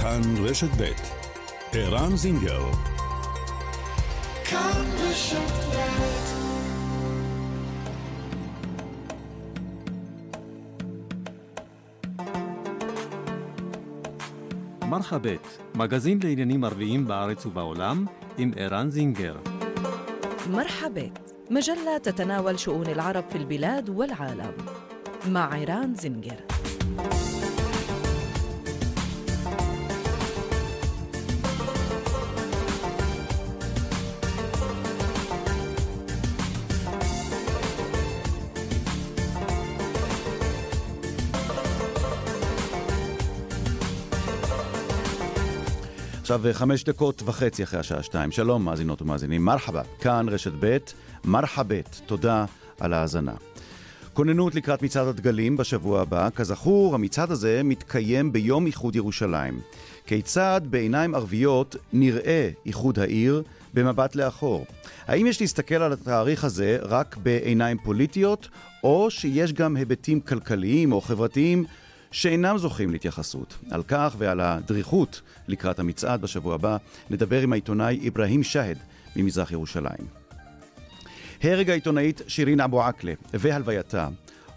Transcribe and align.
כאן 0.00 0.20
רשת 0.44 0.70
ב' 0.80 0.92
ערן 1.72 2.16
זינגר 2.16 2.62
כאן 4.44 4.84
רשת 4.98 5.66
מרחבת, 14.90 15.58
מגזין 15.74 16.18
לעניינים 16.22 16.64
ערביים 16.64 17.06
בארץ 17.06 17.46
ובעולם, 17.46 18.06
עם 18.38 18.52
ערן 18.56 18.90
זינגר. 18.90 19.36
مرحبت 20.50 21.34
مجلة 21.50 21.98
تتناول 21.98 22.58
شؤون 22.58 22.86
العرب 22.86 23.24
في 23.30 23.38
البلاد 23.38 23.90
والعالم 23.90 24.52
مع 25.28 25.52
عيران 25.52 25.94
زنجر 25.94 26.40
עכשיו 46.31 46.53
חמש 46.53 46.83
דקות 46.83 47.23
וחצי 47.25 47.63
אחרי 47.63 47.79
השעה 47.79 48.03
שתיים. 48.03 48.31
שלום, 48.31 48.65
מאזינות 48.65 49.01
ומאזינים. 49.01 49.45
מרחבה, 49.45 49.81
כאן 49.99 50.25
רשת 50.29 50.51
ב', 50.59 50.77
מרחבת. 51.25 52.01
תודה 52.05 52.45
על 52.79 52.93
ההאזנה. 52.93 53.33
כוננות 54.13 54.55
לקראת 54.55 54.81
מצעד 54.81 55.07
הדגלים 55.07 55.57
בשבוע 55.57 56.01
הבא. 56.01 56.29
כזכור, 56.35 56.95
המצעד 56.95 57.31
הזה 57.31 57.61
מתקיים 57.63 58.31
ביום 58.31 58.65
איחוד 58.65 58.95
ירושלים. 58.95 59.59
כיצד 60.05 60.61
בעיניים 60.69 61.15
ערביות 61.15 61.75
נראה 61.93 62.49
איחוד 62.65 62.99
העיר 62.99 63.43
במבט 63.73 64.15
לאחור? 64.15 64.65
האם 65.07 65.27
יש 65.27 65.41
להסתכל 65.41 65.75
על 65.75 65.93
התאריך 65.93 66.43
הזה 66.43 66.77
רק 66.81 67.17
בעיניים 67.17 67.77
פוליטיות, 67.77 68.49
או 68.83 69.09
שיש 69.09 69.53
גם 69.53 69.75
היבטים 69.75 70.21
כלכליים 70.21 70.91
או 70.91 71.01
חברתיים 71.01 71.65
שאינם 72.11 72.57
זוכים 72.57 72.91
להתייחסות. 72.91 73.57
על 73.71 73.83
כך 73.87 74.15
ועל 74.17 74.41
הדריכות 74.41 75.21
לקראת 75.47 75.79
המצעד 75.79 76.21
בשבוע 76.21 76.55
הבא 76.55 76.77
נדבר 77.09 77.41
עם 77.41 77.53
העיתונאי 77.53 78.09
אברהים 78.09 78.43
שהד 78.43 78.77
ממזרח 79.15 79.51
ירושלים. 79.51 80.07
הרג 81.43 81.69
העיתונאית 81.69 82.21
שירין 82.27 82.59
אבו 82.61 82.83
עקלה 82.83 83.13
והלווייתה 83.33 84.07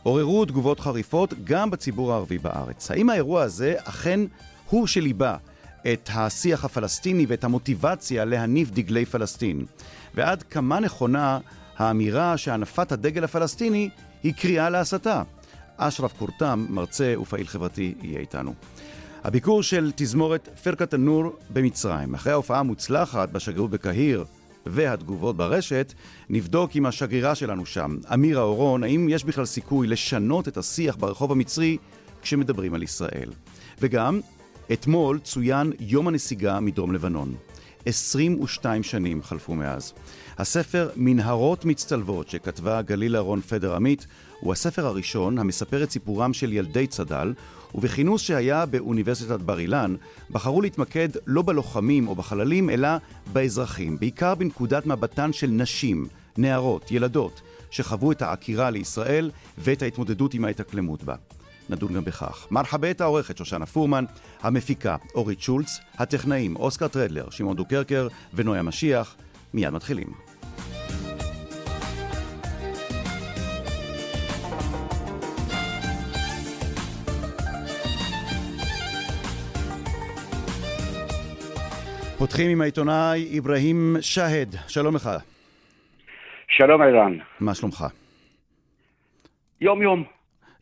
עוררו 0.03 0.45
תגובות 0.45 0.81
חריפות 0.81 1.35
גם 1.45 1.71
בציבור 1.71 2.13
הערבי 2.13 2.39
בארץ. 2.39 2.91
האם 2.91 3.11
האירוע 3.11 3.43
הזה 3.43 3.75
אכן 3.85 4.21
הוא 4.71 4.87
שליבה 4.87 5.37
את 5.93 6.11
השיח 6.15 6.65
הפלסטיני 6.65 7.27
ואת 7.29 7.45
המוטיבציה 7.45 8.25
להניף 8.25 8.71
דגלי 8.71 9.07
פלסטין? 9.07 9.65
ועד 10.15 10.43
כמה 10.43 10.81
נכונה 10.81 11.39
האמירה 11.77 12.37
שהנפת 12.37 12.93
הדגל 12.93 13.25
הפלסטיני 13.25 13.89
היא 14.23 14.35
קריאה 14.35 14.71
להסתה? 14.71 15.23
אשרף 15.77 16.13
קורתם, 16.19 16.67
מרצה 16.69 17.15
ופעיל 17.21 17.47
חברתי, 17.47 17.95
יהיה 18.03 18.21
איתנו. 18.21 18.55
הביקור 19.25 19.63
של 19.63 19.93
תזמורת 19.95 20.49
פרקת 20.63 20.95
א-נור 20.95 21.33
במצרים, 21.51 22.15
אחרי 22.15 22.33
ההופעה 22.33 22.61
המוצלחת 22.61 23.29
בשגרירות 23.29 23.71
בקהיר 23.71 24.25
והתגובות 24.67 25.37
ברשת, 25.37 25.95
נבדוק 26.29 26.75
עם 26.75 26.87
השגרירה 26.87 27.35
שלנו 27.35 27.67
שם, 27.67 27.97
אמירה 28.15 28.43
אורון, 28.43 28.85
האם 28.85 29.09
יש 29.09 29.25
בכלל 29.25 29.45
סיכוי 29.45 29.87
לשנות 29.87 30.49
את 30.49 30.57
השיח 30.57 30.97
ברחוב 30.97 31.33
המצרי 31.33 31.77
כשמדברים 32.23 32.75
על 32.75 32.83
ישראל. 32.83 33.31
וגם, 33.81 34.21
אתמול 34.73 35.19
צוין 35.19 35.73
יום 35.81 36.09
הנסיגה 36.09 36.61
מדרום 36.61 36.93
לבנון. 36.93 37.35
22 37.87 38.83
שנים 38.83 39.23
חלפו 39.23 39.55
מאז. 39.55 39.93
הספר 40.39 40.91
מנהרות 40.97 41.65
מצטלבות 41.65 42.29
שכתבה 42.29 42.83
גליל 42.83 43.17
אהרון 43.17 43.41
פדר 43.41 43.75
עמית 43.75 44.07
הוא 44.45 44.53
הספר 44.53 44.87
הראשון 44.87 45.39
המספר 45.39 45.83
את 45.83 45.91
סיפורם 45.91 46.33
של 46.33 46.53
ילדי 46.53 46.87
צד"ל, 46.87 47.35
ובכינוס 47.75 48.23
שהיה 48.23 48.67
באוניברסיטת 48.67 49.41
בר 49.41 49.59
אילן, 49.59 49.95
בחרו 50.31 50.63
להתמקד 50.63 51.09
לא 51.27 51.43
בלוחמים 51.43 52.09
או 52.09 52.15
בחללים, 52.15 52.71
אלא 52.71 52.89
באזרחים, 53.33 53.99
בעיקר 53.99 54.35
בנקודת 54.35 54.87
מבטן 54.87 55.33
של 55.33 55.47
נשים, 55.47 56.07
נערות, 56.39 56.91
ילדות, 56.91 57.41
שחוו 57.71 58.13
את 58.13 58.23
העקירה 58.23 58.71
לישראל 58.71 59.31
ואת 59.59 59.83
ההתמודדות 59.83 60.35
עם 60.35 60.45
ההתאקלמות 60.45 61.05
בה. 61.05 61.15
נדון 61.71 61.93
גם 61.93 62.05
בכך. 62.05 62.47
מרחבה 62.51 62.91
את 62.91 63.01
העורכת 63.01 63.37
שושנה 63.37 63.67
פורמן, 63.67 64.05
המפיקה 64.41 64.97
אורית 65.15 65.41
שולץ, 65.41 65.79
הטכנאים 65.95 66.57
אוסקר 66.57 66.89
טרדלר, 66.89 67.31
שמעון 67.31 67.57
דוקרקר 67.57 68.09
ונויה 68.35 68.63
משיח. 68.63 69.17
מיד 69.55 69.71
מתחילים. 69.71 70.34
פותחים 82.25 82.51
עם 82.51 82.61
העיתונאי 82.61 83.39
אברהים 83.39 83.97
שהד, 84.01 84.57
שלום 84.69 84.95
לך. 84.95 85.11
שלום 86.49 86.83
ערן. 86.83 87.19
מה 87.41 87.55
שלומך? 87.55 87.87
יום 89.61 89.83
יום. 89.83 90.05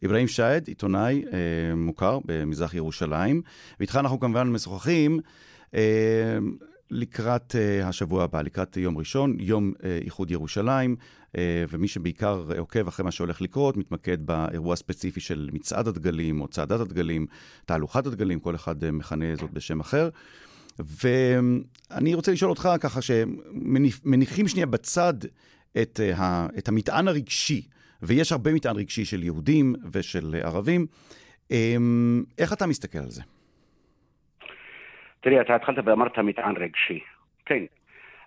אברהים 0.05 0.29
שהד, 0.29 0.69
עיתונאי 0.69 1.25
אה, 1.33 1.75
מוכר 1.75 2.19
במזרח 2.25 2.75
ירושלים, 2.75 3.43
ואיתך 3.81 3.97
אנחנו 3.97 4.21
כמובן 4.21 4.49
משוחחים 4.49 5.21
אה, 5.75 6.39
לקראת 6.91 7.57
אה, 7.57 7.89
השבוע 7.89 8.25
הבא, 8.25 8.43
לקראת 8.43 8.77
יום 8.77 8.99
ראשון, 8.99 9.37
יום 9.41 9.73
אה, 9.85 9.99
איחוד 10.05 10.31
ירושלים, 10.31 10.97
אה, 11.37 11.65
ומי 11.69 11.89
שבעיקר 11.89 12.45
עוקב 12.59 12.89
אחרי 12.89 13.05
מה 13.05 13.11
שהולך 13.11 13.41
לקרות, 13.41 13.77
מתמקד 13.77 14.27
באירוע 14.27 14.73
הספציפי 14.73 15.21
של 15.21 15.51
מצעד 15.53 15.89
הדגלים 15.89 16.41
או 16.41 16.49
צעדת 16.49 16.81
הדגלים, 16.81 17.27
תהלוכת 17.67 18.07
הדגלים, 18.07 18.41
כל 18.41 18.55
אחד 18.55 18.85
אה, 18.85 18.91
מכנה 18.91 19.37
זאת 19.37 19.53
בשם 19.53 19.81
אחר. 19.81 20.09
ואני 20.79 22.15
רוצה 22.15 22.33
לשאול 22.33 22.51
אותך 22.51 22.69
ככה, 22.83 23.01
שמניחים 23.03 24.49
שנייה 24.49 24.67
בצד 24.67 25.15
את, 25.83 26.01
ה, 26.19 26.47
את 26.59 26.69
המטען 26.69 27.09
הרגשי, 27.09 27.63
ויש 28.03 28.33
הרבה 28.33 28.53
מטען 28.53 28.77
רגשי 28.77 29.05
של 29.05 29.23
יהודים 29.23 29.75
ושל 29.93 30.35
ערבים, 30.45 30.87
אמ, 31.51 32.23
איך 32.39 32.53
אתה 32.53 32.67
מסתכל 32.67 32.99
על 32.99 33.11
זה? 33.11 33.23
תראי, 35.21 35.41
אתה 35.41 35.55
התחלת 35.55 35.79
ואמרת 35.85 36.19
מטען 36.19 36.57
רגשי. 36.57 37.01
כן, 37.47 37.65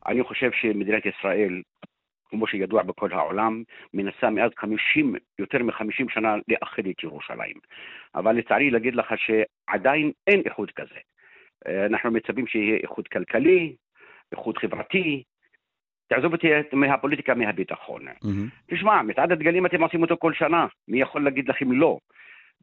אני 0.07 0.23
חושב 0.23 0.49
שמדינת 0.61 1.03
ישראל, 1.05 1.61
כמו 2.29 2.47
שידוע 2.47 2.83
בכל 2.83 3.13
העולם, 3.13 3.63
מנסה 3.93 4.29
מאז 4.29 4.51
50, 4.57 5.15
יותר 5.39 5.63
מ-50 5.63 6.13
שנה 6.13 6.35
לאחד 6.47 6.87
את 6.87 7.03
ירושלים. 7.03 7.55
אבל 8.15 8.35
לצערי 8.35 8.69
להגיד 8.69 8.95
לך 8.95 9.13
שעדיין 9.17 10.11
אין 10.27 10.41
איחוד 10.45 10.71
כזה. 10.71 10.99
אנחנו 11.85 12.11
מצפים 12.11 12.47
שיהיה 12.47 12.77
איחוד 12.83 13.07
כלכלי, 13.07 13.75
איחוד 14.31 14.57
חברתי, 14.57 15.23
תעזוב 16.07 16.33
אותי 16.33 16.47
מהפוליטיקה, 16.73 17.35
מהביטחון. 17.35 18.07
Mm-hmm. 18.07 18.75
תשמע, 18.75 19.01
מצעד 19.01 19.31
הדגלים 19.31 19.65
אתם 19.65 19.83
עושים 19.83 20.01
אותו 20.01 20.17
כל 20.19 20.33
שנה, 20.33 20.67
מי 20.87 21.01
יכול 21.01 21.23
להגיד 21.23 21.49
לכם 21.49 21.71
לא? 21.71 21.97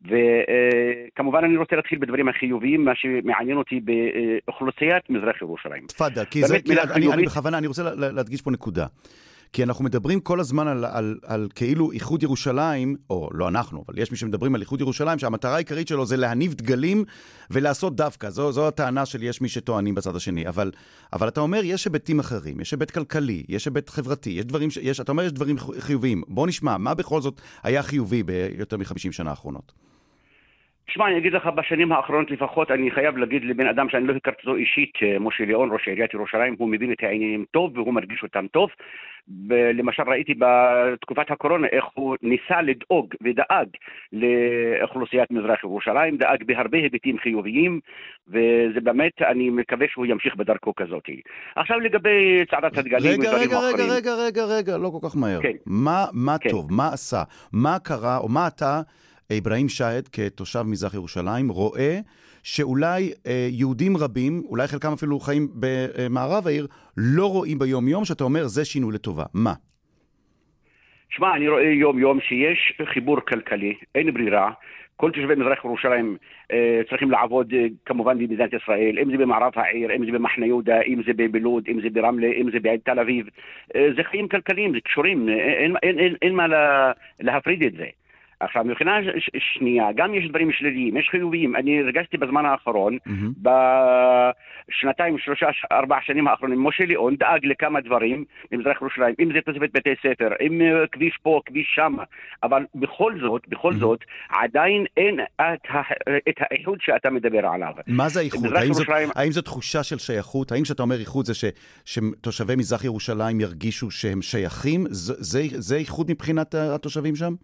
וכמובן 0.02 1.44
אני 1.44 1.56
רוצה 1.56 1.76
להתחיל 1.76 1.98
בדברים 1.98 2.28
החיוביים, 2.28 2.84
מה 2.84 2.92
שמעניין 2.94 3.56
אותי 3.56 3.80
באוכלוסיית 3.80 5.10
מזרח 5.10 5.42
ירושלים. 5.42 5.86
תפאדל, 5.86 6.24
כי 6.24 6.42
זה, 6.42 6.56
אני, 6.94 7.12
אני 7.12 7.22
בכוונה, 7.22 7.58
אני 7.58 7.66
רוצה 7.66 7.82
להדגיש 7.96 8.42
פה 8.42 8.50
נקודה. 8.50 8.86
כי 9.52 9.62
אנחנו 9.62 9.84
מדברים 9.84 10.20
כל 10.20 10.40
הזמן 10.40 10.68
על, 10.68 10.84
על, 10.84 11.18
על 11.22 11.48
כאילו 11.54 11.92
איחוד 11.92 12.22
ירושלים, 12.22 12.96
או 13.10 13.28
לא 13.32 13.48
אנחנו, 13.48 13.84
אבל 13.88 13.98
יש 13.98 14.10
מי 14.10 14.16
שמדברים 14.16 14.54
על 14.54 14.60
איחוד 14.60 14.80
ירושלים, 14.80 15.18
שהמטרה 15.18 15.54
העיקרית 15.54 15.88
שלו 15.88 16.06
זה 16.06 16.16
להניב 16.16 16.54
דגלים 16.54 17.04
ולעשות 17.50 17.96
דווקא. 17.96 18.30
זו, 18.30 18.52
זו 18.52 18.68
הטענה 18.68 19.06
של 19.06 19.22
יש 19.22 19.40
מי 19.40 19.48
שטוענים 19.48 19.94
בצד 19.94 20.16
השני. 20.16 20.48
אבל, 20.48 20.70
אבל 21.12 21.28
אתה 21.28 21.40
אומר, 21.40 21.60
יש 21.64 21.84
היבטים 21.84 22.20
אחרים, 22.20 22.60
יש 22.60 22.70
היבט 22.70 22.90
כלכלי, 22.90 23.42
יש 23.48 23.64
היבט 23.64 23.90
חברתי, 23.90 24.30
יש 24.30 24.44
דברים, 24.44 24.68
יש, 24.82 25.00
אתה 25.00 25.12
אומר, 25.12 25.22
יש 25.22 25.32
דברים 25.32 25.56
חיוביים. 25.78 26.22
בוא 26.28 26.46
נשמע, 26.46 26.78
מה 26.78 26.94
בכל 26.94 27.20
זאת 27.20 27.40
היה 27.62 27.82
חיובי 27.82 28.22
ביותר 28.22 28.76
מ-50 28.76 29.12
שנה 29.12 29.30
האחרונות? 29.30 29.91
תשמע, 30.86 31.06
אני 31.06 31.18
אגיד 31.18 31.32
לך, 31.32 31.46
בשנים 31.46 31.92
האחרונות 31.92 32.30
לפחות, 32.30 32.70
אני 32.70 32.90
חייב 32.90 33.16
להגיד 33.16 33.44
לבן 33.44 33.66
אדם 33.66 33.88
שאני 33.88 34.06
לא 34.06 34.12
הכרתי 34.12 34.38
אותו 34.46 34.56
אישית, 34.56 34.92
אה, 35.02 35.18
משה 35.18 35.44
ליאון, 35.44 35.68
ראש 35.72 35.88
עיריית 35.88 36.14
ירושלים, 36.14 36.56
הוא 36.58 36.68
מבין 36.68 36.92
את 36.92 37.02
העניינים 37.02 37.44
טוב 37.50 37.78
והוא 37.78 37.94
מרגיש 37.94 38.22
אותם 38.22 38.46
טוב. 38.46 38.68
למשל 39.50 40.02
ראיתי 40.02 40.34
בתקופת 40.38 41.30
הקורונה 41.30 41.66
איך 41.72 41.84
הוא 41.94 42.16
ניסה 42.22 42.62
לדאוג 42.62 43.14
ודאג 43.22 43.68
לאוכלוסיית 44.12 45.30
מזרח 45.30 45.64
ירושלים, 45.64 46.16
דאג 46.16 46.44
בהרבה 46.46 46.78
היבטים 46.78 47.18
חיוביים, 47.18 47.80
וזה 48.28 48.80
באמת, 48.82 49.12
אני 49.22 49.50
מקווה 49.50 49.86
שהוא 49.88 50.06
ימשיך 50.06 50.36
בדרכו 50.36 50.74
כזאת. 50.74 51.04
עכשיו 51.56 51.80
לגבי 51.80 52.44
צעדת 52.50 52.78
הדגלים 52.78 53.20
רגע, 53.20 53.30
רגע, 53.32 53.58
רגע, 53.58 53.84
רגע, 53.84 54.14
רגע, 54.14 54.44
רגע, 54.44 54.76
לא 54.76 54.90
כל 55.00 55.08
כך 55.08 55.16
מהר. 55.16 55.42
כן. 55.42 55.52
מה, 55.66 56.04
מה 56.12 56.38
כן. 56.40 56.50
טוב, 56.50 56.72
מה 56.72 56.88
עשה, 56.92 57.22
מה 57.52 57.76
קרה, 57.84 58.18
או 58.18 58.28
מה 58.28 58.46
אתה... 58.46 58.80
אברהים 59.38 59.68
שעד, 59.68 60.08
כתושב 60.08 60.62
מזרח 60.62 60.94
ירושלים, 60.94 61.48
רואה 61.48 61.98
שאולי 62.42 63.12
אה, 63.26 63.48
יהודים 63.50 63.96
רבים, 63.96 64.42
אולי 64.48 64.66
חלקם 64.66 64.92
אפילו 64.92 65.20
חיים 65.20 65.48
במערב 65.54 66.46
העיר, 66.46 66.66
לא 66.96 67.26
רואים 67.26 67.58
ביום-יום, 67.58 68.04
שאתה 68.04 68.24
אומר, 68.24 68.46
זה 68.46 68.64
שינוי 68.64 68.94
לטובה. 68.94 69.24
מה? 69.34 69.52
שמע, 71.10 71.36
אני 71.36 71.48
רואה 71.48 71.62
יום-יום 71.62 72.20
שיש 72.20 72.80
חיבור 72.84 73.20
כלכלי, 73.20 73.74
אין 73.94 74.14
ברירה. 74.14 74.50
כל 74.96 75.10
תושבי 75.10 75.34
מזרח 75.34 75.64
ירושלים 75.64 76.16
אה, 76.52 76.80
צריכים 76.88 77.10
לעבוד 77.10 77.52
אה, 77.54 77.66
כמובן 77.86 78.18
במדינת 78.18 78.50
ישראל, 78.52 78.98
אם 79.02 79.10
זה 79.10 79.16
במערב 79.16 79.52
העיר, 79.56 79.96
אם 79.96 80.04
זה 80.04 80.12
במחנה 80.12 80.46
יהודה, 80.46 80.80
אם 80.82 81.00
זה 81.06 81.12
בלוד, 81.30 81.64
אם 81.68 81.80
זה 81.80 81.90
ברמלה, 81.90 82.26
אם 82.26 82.50
זה 82.50 82.58
בתל 82.62 82.98
אביב. 82.98 83.26
אה, 83.76 83.88
זה 83.96 84.02
חיים 84.02 84.28
כלכליים, 84.28 84.72
זה 84.72 84.80
קשורים, 84.80 85.28
אין, 85.28 85.38
אין, 85.38 85.76
אין, 85.82 85.98
אין, 85.98 86.14
אין 86.22 86.34
מה 86.34 86.46
לה, 86.46 86.92
להפריד 87.20 87.62
את 87.62 87.72
זה. 87.72 87.86
עכשיו, 88.42 88.64
מבחינה 88.64 88.96
שנייה, 89.38 89.86
גם 89.96 90.14
יש 90.14 90.28
דברים 90.28 90.52
שליליים, 90.52 90.96
יש 90.96 91.08
חיוביים. 91.10 91.56
אני 91.56 91.80
הרגשתי 91.80 92.16
בזמן 92.16 92.46
האחרון, 92.46 92.96
mm-hmm. 92.96 93.48
בשנתיים, 94.68 95.18
שלושה, 95.18 95.46
ארבע 95.72 95.96
שנים 96.06 96.28
האחרונים, 96.28 96.64
משה 96.64 96.84
ליאון 96.84 97.16
דאג 97.16 97.46
לכמה 97.46 97.80
דברים 97.80 98.24
במזרח 98.50 98.76
ירושלים, 98.82 99.14
אם 99.20 99.32
זה 99.32 99.38
תוספת 99.44 99.70
בתי 99.72 99.90
ספר, 100.02 100.28
אם 100.46 100.60
כביש 100.92 101.18
פה, 101.22 101.40
כביש 101.46 101.72
שם, 101.74 101.94
אבל 102.42 102.64
בכל 102.74 103.12
זאת, 103.20 103.48
בכל 103.48 103.72
mm-hmm. 103.72 103.76
זאת, 103.76 104.04
עדיין 104.28 104.84
אין 104.96 105.20
את, 105.20 105.76
את 106.28 106.36
האיחוד 106.40 106.78
שאתה 106.80 107.10
מדבר 107.10 107.46
עליו. 107.46 107.72
מה 107.86 108.08
זה 108.08 108.20
האיחוד? 108.20 108.46
האם, 108.46 108.64
ירושלים... 108.64 109.06
זאת, 109.06 109.16
האם 109.16 109.32
זאת 109.32 109.44
תחושה 109.44 109.82
של 109.82 109.98
שייכות? 109.98 110.52
האם 110.52 110.62
כשאתה 110.62 110.82
אומר 110.82 111.00
איחוד 111.00 111.26
זה 111.26 111.34
ש, 111.34 111.44
שתושבי 111.84 112.56
מזרח 112.56 112.84
ירושלים 112.84 113.40
ירגישו 113.40 113.90
שהם 113.90 114.22
שייכים? 114.22 114.84
זה, 114.90 115.14
זה, 115.18 115.42
זה 115.50 115.76
איחוד 115.76 116.10
מבחינת 116.10 116.54
התושבים 116.54 117.16
שם? 117.16 117.34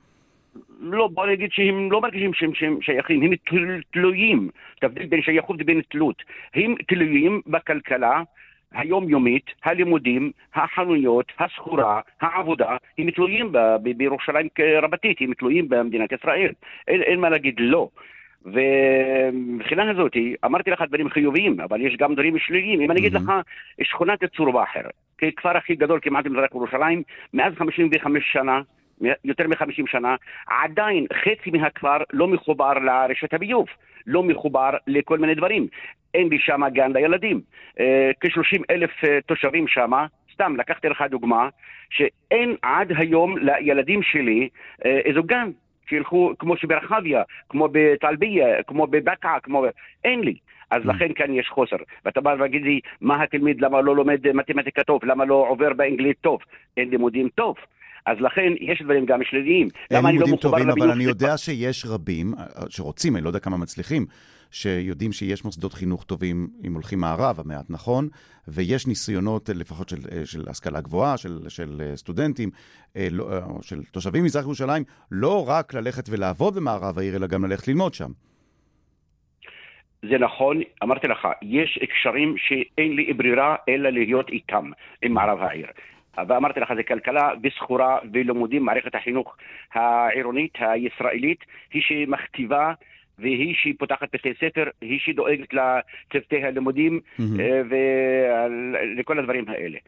לא, 0.80 1.08
בוא 1.12 1.26
נגיד 1.26 1.52
שהם 1.52 1.92
לא 1.92 2.00
מרגישים 2.00 2.34
שהם, 2.34 2.54
שהם 2.54 2.78
שייכים, 2.80 3.22
הם 3.22 3.32
תלויים, 3.90 4.48
תבדיל 4.80 5.06
בין 5.06 5.22
שייכות 5.22 5.56
ובין 5.60 5.80
תלות. 5.88 6.22
הם 6.54 6.74
תלויים 6.88 7.40
בכלכלה 7.46 8.22
היומיומית, 8.72 9.44
הלימודים, 9.64 10.32
החנויות, 10.54 11.32
הסחורה, 11.38 12.00
העבודה, 12.20 12.76
הם 12.98 13.10
תלויים 13.10 13.52
ב- 13.52 13.76
בירושלים 13.96 14.48
רבתית, 14.82 15.16
הם 15.20 15.34
תלויים 15.34 15.68
במדינת 15.68 16.12
ישראל. 16.12 16.52
אין, 16.88 17.02
אין 17.02 17.20
מה 17.20 17.30
להגיד 17.30 17.54
לא. 17.58 17.88
ומבחינה 18.44 19.90
הזאת, 19.90 20.12
אמרתי 20.44 20.70
לך 20.70 20.82
דברים 20.88 21.10
חיוביים, 21.10 21.60
אבל 21.60 21.80
יש 21.80 21.96
גם 21.96 22.14
דברים 22.14 22.38
שליליים. 22.38 22.80
אם 22.80 22.90
אני 22.90 23.00
אגיד 23.00 23.12
לך, 23.12 23.32
שכונת 23.82 24.24
צור 24.24 24.52
באחר, 24.52 24.82
ככפר 25.18 25.56
הכי 25.56 25.74
גדול 25.74 26.00
כמעט 26.02 26.24
במזרח 26.24 26.50
ירושלים, 26.54 27.02
מאז 27.34 27.52
55 27.54 28.32
שנה, 28.32 28.60
יותר 29.24 29.48
מ-50 29.48 29.86
שנה, 29.86 30.16
עדיין 30.46 31.06
חצי 31.12 31.50
מהכפר 31.50 31.96
לא 32.12 32.28
מחובר 32.28 32.72
לרשת 32.72 33.34
הביוב, 33.34 33.66
לא 34.06 34.22
מחובר 34.22 34.70
לכל 34.86 35.18
מיני 35.18 35.34
דברים. 35.34 35.66
אין 36.14 36.28
לי 36.28 36.38
שם 36.38 36.60
גן 36.72 36.92
לילדים. 36.92 37.40
אה, 37.80 38.10
כ-30 38.20 38.62
אלף 38.70 38.90
אה, 39.04 39.18
תושבים 39.26 39.68
שם, 39.68 39.90
סתם 40.32 40.56
לקחתי 40.56 40.88
לך 40.88 41.04
דוגמה, 41.10 41.48
שאין 41.90 42.56
עד 42.62 42.92
היום 42.96 43.38
לילדים 43.38 44.02
שלי 44.02 44.48
אה, 44.84 44.98
איזו 45.04 45.22
גן. 45.22 45.50
שילכו 45.88 46.32
כמו 46.38 46.56
שברחביה, 46.56 47.22
כמו 47.48 47.68
בטלביה, 47.72 48.62
כמו 48.62 48.86
בבקעה, 48.86 49.40
כמו... 49.40 49.64
אין 50.04 50.20
לי. 50.20 50.34
אז 50.70 50.82
mm. 50.82 50.88
לכן 50.88 51.12
כאן 51.14 51.34
יש 51.34 51.48
חוסר. 51.48 51.76
ואתה 52.04 52.20
בא 52.20 52.34
להגיד 52.34 52.62
לי, 52.62 52.80
מה 53.00 53.22
התלמיד, 53.22 53.60
למה 53.60 53.80
לא 53.80 53.96
לומד 53.96 54.32
מתמטיקה 54.32 54.84
טוב, 54.84 55.04
למה 55.04 55.24
לא 55.24 55.34
עובר 55.34 55.72
באנגלית 55.72 56.16
טוב? 56.20 56.40
אין 56.76 56.90
לימודים 56.90 57.28
טוב. 57.28 57.56
אז 58.10 58.16
לכן 58.20 58.52
יש 58.60 58.82
דברים 58.82 59.06
גם 59.06 59.20
שליליים. 59.24 59.68
למה 59.90 60.08
אני 60.08 60.18
לא 60.18 60.36
טובים, 60.40 60.70
אבל 60.70 60.90
אני 60.90 61.04
יודע 61.04 61.36
שיש 61.36 61.86
רבים 61.86 62.34
אה, 62.38 62.44
שרוצים, 62.68 63.16
אני 63.16 63.24
לא 63.24 63.28
יודע 63.28 63.38
כמה 63.38 63.56
מצליחים, 63.56 64.06
שיודעים 64.50 65.12
שיש 65.12 65.44
מוסדות 65.44 65.72
חינוך 65.72 66.04
טובים, 66.04 66.48
אם 66.66 66.74
הולכים 66.74 66.98
מערב 66.98 67.40
המעט, 67.40 67.66
נכון? 67.70 68.08
ויש 68.48 68.86
ניסיונות, 68.86 69.48
לפחות 69.48 69.88
של, 69.88 69.96
אה, 70.12 70.26
של 70.26 70.44
השכלה 70.48 70.80
גבוהה, 70.80 71.16
של, 71.16 71.48
של 71.48 71.80
אה, 71.80 71.96
סטודנטים, 71.96 72.50
לא, 73.10 73.26
של 73.62 73.84
תושבים 73.92 74.22
ממזרח 74.22 74.44
ירושלים, 74.44 74.82
לא 75.10 75.48
רק 75.48 75.74
ללכת 75.74 76.04
ולעבוד 76.10 76.54
במערב 76.56 76.98
העיר, 76.98 77.16
אלא 77.16 77.26
גם 77.26 77.44
ללכת 77.44 77.68
ללמוד 77.68 77.94
שם. 77.94 78.10
זה 80.02 80.18
נכון, 80.18 80.60
אמרתי 80.82 81.08
לך, 81.08 81.28
יש 81.42 81.78
קשרים 81.92 82.34
שאין 82.38 82.92
לי 82.92 83.12
ברירה 83.12 83.56
אלא 83.68 83.90
להיות 83.90 84.28
איתם, 84.28 84.70
עם 85.02 85.12
מערב 85.12 85.38
העיר. 85.42 85.66
ואמרתי 86.28 86.60
לך, 86.60 86.72
זה 86.76 86.82
כלכלה 86.82 87.30
וסחורה 87.42 87.98
ולימודים, 88.12 88.64
מערכת 88.64 88.94
החינוך 88.94 89.36
העירונית 89.72 90.54
הישראלית 90.60 91.44
היא 91.72 91.82
שמכתיבה 91.82 92.72
והיא 93.18 93.54
שפותחת 93.54 94.14
בתי 94.14 94.32
ספר, 94.34 94.64
היא 94.80 94.98
שדואגת 94.98 95.48
לצוותי 95.54 96.44
הלימודים 96.44 97.00
mm-hmm. 97.00 97.22
ולכל 97.70 99.18
הדברים 99.18 99.44
האלה. 99.48 99.78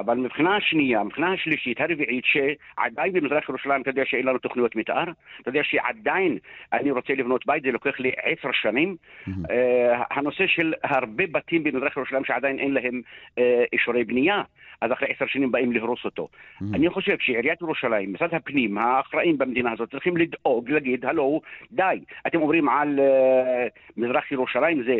אבל 0.00 0.16
מבחינה 0.16 0.56
השנייה, 0.56 1.04
מבחינה 1.04 1.32
השלישית, 1.32 1.80
הרביעית, 1.80 2.24
שעדיין 2.24 3.12
במזרח 3.12 3.48
ירושלים, 3.48 3.82
אתה 3.82 3.90
יודע 3.90 4.02
שאין 4.06 4.26
לנו 4.26 4.38
תוכניות 4.38 4.76
מתאר, 4.76 5.04
אתה 5.40 5.48
יודע 5.48 5.60
שעדיין 5.64 6.38
אני 6.72 6.90
רוצה 6.90 7.12
לבנות 7.12 7.46
בית, 7.46 7.62
זה 7.62 7.72
לוקח 7.72 8.00
לי 8.00 8.12
עשר 8.22 8.52
שנים. 8.52 8.96
Mm-hmm. 8.96 9.30
Uh, 9.30 10.04
הנושא 10.10 10.46
של 10.46 10.74
הרבה 10.82 11.24
בתים 11.32 11.64
במזרח 11.64 11.96
ירושלים 11.96 12.24
שעדיין 12.24 12.58
אין 12.58 12.74
להם 12.74 13.02
uh, 13.28 13.40
אישורי 13.72 14.04
בנייה, 14.04 14.42
אז 14.80 14.92
אחרי 14.92 15.08
עשר 15.10 15.26
שנים 15.26 15.52
באים 15.52 15.72
להרוס 15.72 16.04
אותו. 16.04 16.28
Mm-hmm. 16.32 16.64
אני 16.74 16.90
חושב 16.90 17.16
שעיריית 17.20 17.60
ירושלים, 17.62 18.12
משרד 18.12 18.34
הפנים, 18.34 18.78
האחראים 18.78 19.38
במדינה 19.38 19.72
הזאת, 19.72 19.90
צריכים 19.90 20.16
לדאוג, 20.16 20.70
להגיד, 20.70 21.06
הלו, 21.06 21.40
די, 21.72 22.00
אתם 22.26 22.42
אומרים 22.42 22.68
על 22.68 22.98
uh, 22.98 23.92
מזרח 23.96 24.32
ירושלים, 24.32 24.82
זה 24.82 24.96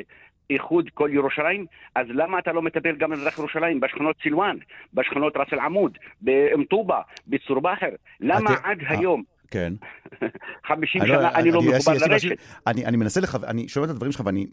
איחוד 0.50 0.88
כל 0.94 1.10
ירושלים, 1.12 1.66
אז 1.94 2.06
למה 2.08 2.38
אתה 2.38 2.52
לא 2.52 2.62
מטפל 2.62 2.96
גם 2.96 3.10
במזרח 3.10 3.38
ירושלים, 3.38 3.80
בשכונות 3.80 4.16
סילואן, 4.22 4.56
בשכונות 4.94 5.36
ראס 5.36 5.48
אל 5.52 5.58
עמוד, 5.58 5.98
באום 6.20 6.64
טובא, 6.64 7.00
בצור 7.26 7.60
באחר? 7.60 7.90
למה 8.20 8.50
עד 8.62 8.78
אה, 8.80 8.98
היום? 8.98 9.22
כן. 9.50 9.72
50 10.68 11.06
שנה 11.06 11.34
אני 11.34 11.50
לא 11.50 11.62
מחובר 11.62 11.92
לרשת. 12.06 12.28
אני 12.66 12.96
מנסה 12.96 13.20
לך, 13.20 13.38
אני 13.46 13.68
שומע 13.68 13.86
את 13.86 13.90
הדברים 13.90 14.12
שלך 14.12 14.22
ואני 14.26 14.46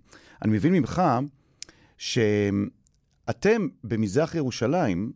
מבין 0.45 0.73
ממך 0.73 1.01
שאתם 1.97 3.67
במזרח 3.83 4.35
ירושלים, 4.35 5.11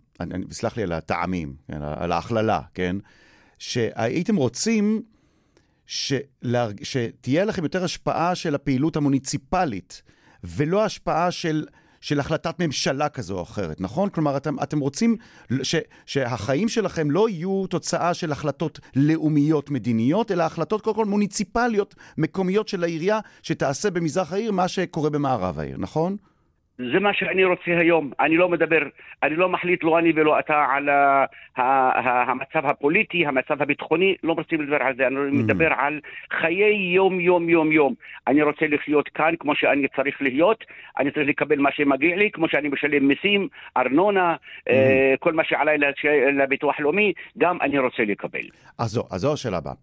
סלח 0.52 0.78
לי 0.78 0.84
על 0.84 0.92
הטעמים, 0.92 1.54
כן, 1.68 1.82
על 1.82 2.12
ההכללה, 2.12 2.60
כן? 2.74 2.96
שהייתם 3.60 4.36
רוצים 4.36 5.02
שתהיה 5.86 7.46
לכם 7.46 7.64
יותר 7.64 7.84
השפעה 7.84 8.36
של 8.36 8.56
הפעילות 8.56 8.96
המוניציפלית. 8.96 10.02
ולא 10.44 10.86
השפעה 10.86 11.32
של... 11.32 11.66
של 12.02 12.20
החלטת 12.20 12.60
ממשלה 12.60 13.10
כזו 13.10 13.38
או 13.38 13.44
אחרת, 13.44 13.82
נכון? 13.82 14.10
כלומר, 14.10 14.38
אתם, 14.38 14.60
אתם 14.64 14.80
רוצים 14.80 15.16
ש, 15.64 15.76
שהחיים 16.06 16.70
שלכם 16.70 17.12
לא 17.12 17.30
יהיו 17.30 17.68
תוצאה 17.70 18.14
של 18.14 18.32
החלטות 18.32 18.80
לאומיות 18.96 19.70
מדיניות, 19.70 20.32
אלא 20.32 20.44
החלטות 20.44 20.82
קודם 20.82 20.96
כל 20.96 21.06
מוניציפליות, 21.06 21.96
מקומיות 22.18 22.68
של 22.68 22.84
העירייה, 22.84 23.20
שתעשה 23.44 23.90
במזרח 23.90 24.34
העיר 24.34 24.52
מה 24.52 24.68
שקורה 24.68 25.10
במערב 25.10 25.60
העיר, 25.60 25.78
נכון? 25.78 26.18
זה 26.78 27.00
מה 27.00 27.14
שאני 27.14 27.44
רוצה 27.44 27.78
היום. 27.80 28.12
אני 28.20 28.38
לא 28.38 28.50
מדבר, 28.50 28.80
אני 29.24 29.36
לא 29.36 29.50
מחליט, 29.50 29.84
לא 29.84 30.00
אני 30.00 30.12
ולא 30.16 30.40
אתה, 30.40 30.66
על 30.76 30.90
ה, 30.90 31.26
ה, 31.58 31.62
ה, 31.62 32.32
המצב 32.32 32.66
הפוליטי, 32.66 33.26
המצב 33.26 33.62
הביטחוני, 33.62 34.16
לא 34.24 34.34
רוצים 34.34 34.62
לדבר 34.62 34.84
על 34.84 34.96
זה. 34.98 35.08
אני 35.08 35.16
mm-hmm. 35.16 35.44
מדבר 35.44 35.74
על 35.78 36.00
חיי 36.40 36.94
יום-יום, 36.96 37.50
יום-יום. 37.50 37.94
אני 38.28 38.42
רוצה 38.42 38.68
לחיות 38.68 39.10
כאן 39.10 39.34
כמו 39.40 39.56
שאני 39.56 39.88
צריך 39.96 40.22
להיות, 40.22 40.64
אני 41.00 41.12
צריך 41.12 41.28
לקבל 41.28 41.60
מה 41.60 41.70
שמגיע 41.72 42.16
לי, 42.16 42.32
כמו 42.32 42.50
שאני 42.50 42.70
משלם 42.70 43.08
מיסים, 43.08 43.48
ארנונה, 43.78 44.36
mm-hmm. 44.36 44.72
אה, 44.72 45.14
כל 45.20 45.34
מה 45.34 45.44
שעליי 45.44 45.78
לביטוח 46.34 46.80
לאומי, 46.80 47.14
גם 47.38 47.58
אני 47.62 47.80
רוצה 47.80 48.04
לקבל. 48.04 48.48
אז 48.78 48.90
זו, 48.90 49.04
אז 49.12 49.22
זו 49.22 49.34
השאלה 49.34 49.58
הבאה. 49.58 49.74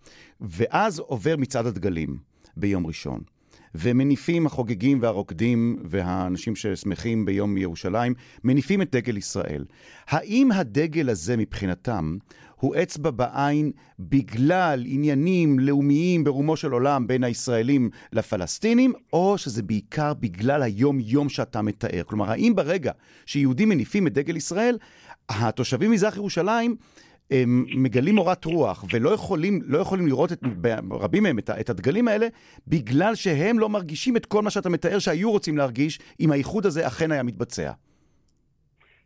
ואז 0.40 0.98
עובר 0.98 1.34
מצעד 1.38 1.66
הדגלים 1.66 2.08
ביום 2.56 2.86
ראשון. 2.86 3.37
ומניפים 3.74 4.46
החוגגים 4.46 4.98
והרוקדים 5.02 5.76
והאנשים 5.84 6.56
ששמחים 6.56 7.24
ביום 7.24 7.56
ירושלים, 7.56 8.14
מניפים 8.44 8.82
את 8.82 8.96
דגל 8.96 9.16
ישראל. 9.16 9.64
האם 10.08 10.52
הדגל 10.52 11.10
הזה 11.10 11.36
מבחינתם 11.36 12.16
הוא 12.60 12.74
אצבע 12.82 13.10
בעין 13.10 13.72
בגלל 13.98 14.84
עניינים 14.86 15.58
לאומיים 15.58 16.24
ברומו 16.24 16.56
של 16.56 16.72
עולם 16.72 17.06
בין 17.06 17.24
הישראלים 17.24 17.90
לפלסטינים, 18.12 18.92
או 19.12 19.38
שזה 19.38 19.62
בעיקר 19.62 20.14
בגלל 20.14 20.62
היום-יום 20.62 21.28
שאתה 21.28 21.62
מתאר? 21.62 22.02
כלומר, 22.06 22.30
האם 22.30 22.52
ברגע 22.56 22.92
שיהודים 23.26 23.68
מניפים 23.68 24.06
את 24.06 24.12
דגל 24.12 24.36
ישראל, 24.36 24.78
התושבים 25.28 25.90
ממזרח 25.90 26.16
ירושלים 26.16 26.76
מגלים 27.76 28.14
מורת 28.14 28.44
רוח 28.44 28.84
ולא 28.92 29.10
יכולים, 29.10 29.60
לא 29.66 29.78
יכולים 29.78 30.06
לראות 30.06 30.32
את, 30.32 30.40
רבים 30.90 31.22
מהם 31.22 31.38
את, 31.38 31.50
את 31.50 31.70
הדגלים 31.70 32.08
האלה 32.08 32.26
בגלל 32.68 33.14
שהם 33.14 33.58
לא 33.58 33.68
מרגישים 33.68 34.16
את 34.16 34.26
כל 34.26 34.42
מה 34.42 34.50
שאתה 34.50 34.68
מתאר 34.68 34.98
שהיו 34.98 35.30
רוצים 35.30 35.56
להרגיש 35.56 35.98
אם 36.20 36.32
האיחוד 36.32 36.66
הזה 36.66 36.86
אכן 36.86 37.12
היה 37.12 37.22
מתבצע. 37.22 37.72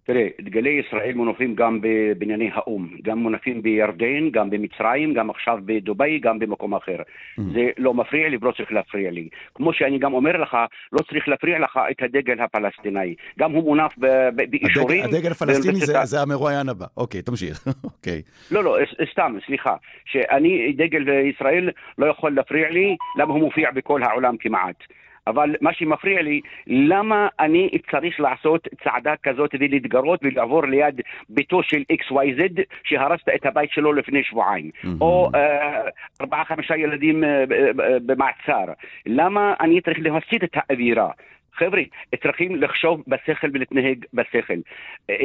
תראה, 0.04 0.28
דגלי 0.40 0.71
ישראל 0.71 1.14
מונפים 1.14 1.54
גם 1.54 1.78
בבנייני 1.82 2.50
האו"ם, 2.54 2.88
גם 3.02 3.18
מונפים 3.18 3.62
בירדן, 3.62 4.30
גם 4.30 4.50
במצרים, 4.50 5.14
גם 5.14 5.30
עכשיו 5.30 5.59
בדובאי, 5.64 6.18
גם 6.18 6.38
במקום 6.38 6.75
אחר. 6.75 6.97
Mm. 6.99 7.42
זה 7.54 7.71
לא 7.78 7.94
מפריע 7.94 8.28
לי 8.28 8.37
ולא 8.40 8.52
צריך 8.52 8.73
להפריע 8.73 9.11
לי. 9.11 9.28
כמו 9.54 9.73
שאני 9.73 9.99
גם 9.99 10.12
אומר 10.12 10.37
לך, 10.37 10.56
לא 10.92 10.99
צריך 11.11 11.28
להפריע 11.28 11.59
לך 11.59 11.80
את 11.90 12.02
הדגל 12.02 12.40
הפלסטיני. 12.40 13.14
גם 13.38 13.52
הוא 13.52 13.64
מונף 13.64 13.92
באישורים. 14.35 15.04
הדגל, 15.04 15.16
הדגל 15.16 15.30
הפלסטיני 15.30 15.78
זה, 15.78 16.04
זה 16.04 16.21
המרואיין 16.23 16.68
הבא. 16.68 16.87
אוקיי, 16.97 17.23
תמשיך. 17.23 17.64
אוקיי. 17.85 18.23
לא, 18.50 18.64
לא, 18.64 18.76
סתם, 19.12 19.37
סליחה. 19.47 19.76
שאני, 20.04 20.73
דגל 20.73 21.09
ישראל 21.09 21.71
לא 21.99 22.06
יכול 22.06 22.35
להפריע 22.35 22.71
לי, 22.71 22.97
למה 23.18 23.32
הוא 23.32 23.40
מופיע 23.40 23.71
בכל 23.71 24.02
העולם 24.02 24.37
כמעט. 24.37 24.76
אבל 25.26 25.55
מה 25.61 25.73
שמפריע 25.73 26.23
לי, 26.23 26.41
למה 26.67 27.29
אני 27.41 27.71
צריך 27.91 28.21
לעשות 28.21 28.69
צעדה 28.85 29.14
כזאת 29.23 29.50
ולהתגרות 29.61 30.21
ולעבור 30.23 30.67
ליד 30.67 31.00
ביתו 31.29 31.62
של 31.62 31.83
XYZ 31.93 32.61
שהרסת 32.85 33.29
את 33.35 33.47
הבית 33.47 33.71
שלו 33.71 33.93
לפני 33.93 34.25
שבועיים, 34.25 34.71
mm-hmm. 34.75 34.88
או 35.00 35.31
אה, 35.35 35.81
ארבעה 36.21 36.45
חמישה 36.45 36.76
ילדים 36.76 37.25
אה, 37.25 37.45
במעצר, 38.07 38.73
למה 39.07 39.55
אני 39.61 39.81
צריך 39.81 39.99
להסיט 40.00 40.45
את 40.45 40.50
האווירה? 40.55 41.11
חבר'ה, 41.55 41.83
צריכים 42.23 42.57
לחשוב 42.57 43.02
בשכל 43.07 43.49
ולהתנהג 43.52 44.05
בשכל. 44.14 44.55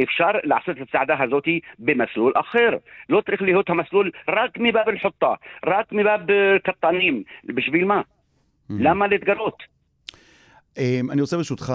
אפשר 0.03 0.31
לעשות 0.43 0.77
את 0.77 0.81
הצעדה 0.81 1.15
הזאת 1.23 1.47
במסלול 1.79 2.33
אחר. 2.35 2.69
לא 3.09 3.21
צריך 3.21 3.41
להיות 3.41 3.69
המסלול 3.69 4.11
רק 4.27 4.51
מבאב 4.57 4.89
אל-חוטה, 4.89 5.33
רק 5.65 5.91
מבאב 5.91 6.21
קטנים. 6.63 7.23
בשביל 7.43 7.85
מה? 7.85 8.01
Mm-hmm. 8.01 8.73
למה 8.79 9.07
להתגרות? 9.07 9.76
אמ, 10.77 11.11
אני 11.11 11.21
רוצה 11.21 11.37
ברשותך. 11.37 11.73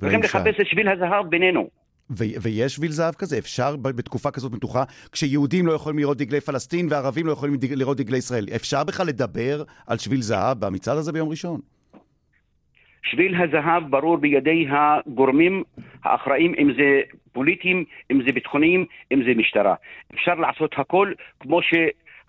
צריכים 0.00 0.22
לחפש 0.22 0.60
את 0.60 0.66
שביל 0.66 0.88
הזהב 0.88 1.28
בינינו. 1.28 1.68
ויש 2.16 2.74
שביל 2.74 2.90
זהב 2.90 3.14
כזה? 3.14 3.38
אפשר 3.38 3.76
בתקופה 3.76 4.30
כזאת 4.30 4.52
מתוחה, 4.52 4.84
כשיהודים 5.12 5.66
לא 5.66 5.72
יכולים 5.72 5.98
לראות 5.98 6.18
דגלי 6.18 6.40
פלסטין 6.40 6.86
וערבים 6.90 7.26
לא 7.26 7.32
יכולים 7.32 7.56
לראות 7.76 7.96
דגלי 7.96 8.18
ישראל, 8.18 8.46
אפשר 8.56 8.84
בכלל 8.84 9.06
לדבר 9.06 9.62
על 9.86 9.98
שביל 9.98 10.20
זהב 10.20 10.60
במצעד 10.60 10.96
הזה 10.96 11.12
ביום 11.12 11.28
ראשון? 11.28 11.60
שביל 13.02 13.34
הזהב 13.42 13.90
ברור 13.90 14.16
בידי 14.16 14.66
הגורמים 14.70 15.62
האחראים, 16.04 16.54
אם 16.58 16.72
זה 16.76 17.00
פוליטיים, 17.32 17.84
אם 18.12 18.22
זה 18.26 18.32
ביטחוניים, 18.32 18.84
אם 19.12 19.22
זה 19.24 19.30
משטרה. 19.36 19.74
אפשר 20.14 20.34
לעשות 20.34 20.74
הכל 20.76 21.12
כמו 21.40 21.62
ש... 21.62 21.74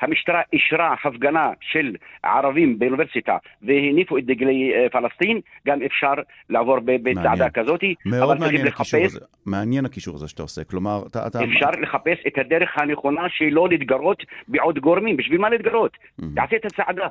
המשטרה 0.01 0.41
אישרה 0.53 0.95
הפגנה 1.03 1.51
של 1.61 1.95
ערבים 2.23 2.79
באוניברסיטה 2.79 3.37
והניפו 3.61 4.17
את 4.17 4.25
דגלי 4.25 4.71
אה, 4.73 4.89
פלסטין, 4.89 5.39
גם 5.67 5.81
אפשר 5.81 6.13
לעבור 6.49 6.77
בצעדה 6.83 7.49
כזאת. 7.49 7.81
מאוד 8.05 8.39
מעניין 8.39 8.67
הקישור 8.67 9.05
הזה. 9.05 9.19
מעניין 9.45 9.85
הקישור 9.85 10.15
הזה 10.15 10.27
שאתה 10.27 10.43
עושה. 10.43 10.63
כלומר, 10.63 11.03
אתה... 11.11 11.27
אתה... 11.27 11.43
אפשר 11.43 11.69
לחפש 11.81 12.17
את 12.27 12.37
הדרך 12.37 12.77
הנכונה 12.77 13.21
שלא 13.29 13.69
להתגרות 13.69 14.23
בעוד 14.47 14.79
גורמים. 14.79 15.17
בשביל 15.17 15.41
מה 15.41 15.49
להתגרות? 15.49 15.97
תעשה 16.35 16.55
את 16.55 16.65
הצעדה. 16.65 17.07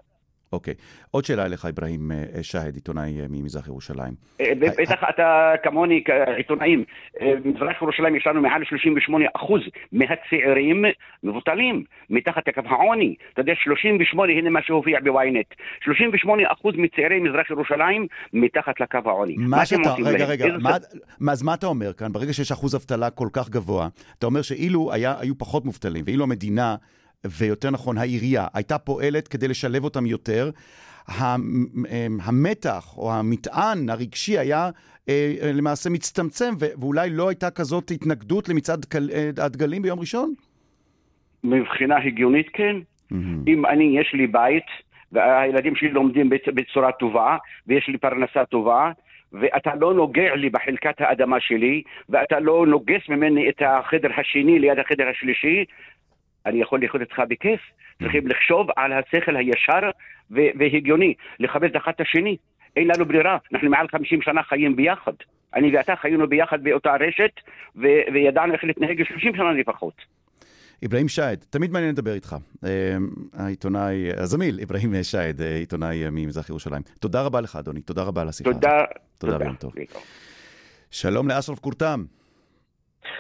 אוקיי. 0.53 0.75
עוד 1.11 1.25
שאלה 1.25 1.47
אליך, 1.47 1.65
אברהים 1.65 2.13
אה, 2.13 2.25
אה, 2.37 2.43
שהד, 2.43 2.75
עיתונאי 2.75 3.21
אה, 3.21 3.27
ממזרח 3.31 3.67
ירושלים. 3.69 4.15
בטח 4.59 5.03
אתה 5.11 5.53
כמוני, 5.63 6.05
עיתונאים. 6.37 6.85
במזרח 7.21 7.83
ירושלים 7.83 8.17
יש 8.17 8.27
לנו 8.27 8.41
מעל 8.41 8.65
38 8.65 9.25
אחוז 9.37 9.61
מהצעירים 9.93 10.85
מבוטלים, 11.23 11.85
מתחת 12.11 12.49
לקו 12.49 12.61
העוני. 12.67 13.15
אתה 13.33 13.41
יודע, 13.41 13.53
38, 13.65 14.33
הנה 14.33 14.51
מה 14.51 14.63
שהופיע 14.63 15.01
בוויינט. 15.01 15.47
38 15.85 16.43
אחוז 16.53 16.75
מצעירי 16.77 17.21
מזרח 17.21 17.51
ירושלים 17.51 18.07
מתחת 18.33 18.81
לקו 18.81 18.99
העוני. 19.05 19.37
מה 19.39 19.67
שאתה, 19.67 19.95
רגע, 20.05 20.25
רגע, 20.25 20.47
אז 21.31 21.43
מה 21.43 21.55
אתה 21.55 21.67
אומר 21.67 21.93
כאן? 21.93 22.13
ברגע 22.13 22.33
שיש 22.33 22.53
אחוז 22.53 22.75
אבטלה 22.75 23.11
כל 23.11 23.29
כך 23.33 23.49
גבוה, 23.51 23.89
אתה 24.19 24.27
אומר 24.27 24.43
שאילו 24.43 24.93
היו 24.93 25.39
פחות 25.39 25.65
מובטלים, 25.65 26.05
ואילו 26.07 26.25
המדינה... 26.25 26.77
ויותר 27.27 27.71
נכון 27.71 27.99
העירייה, 27.99 28.47
הייתה 28.55 28.79
פועלת 28.79 29.29
כדי 29.29 29.49
לשלב 29.49 29.85
אותם 29.85 30.07
יותר, 30.07 30.51
המתח 32.23 32.95
או 32.97 33.13
המטען 33.13 33.89
הרגשי 33.89 34.39
היה 34.39 34.71
אה, 35.09 35.51
למעשה 35.55 35.91
מצטמצם, 35.91 36.55
ואולי 36.59 37.11
לא 37.11 37.29
הייתה 37.29 37.51
כזאת 37.51 37.91
התנגדות 37.91 38.49
למצעד 38.49 38.87
אה, 39.15 39.45
הדגלים 39.45 39.83
ביום 39.83 40.01
ראשון? 40.01 40.35
מבחינה 41.45 41.97
הגיונית 41.99 42.49
כן. 42.53 42.77
Mm-hmm. 43.13 43.17
אם 43.47 43.67
אני, 43.67 43.99
יש 44.01 44.15
לי 44.15 44.27
בית, 44.27 44.67
והילדים 45.13 45.77
שלי 45.77 45.91
לומדים 45.91 46.31
בצורה 46.55 46.93
טובה, 46.93 47.37
ויש 47.67 47.89
לי 47.89 47.99
פרנסה 47.99 48.45
טובה, 48.45 48.93
ואתה 49.33 49.75
לא 49.75 49.95
נוגע 49.95 50.35
לי 50.35 50.51
בחלקת 50.51 51.01
האדמה 51.01 51.41
שלי, 51.41 51.83
ואתה 52.09 52.41
לא 52.41 52.67
נוגס 52.67 53.09
ממני 53.09 53.49
את 53.49 53.63
החדר 53.67 54.09
השני 54.17 54.59
ליד 54.59 54.79
החדר 54.79 55.09
השלישי, 55.09 55.65
אני 56.47 56.63
יכול 56.63 56.85
לחיות 56.85 57.01
איתך 57.01 57.23
בכיף. 57.29 57.61
צריכים 58.03 58.29
לחשוב 58.29 58.67
על 58.77 58.93
השכל 58.93 59.37
הישר 59.37 59.91
והגיוני, 60.31 61.15
לכבד 61.41 61.77
אחד 61.77 61.93
את 61.97 62.01
השני. 62.01 62.37
אין 62.77 62.89
לנו 62.89 63.05
ברירה, 63.05 63.39
אנחנו 63.53 63.71
מעל 63.71 63.87
50 63.89 64.23
שנה 64.23 64.43
חיים 64.43 64.77
ביחד. 64.77 65.13
אני 65.55 65.77
ואתה 65.77 65.97
חיינו 65.97 66.29
ביחד 66.29 66.65
באותה 66.65 66.95
רשת, 67.01 67.31
וידענו 68.13 68.53
איך 68.53 68.65
להתנהג 68.65 69.03
30 69.09 69.37
שנה 69.37 69.53
לפחות. 69.53 69.95
אברהים 70.85 71.09
שייד, 71.09 71.45
תמיד 71.51 71.71
מעניין 71.71 71.93
לדבר 71.93 72.15
איתך. 72.15 72.37
אה, 72.65 72.97
העיתונאי, 73.33 74.11
הזמיל, 74.17 74.61
אברהים 74.63 74.95
שייד, 75.03 75.41
אה, 75.41 75.57
עיתונאי 75.57 76.11
ממזרח 76.11 76.49
ירושלים. 76.49 76.83
תודה 77.01 77.23
רבה 77.23 77.41
לך, 77.41 77.57
אדוני. 77.57 77.81
תודה 77.81 78.03
רבה 78.03 78.23
על 78.23 78.29
השיחה 78.29 78.51
הזאת. 78.51 78.63
תודה. 78.63 78.85
תודה, 79.19 79.39
ביום 79.39 79.55
טוב. 79.55 79.73
שלום 80.91 81.29
לאשרף 81.29 81.59
קורתם. 81.59 82.05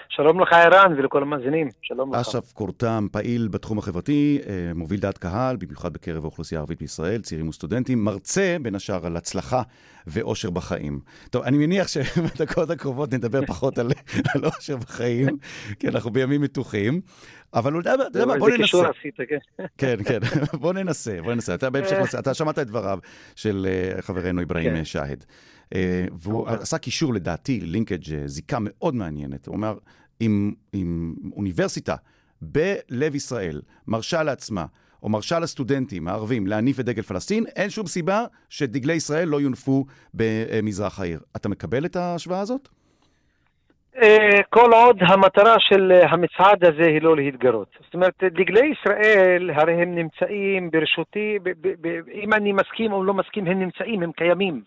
שלום 0.08 0.40
לך 0.40 0.52
ערן 0.52 0.94
ולכל 0.98 1.22
המאזינים, 1.22 1.68
שלום 1.82 2.14
לך. 2.14 2.20
אשרף 2.20 2.52
קורתם, 2.52 3.06
פעיל 3.12 3.48
בתחום 3.48 3.78
החברתי, 3.78 4.38
אה, 4.46 4.74
מוביל 4.74 5.00
דעת 5.00 5.18
קהל, 5.18 5.56
במיוחד 5.56 5.92
בקרב 5.92 6.24
האוכלוסייה 6.24 6.58
הערבית 6.58 6.78
בישראל, 6.78 7.20
צעירים 7.20 7.48
וסטודנטים, 7.48 8.04
מרצה 8.04 8.56
בין 8.62 8.74
השאר 8.74 9.06
על 9.06 9.16
הצלחה 9.16 9.62
ואושר 10.06 10.50
בחיים. 10.50 11.00
טוב, 11.30 11.42
אני 11.42 11.58
מניח 11.58 11.88
שבדקות 11.88 12.70
הקרובות 12.70 13.14
נדבר 13.14 13.46
פחות 13.46 13.78
על, 13.78 13.90
על 14.34 14.44
אושר 14.44 14.76
בחיים, 14.76 15.28
כי 15.78 15.88
אנחנו 15.88 16.10
בימים 16.10 16.40
מתוחים, 16.40 17.00
אבל 17.54 17.80
אתה 17.80 17.90
יודע 17.90 18.26
מה, 18.26 18.38
בוא 18.38 18.50
ננסה. 18.50 18.78
כן. 19.28 19.64
כן, 19.78 19.96
כן, 20.04 20.18
בוא 20.60 20.72
ננסה, 20.72 21.22
בוא 21.22 21.34
ננסה. 21.34 21.54
אתה 21.54 21.70
בהמשך, 21.70 21.96
אתה 22.18 22.34
שמעת 22.34 22.58
את 22.58 22.66
דבריו 22.66 22.98
של 23.36 23.66
אה, 23.68 24.02
חברנו 24.02 24.42
אברהים 24.42 24.74
כן. 24.74 24.84
שהד. 24.84 25.24
אה, 25.74 26.04
והוא 26.12 26.48
עשה 26.48 26.78
קישור 26.78 27.14
לדעתי, 27.14 27.60
לינקג', 27.60 28.26
זיקה 28.26 28.58
מאוד 28.60 28.94
מעניינת. 28.94 29.46
הוא 29.46 29.56
אומר, 29.56 29.74
אם, 30.20 30.52
אם 30.74 31.14
אוניברסיטה 31.36 31.96
בלב 32.42 33.14
ישראל 33.14 33.60
מרשה 33.88 34.22
לעצמה, 34.22 34.66
או 35.02 35.08
מרשה 35.08 35.38
לסטודנטים 35.38 36.08
הערבים 36.08 36.46
להניף 36.46 36.80
את 36.80 36.84
דגל 36.84 37.02
פלסטין, 37.02 37.44
אין 37.56 37.70
שום 37.70 37.86
סיבה 37.86 38.24
שדגלי 38.48 38.94
ישראל 38.94 39.28
לא 39.28 39.40
יונפו 39.40 39.84
במזרח 40.14 41.00
העיר. 41.00 41.20
אתה 41.36 41.48
מקבל 41.48 41.84
את 41.84 41.96
ההשוואה 41.96 42.40
הזאת? 42.40 42.68
אה, 44.02 44.42
כל 44.50 44.70
עוד 44.72 44.98
המטרה 45.00 45.54
של 45.58 45.92
המצעד 46.10 46.64
הזה 46.64 46.90
היא 46.90 47.02
לא 47.02 47.16
להתגרות. 47.16 47.68
זאת 47.84 47.94
אומרת, 47.94 48.14
דגלי 48.22 48.72
ישראל, 48.72 49.50
הרי 49.50 49.82
הם 49.82 49.94
נמצאים 49.94 50.70
ברשותי, 50.70 51.38
אם 52.12 52.32
אני 52.32 52.52
מסכים 52.52 52.92
או 52.92 53.04
לא 53.04 53.14
מסכים, 53.14 53.46
הם 53.46 53.60
נמצאים, 53.60 54.02
הם 54.02 54.12
קיימים. 54.12 54.62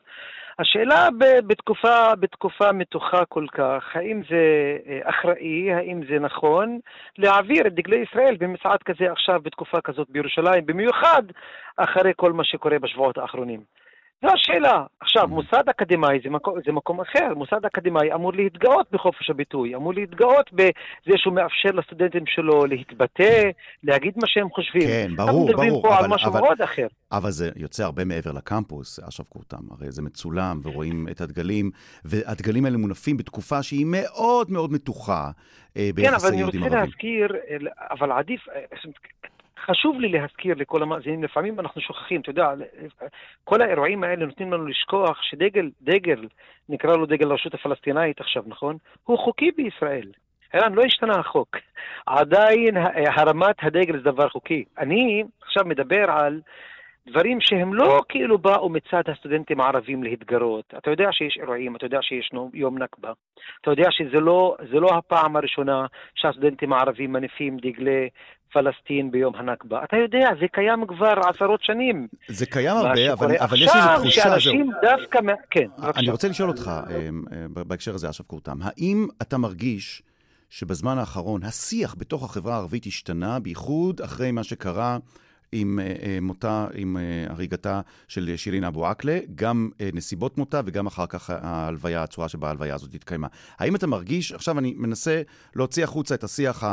השאלה 0.60 1.08
בתקופה, 1.48 2.16
בתקופה 2.16 2.72
מתוחה 2.72 3.26
כל 3.26 3.46
כך, 3.52 3.84
האם 3.94 4.22
זה 4.30 4.78
אה, 4.88 5.00
אחראי, 5.10 5.74
האם 5.74 6.02
זה 6.10 6.20
נכון, 6.20 6.80
להעביר 7.18 7.68
את 7.68 7.74
דגלי 7.74 8.04
ישראל 8.10 8.36
במצעד 8.40 8.84
כזה 8.84 9.12
עכשיו 9.12 9.42
בתקופה 9.44 9.82
כזאת 9.82 10.10
בירושלים, 10.10 10.66
במיוחד 10.66 11.24
אחרי 11.78 12.12
כל 12.16 12.34
מה 12.34 12.44
שקורה 12.44 12.80
בשבועות 12.80 13.18
האחרונים. 13.18 13.62
זו 14.25 14.32
השאלה. 14.34 14.84
עכשיו, 15.00 15.24
mm. 15.24 15.27
מוסד 15.27 15.70
אקדמאי 15.70 16.20
זה 16.24 16.29
מקום, 16.29 16.60
זה 16.65 16.72
מקום 16.72 17.01
אחר. 17.01 17.34
מוסד 17.36 17.65
אקדמאי 17.65 18.13
אמור 18.13 18.34
להתגאות 18.34 18.88
בחופש 18.91 19.29
הביטוי, 19.29 19.75
אמור 19.75 19.94
להתגאות 19.94 20.53
בזה 20.53 21.13
שהוא 21.15 21.34
מאפשר 21.34 21.70
לסטודנטים 21.74 22.24
שלו 22.27 22.65
להתבטא, 22.65 23.41
להגיד 23.84 24.13
מה 24.15 24.27
שהם 24.27 24.50
חושבים. 24.50 24.82
כן, 24.82 25.08
ברור, 25.15 25.29
ברור. 25.32 25.41
אנחנו 25.41 25.46
מדברים 25.46 25.82
פה 25.82 25.96
אבל, 25.96 26.03
על 26.03 26.10
משהו 26.10 26.32
אבל, 26.32 26.41
מאוד 26.41 26.62
אחר. 26.62 26.88
אבל 27.12 27.32
זה 27.32 27.50
יוצא 27.55 27.84
הרבה 27.84 28.05
מעבר 28.05 28.32
לקמפוס, 28.32 29.00
אשרף 29.00 29.27
קורתם. 29.29 29.72
הרי 29.72 29.91
זה 29.91 30.01
מצולם 30.01 30.60
ורואים 30.63 31.08
את 31.12 31.22
הדגלים, 31.22 31.72
והדגלים 32.05 32.65
האלה 32.65 32.77
מונפים 32.77 33.17
בתקופה 33.17 33.63
שהיא 33.63 33.86
מאוד 33.89 34.51
מאוד 34.51 34.72
מתוחה 34.74 35.32
אה, 35.77 35.89
ביחס 35.96 36.25
ליהודים 36.32 36.63
ערבים. 36.63 36.72
כן, 36.72 36.77
אבל 36.77 36.77
אני 36.77 36.84
רוצה 36.84 36.86
להזכיר, 36.86 37.27
אבל 37.91 38.12
עדיף, 38.12 38.48
אה, 38.50 38.62
חשוב 39.66 40.00
לי 40.00 40.10
להזכיר 40.10 40.56
לכל 40.58 40.84
המאזינים, 40.84 41.24
לפעמים 41.24 41.60
אנחנו 41.60 41.82
שוכחים, 41.82 42.22
אתה 42.22 42.30
יודע, 42.30 42.50
כל 43.44 43.62
האירועים 43.62 44.04
האלה 44.04 44.26
נותנים 44.26 44.54
לנו 44.54 44.66
לשכוח 44.66 45.22
שדגל, 45.22 45.70
דגל, 45.82 46.28
נקרא 46.70 46.96
לו 46.96 47.06
דגל 47.06 47.32
הרשות 47.32 47.54
הפלסטינאית 47.54 48.20
עכשיו, 48.20 48.44
נכון? 48.48 48.78
הוא 49.04 49.20
חוקי 49.20 49.52
בישראל. 49.52 50.12
ערן, 50.54 50.74
לא 50.74 50.84
השתנה 50.84 51.20
החוק. 51.20 51.58
עדיין 52.06 52.78
הרמת 53.18 53.56
הדגל 53.62 53.98
זה 53.98 54.04
דבר 54.04 54.30
חוקי. 54.30 54.64
אני 54.78 55.24
עכשיו 55.42 55.66
מדבר 55.66 56.12
על 56.12 56.42
דברים 57.10 57.38
שהם 57.42 57.74
לא 57.74 58.02
כאילו 58.10 58.38
באו 58.38 58.70
מצד 58.70 59.02
הסטודנטים 59.08 59.62
הערבים 59.62 60.04
להתגרות. 60.04 60.74
אתה 60.78 60.90
יודע 60.92 61.08
שיש 61.12 61.38
אירועים, 61.42 61.76
אתה 61.76 61.86
יודע 61.86 62.00
שיש 62.02 62.32
יום 62.54 62.78
נכבה. 62.78 63.12
אתה 63.62 63.72
יודע 63.72 63.88
שזה 63.92 64.20
לא, 64.20 64.56
לא 64.72 64.90
הפעם 64.98 65.36
הראשונה 65.36 65.86
שהסטודנטים 66.16 66.74
הערבים 66.74 67.12
מניפים 67.12 67.58
דגלי 67.58 68.10
פלסטין 68.54 69.12
ביום 69.12 69.36
הנכבה. 69.36 69.84
אתה 69.84 69.98
יודע, 69.98 70.30
זה 70.40 70.46
קיים 70.52 70.88
כבר 70.88 71.14
עשרות 71.30 71.64
שנים. 71.64 72.08
זה 72.28 72.46
קיים 72.46 72.78
הרבה, 72.78 73.14
אבל, 73.14 73.38
אבל 73.38 73.62
יש 73.62 73.70
איזו 73.76 73.88
תחושה... 73.96 74.22
עכשיו, 74.22 74.42
שאנשים 74.42 74.72
דווקא... 74.82 75.20
כן, 75.52 75.68
בבקשה. 75.78 76.00
אני 76.00 76.10
רוצה 76.10 76.28
לשאול 76.28 76.50
אותך, 76.50 76.68
אה, 76.68 76.96
אה, 76.96 77.46
בהקשר 77.68 77.94
הזה, 77.94 78.10
אשרף 78.10 78.28
קורתם, 78.28 78.58
האם 78.62 79.08
אתה 79.22 79.38
מרגיש 79.38 80.02
שבזמן 80.50 80.98
האחרון 80.98 81.44
השיח 81.44 81.96
בתוך 81.98 82.24
החברה 82.24 82.56
הערבית 82.56 82.86
השתנה, 82.86 83.40
בייחוד 83.40 84.02
אחרי 84.02 84.32
מה 84.32 84.44
שקרה 84.44 84.98
עם 85.52 85.80
אה, 85.80 85.86
אה, 85.86 86.18
מותה, 86.22 86.68
עם 86.75 86.98
אה, 86.98 87.34
הריגתה 87.34 87.82
של 88.08 88.34
שירין 88.36 88.64
אבו 88.64 88.88
עקלה, 88.88 89.20
גם 89.36 89.70
נסיבות 89.94 90.38
מותה 90.38 90.62
וגם 90.66 90.88
אחר 90.88 91.06
כך 91.06 91.30
ההלוויה, 91.30 92.04
הצורה 92.04 92.30
שבה 92.30 92.48
ההלוויה 92.48 92.75
הזאת 92.75 92.94
התקיימה. 92.94 93.28
האם 93.60 93.75
אתה 93.75 93.88
מרגיש, 93.88 94.32
עכשיו 94.32 94.60
אני 94.60 94.74
מנסה 94.78 95.22
להוציא 95.56 95.84
החוצה 95.84 96.16
את 96.16 96.24
השיח 96.24 96.64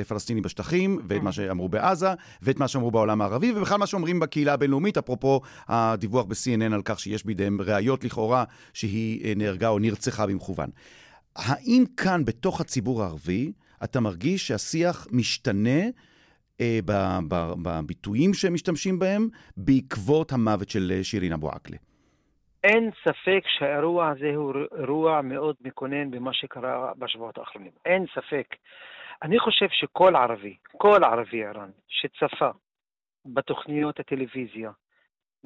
הפלסטיני 0.00 0.40
בשטחים, 0.40 0.98
ואת 1.08 1.22
מה 1.22 1.32
שאמרו 1.32 1.68
בעזה, 1.68 2.08
ואת 2.42 2.58
מה 2.58 2.68
שאמרו 2.68 2.90
בעולם 2.90 3.20
הערבי, 3.20 3.52
ובכלל 3.52 3.78
מה 3.78 3.86
שאומרים 3.86 4.20
בקהילה 4.20 4.52
הבינלאומית, 4.52 4.98
אפרופו 4.98 5.40
הדיווח 5.68 6.24
ב-CNN 6.24 6.74
על 6.74 6.82
כך 6.84 7.00
שיש 7.00 7.24
בידיהם 7.24 7.60
ראיות 7.60 8.04
לכאורה 8.04 8.44
שהיא 8.72 9.36
נהרגה 9.36 9.68
או 9.68 9.78
נרצחה 9.78 10.26
במכוון. 10.26 10.70
האם 11.36 11.84
כאן, 11.96 12.24
בתוך 12.24 12.60
הציבור 12.60 13.02
הערבי, 13.02 13.52
אתה 13.84 14.00
מרגיש 14.00 14.48
שהשיח 14.48 15.06
משתנה 15.10 15.80
אה, 16.60 16.78
בביטויים 17.62 18.34
שהם 18.34 18.54
משתמשים 18.54 18.98
בהם 18.98 19.28
בעקבות 19.56 20.32
המוות 20.32 20.68
של 20.68 20.92
אה, 20.94 21.04
שירין 21.04 21.32
אבו 21.32 21.50
עקלה. 21.50 21.76
אין 22.64 22.90
ספק 23.04 23.42
שהאירוע 23.46 24.08
הזה 24.08 24.32
הוא 24.34 24.54
אירוע 24.78 25.22
מאוד 25.22 25.56
מקונן 25.60 26.10
במה 26.10 26.32
שקרה 26.32 26.92
בשבועות 26.98 27.38
האחרונים. 27.38 27.72
אין 27.84 28.06
ספק. 28.14 28.56
אני 29.22 29.38
חושב 29.38 29.66
שכל 29.70 30.16
ערבי, 30.16 30.56
כל 30.76 31.04
ערבי 31.04 31.44
ערן, 31.44 31.70
שצפה 31.88 32.50
בתוכניות 33.26 34.00
הטלוויזיה, 34.00 34.70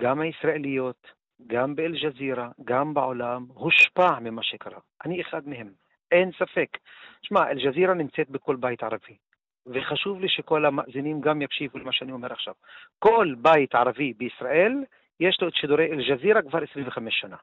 גם 0.00 0.21
הישראליות, 0.21 1.07
גם 1.47 1.75
באל-ג'זירה, 1.75 2.49
גם 2.64 2.95
בעולם, 2.95 3.47
הושפע 3.49 4.19
ממה 4.21 4.42
שקרה. 4.42 4.78
אני 5.04 5.21
אחד 5.21 5.49
מהם, 5.49 5.71
אין 6.12 6.31
ספק. 6.38 6.78
שמע, 7.23 7.50
אל-ג'זירה 7.50 7.95
נמצאת 7.95 8.31
בכל 8.31 8.57
בית 8.57 8.83
ערבי. 8.83 9.16
וחשוב 9.66 10.21
לי 10.21 10.28
שכל 10.28 10.66
המאזינים 10.66 11.21
גם 11.21 11.42
יקשיבו 11.42 11.78
למה 11.78 11.92
שאני 11.92 12.12
אומר 12.12 12.33
עכשיו. 12.33 12.54
כל 12.99 13.35
בית 13.38 13.75
ערבי 13.75 14.12
בישראל, 14.16 14.73
יש 15.21 15.38
לו 15.42 15.49
את 15.49 15.54
שידורי 15.54 15.87
אל-ג'זירה 15.92 16.42
כבר 16.42 16.62
25 16.71 17.21
שנה. 17.21 17.37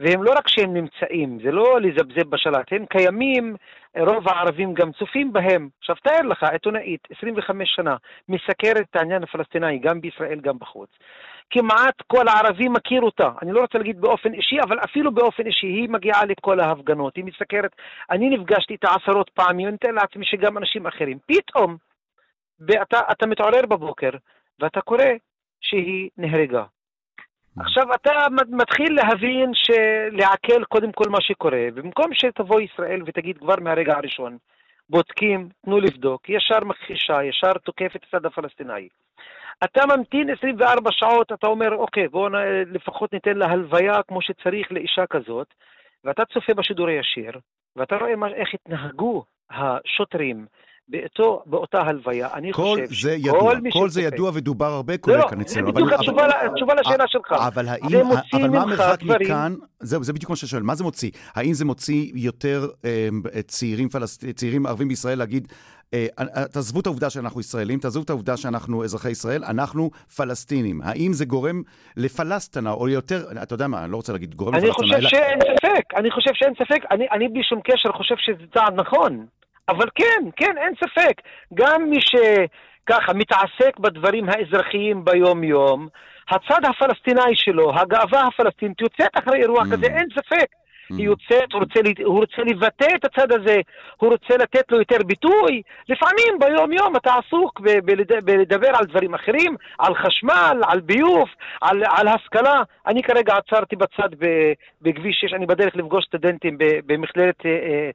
והם 0.00 0.22
לא 0.22 0.32
רק 0.32 0.48
שהם 0.48 0.74
נמצאים, 0.74 1.38
זה 1.44 1.50
לא 1.50 1.80
לזבזב 1.80 2.30
בשלט, 2.30 2.72
הם 2.72 2.86
קיימים, 2.86 3.56
רוב 3.98 4.28
הערבים 4.28 4.74
גם 4.74 4.92
צופים 4.92 5.32
בהם. 5.32 5.68
עכשיו 5.78 5.96
תאר 5.96 6.22
לך, 6.22 6.42
עיתונאית, 6.42 7.08
25 7.16 7.68
שנה, 7.76 7.96
מסקרת 8.28 8.86
את 8.90 8.96
העניין 8.96 9.22
הפלסטיני, 9.22 9.78
גם 9.78 10.00
בישראל, 10.00 10.40
גם 10.40 10.58
בחוץ. 10.58 10.90
כמעט 11.50 12.02
כל 12.06 12.28
הערבי 12.28 12.68
מכיר 12.68 13.02
אותה. 13.02 13.30
אני 13.42 13.52
לא 13.52 13.60
רוצה 13.60 13.78
להגיד 13.78 14.00
באופן 14.00 14.34
אישי, 14.34 14.56
אבל 14.60 14.78
אפילו 14.84 15.12
באופן 15.12 15.46
אישי, 15.46 15.66
היא 15.66 15.88
מגיעה 15.88 16.24
לכל 16.24 16.60
ההפגנות, 16.60 17.16
היא 17.16 17.24
מסקרת. 17.24 17.70
אני 18.10 18.30
נפגשתי 18.30 18.72
איתה 18.72 18.88
עשרות 18.94 19.30
פעמים, 19.30 19.66
אני 19.66 19.74
מתאר 19.74 19.90
לעצמי 19.90 20.24
שגם 20.24 20.58
אנשים 20.58 20.86
אחרים. 20.86 21.18
פתאום, 21.26 21.76
ואתה, 22.60 23.00
אתה 23.12 23.26
מתעורר 23.26 23.66
בבוקר, 23.66 24.10
ואתה 24.60 24.80
קורא 24.80 25.04
שהיא 25.60 26.10
נהרגה. 26.18 26.64
עכשיו 27.60 27.94
אתה 27.94 28.10
מתחיל 28.48 28.94
להבין, 28.94 29.52
לעכל 30.12 30.64
קודם 30.64 30.92
כל 30.92 31.10
מה 31.10 31.20
שקורה, 31.20 31.66
במקום 31.74 32.14
שתבוא 32.14 32.60
ישראל 32.60 33.02
ותגיד 33.06 33.38
כבר 33.38 33.54
מהרגע 33.60 33.96
הראשון, 33.96 34.38
בודקים, 34.90 35.48
תנו 35.64 35.80
לבדוק, 35.80 36.28
ישר 36.28 36.64
מכחישה, 36.64 37.24
ישר 37.24 37.52
תוקף 37.52 37.96
את 37.96 38.04
הצד 38.08 38.26
הפלסטיני. 38.26 38.88
אתה 39.64 39.80
ממתין 39.86 40.30
24 40.30 40.90
שעות, 40.92 41.32
אתה 41.32 41.46
אומר, 41.46 41.74
אוקיי, 41.74 42.08
בואו 42.08 42.28
לפחות 42.66 43.12
ניתן 43.12 43.36
לה 43.36 43.46
הלוויה 43.46 44.02
כמו 44.08 44.22
שצריך 44.22 44.72
לאישה 44.72 45.06
כזאת, 45.06 45.54
ואתה 46.04 46.24
צופה 46.24 46.54
בשידור 46.54 46.88
הישיר, 46.88 47.32
ואתה 47.76 47.96
רואה 47.96 48.16
מה, 48.16 48.28
איך 48.28 48.54
התנהגו 48.54 49.24
השוטרים 49.50 50.46
באותו, 50.88 51.42
באותה 51.46 51.80
הלוויה, 51.80 52.28
אני 52.34 52.52
כל 52.52 52.62
חושב 52.62 52.94
זה 52.94 53.12
ידוע, 53.12 53.40
כל 53.40 53.58
כל 53.72 53.88
זה 53.88 54.02
ידוע 54.02 54.30
ודובר 54.34 54.66
הרבה, 54.66 54.96
קורה 54.96 55.16
לא, 55.16 55.28
כאן 55.30 55.40
אצלנו. 55.40 55.66
זה 55.66 55.72
בדיוק 55.72 55.92
אבל, 55.92 56.00
התשובה, 56.00 56.24
אבל, 56.24 56.46
התשובה 56.52 56.74
לשאלה 56.74 57.04
שלך. 57.08 57.32
אבל 57.32 57.68
האם, 57.68 57.88
זה 57.90 58.02
מוציא 58.04 58.38
אבל 58.38 58.48
מה 58.48 58.62
המרחק 58.62 59.02
מכאן, 59.02 59.54
זהו, 59.80 60.04
זה 60.04 60.12
בדיוק 60.12 60.30
מה 60.30 60.36
שאני 60.36 60.48
שואל, 60.48 60.62
מה 60.62 60.74
זה 60.74 60.84
מוציא? 60.84 61.10
האם 61.34 61.52
זה 61.52 61.64
מוציא 61.64 62.12
יותר 62.14 62.66
אה, 62.84 63.08
צעירים, 63.46 63.88
פלסט... 63.88 64.24
צעירים 64.24 64.66
ערבים 64.66 64.88
בישראל 64.88 65.18
להגיד, 65.18 65.48
אה, 65.94 66.06
אה, 66.18 66.44
תעזבו 66.48 66.80
את 66.80 66.86
העובדה 66.86 67.10
שאנחנו 67.10 67.40
ישראלים, 67.40 67.78
תעזבו 67.78 68.02
את 68.02 68.10
העובדה 68.10 68.36
שאנחנו 68.36 68.84
אזרחי 68.84 69.10
ישראל, 69.10 69.44
אנחנו 69.44 69.90
פלסטינים. 70.16 70.80
האם 70.84 71.12
זה 71.12 71.24
גורם 71.24 71.62
לפלסטנה, 71.96 72.70
או 72.70 72.88
יותר, 72.88 73.24
אתה 73.42 73.54
יודע 73.54 73.66
מה, 73.66 73.84
אני 73.84 73.92
לא 73.92 73.96
רוצה 73.96 74.12
להגיד 74.12 74.34
גורם 74.34 74.54
לפלסטנה. 74.54 74.96
אני 74.96 74.96
חושב 74.96 75.08
שאין 75.08 75.38
ספק, 75.40 75.94
אני 75.96 76.10
חושב 76.10 76.30
שאין 76.34 76.54
ספק, 76.54 76.84
אני, 76.90 77.06
אני 77.12 77.28
בלי 77.28 77.42
שום 77.42 77.60
קשר 77.64 77.92
חושב 77.92 78.14
שזה 78.18 78.46
צעד 78.54 78.74
נכון. 78.74 79.26
אבל 79.68 79.88
כן, 79.94 80.22
כן, 80.36 80.58
אין 80.58 80.74
ספק. 80.74 81.22
גם 81.54 81.90
מי 81.90 81.98
שככה 82.00 83.12
מתעסק 83.12 83.78
בדברים 83.78 84.28
האזרחיים 84.28 85.04
ביום-יום, 85.04 85.88
הצד 86.28 86.64
הפלסטיני 86.64 87.34
שלו, 87.36 87.78
הגאווה 87.78 88.26
הפלסטינית 88.26 88.80
יוצאת 88.80 89.10
אחרי 89.14 89.42
אירוע 89.42 89.62
mm. 89.62 89.72
כזה, 89.72 89.86
אין 89.86 90.08
ספק. 90.14 90.46
היא 90.88 91.06
יוצאת, 91.06 91.52
הוא 91.52 91.60
רוצה, 91.60 91.80
הוא 92.04 92.20
רוצה 92.20 92.42
לבטא 92.42 92.86
את 92.96 93.04
הצד 93.04 93.32
הזה, 93.32 93.60
הוא 93.96 94.10
רוצה 94.10 94.36
לתת 94.36 94.70
לו 94.70 94.78
יותר 94.78 94.96
ביטוי. 95.06 95.62
לפעמים 95.88 96.38
ביום-יום 96.40 96.96
אתה 96.96 97.14
עסוק 97.14 97.60
בלדבר 98.24 98.70
על 98.74 98.84
דברים 98.84 99.14
אחרים, 99.14 99.56
על 99.78 99.94
חשמל, 99.94 100.60
על 100.68 100.80
ביוב, 100.80 101.28
על, 101.60 101.82
על 101.96 102.08
השכלה. 102.08 102.62
אני 102.86 103.02
כרגע 103.02 103.34
עצרתי 103.34 103.76
בצד 103.76 104.08
בכביש 104.82 105.16
6, 105.20 105.32
אני 105.32 105.46
בדרך 105.46 105.76
לפגוש 105.76 106.04
סטודנטים 106.04 106.58
במכללת... 106.86 107.46
אה, 107.46 107.50
אה, 107.50 107.56
אה, 107.56 107.90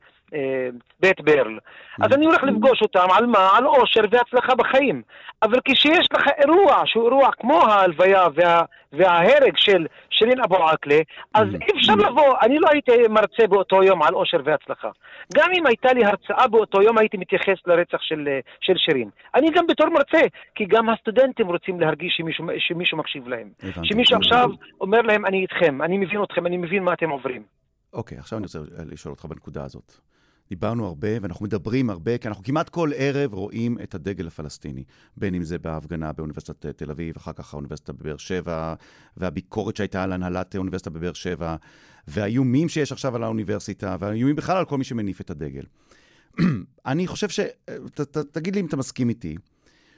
בית 0.99 1.21
ברל. 1.21 1.57
אז 2.01 2.13
אני 2.13 2.25
הולך 2.25 2.43
לפגוש 2.43 2.81
אותם 2.81 3.07
על 3.17 3.25
מה? 3.25 3.49
על 3.57 3.65
אושר 3.65 4.01
והצלחה 4.11 4.55
בחיים. 4.55 5.01
אבל 5.43 5.59
כשיש 5.65 6.07
לך 6.13 6.27
אירוע 6.37 6.81
שהוא 6.85 7.05
אירוע 7.05 7.29
כמו 7.39 7.61
ההלוויה 7.61 8.23
וה, 8.35 8.61
וההרג 8.93 9.53
של 9.55 9.85
שירין 10.09 10.43
אבו 10.43 10.69
עקלה, 10.69 10.99
אז 11.33 11.47
אי 11.47 11.79
אפשר 11.79 11.95
לבוא, 11.95 12.33
אני 12.41 12.59
לא 12.59 12.67
הייתי 12.71 12.91
מרצה 13.09 13.47
באותו 13.49 13.83
יום 13.83 14.03
על 14.03 14.13
אושר 14.13 14.37
והצלחה. 14.43 14.89
גם 15.33 15.49
אם 15.57 15.65
הייתה 15.65 15.93
לי 15.93 16.05
הרצאה 16.05 16.47
באותו 16.47 16.81
יום 16.81 16.97
הייתי 16.97 17.17
מתייחס 17.17 17.57
לרצח 17.65 18.01
של, 18.01 18.27
של 18.61 18.73
שירין. 18.77 19.09
אני 19.35 19.47
גם 19.55 19.67
בתור 19.67 19.89
מרצה, 19.89 20.21
כי 20.55 20.65
גם 20.65 20.89
הסטודנטים 20.89 21.47
רוצים 21.47 21.79
להרגיש 21.79 22.13
שמישהו, 22.17 22.45
שמישהו 22.57 22.97
מקשיב 22.97 23.27
להם. 23.27 23.49
שמישהו 23.83 24.17
עכשיו 24.17 24.49
אומר 24.81 25.01
להם, 25.01 25.25
אני 25.25 25.41
איתכם, 25.41 25.81
אני 25.81 25.97
מבין 25.97 26.23
אתכם, 26.23 26.45
אני 26.45 26.57
מבין 26.57 26.83
מה 26.83 26.93
אתם 26.93 27.09
עוברים. 27.09 27.43
אוקיי, 27.93 28.17
עכשיו 28.17 28.37
אני 28.37 28.45
רוצה 28.45 28.59
לשאול 28.91 29.11
אותך 29.11 29.25
בנקודה 29.25 29.63
הזאת. 29.63 29.93
דיברנו 30.51 30.85
הרבה, 30.85 31.07
ואנחנו 31.21 31.45
מדברים 31.45 31.89
הרבה, 31.89 32.17
כי 32.17 32.27
אנחנו 32.27 32.43
כמעט 32.43 32.69
כל 32.69 32.91
ערב 32.95 33.33
רואים 33.33 33.77
את 33.83 33.95
הדגל 33.95 34.27
הפלסטיני. 34.27 34.83
בין 35.17 35.35
אם 35.35 35.43
זה 35.43 35.59
בהפגנה 35.59 36.11
באוניברסיטת 36.11 36.65
תל 36.65 36.91
אביב, 36.91 37.15
אחר 37.17 37.33
כך 37.33 37.53
האוניברסיטה 37.53 37.93
בבאר 37.93 38.17
שבע, 38.17 38.73
והביקורת 39.17 39.75
שהייתה 39.75 40.03
על 40.03 40.11
הנהלת 40.13 40.55
האוניברסיטה 40.55 40.89
בבאר 40.89 41.13
שבע, 41.13 41.55
והאיומים 42.07 42.69
שיש 42.69 42.91
עכשיו 42.91 43.15
על 43.15 43.23
האוניברסיטה, 43.23 43.95
והאיומים 43.99 44.35
בכלל 44.35 44.57
על 44.57 44.65
כל 44.65 44.77
מי 44.77 44.83
שמניף 44.83 45.21
את 45.21 45.29
הדגל. 45.29 45.63
אני 46.85 47.07
חושב 47.07 47.29
ש... 47.29 47.39
ת, 47.93 48.01
ת, 48.01 48.17
תגיד 48.17 48.55
לי 48.55 48.61
אם 48.61 48.65
אתה 48.65 48.77
מסכים 48.77 49.09
איתי, 49.09 49.35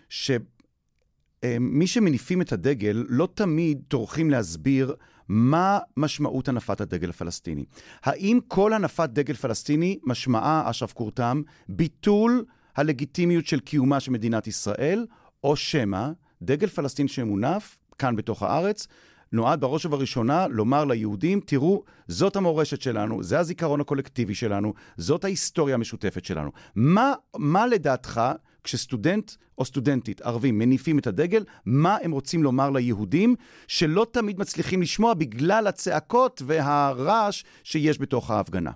שמי 0.09 1.87
שמניפים 1.87 2.41
את 2.41 2.51
הדגל 2.51 3.05
לא 3.09 3.27
תמיד 3.35 3.81
טורחים 3.87 4.29
להסביר 4.29 4.95
מה 5.29 5.79
משמעות 5.97 6.47
הנפת 6.47 6.81
הדגל 6.81 7.09
הפלסטיני? 7.09 7.65
האם 8.03 8.39
כל 8.47 8.73
הנפת 8.73 9.09
דגל 9.09 9.33
פלסטיני 9.33 9.99
משמעה, 10.03 10.69
אשרף 10.69 10.93
קורתם, 10.93 11.41
ביטול 11.69 12.45
הלגיטימיות 12.75 13.45
של 13.45 13.59
קיומה 13.59 13.99
של 13.99 14.11
מדינת 14.11 14.47
ישראל, 14.47 15.05
או 15.43 15.55
שמא 15.55 16.09
דגל 16.41 16.67
פלסטין 16.67 17.07
שמונף 17.07 17.77
כאן 17.97 18.15
בתוך 18.15 18.43
הארץ, 18.43 18.87
נועד 19.31 19.61
בראש 19.61 19.85
ובראשונה 19.85 20.47
לומר 20.47 20.85
ליהודים, 20.85 21.39
תראו, 21.45 21.83
זאת 22.07 22.35
המורשת 22.35 22.81
שלנו, 22.81 23.23
זה 23.23 23.39
הזיכרון 23.39 23.81
הקולקטיבי 23.81 24.35
שלנו, 24.35 24.73
זאת 24.97 25.23
ההיסטוריה 25.23 25.75
המשותפת 25.75 26.25
שלנו. 26.25 26.51
מה, 26.75 27.13
מה 27.37 27.67
לדעתך 27.67 28.21
כשסטודנט 28.63 29.31
או 29.57 29.65
סטודנטית 29.65 30.21
ערבים 30.21 30.59
מניפים 30.59 30.99
את 30.99 31.07
הדגל, 31.07 31.43
מה 31.65 31.97
הם 32.03 32.11
רוצים 32.11 32.43
לומר 32.43 32.69
ליהודים, 32.69 33.35
שלא 33.67 34.05
תמיד 34.11 34.39
מצליחים 34.39 34.81
לשמוע 34.81 35.13
בגלל 35.13 35.67
הצעקות 35.67 36.41
והרעש 36.47 37.43
שיש 37.63 38.01
בתוך 38.01 38.31
ההפגנה. 38.31 38.71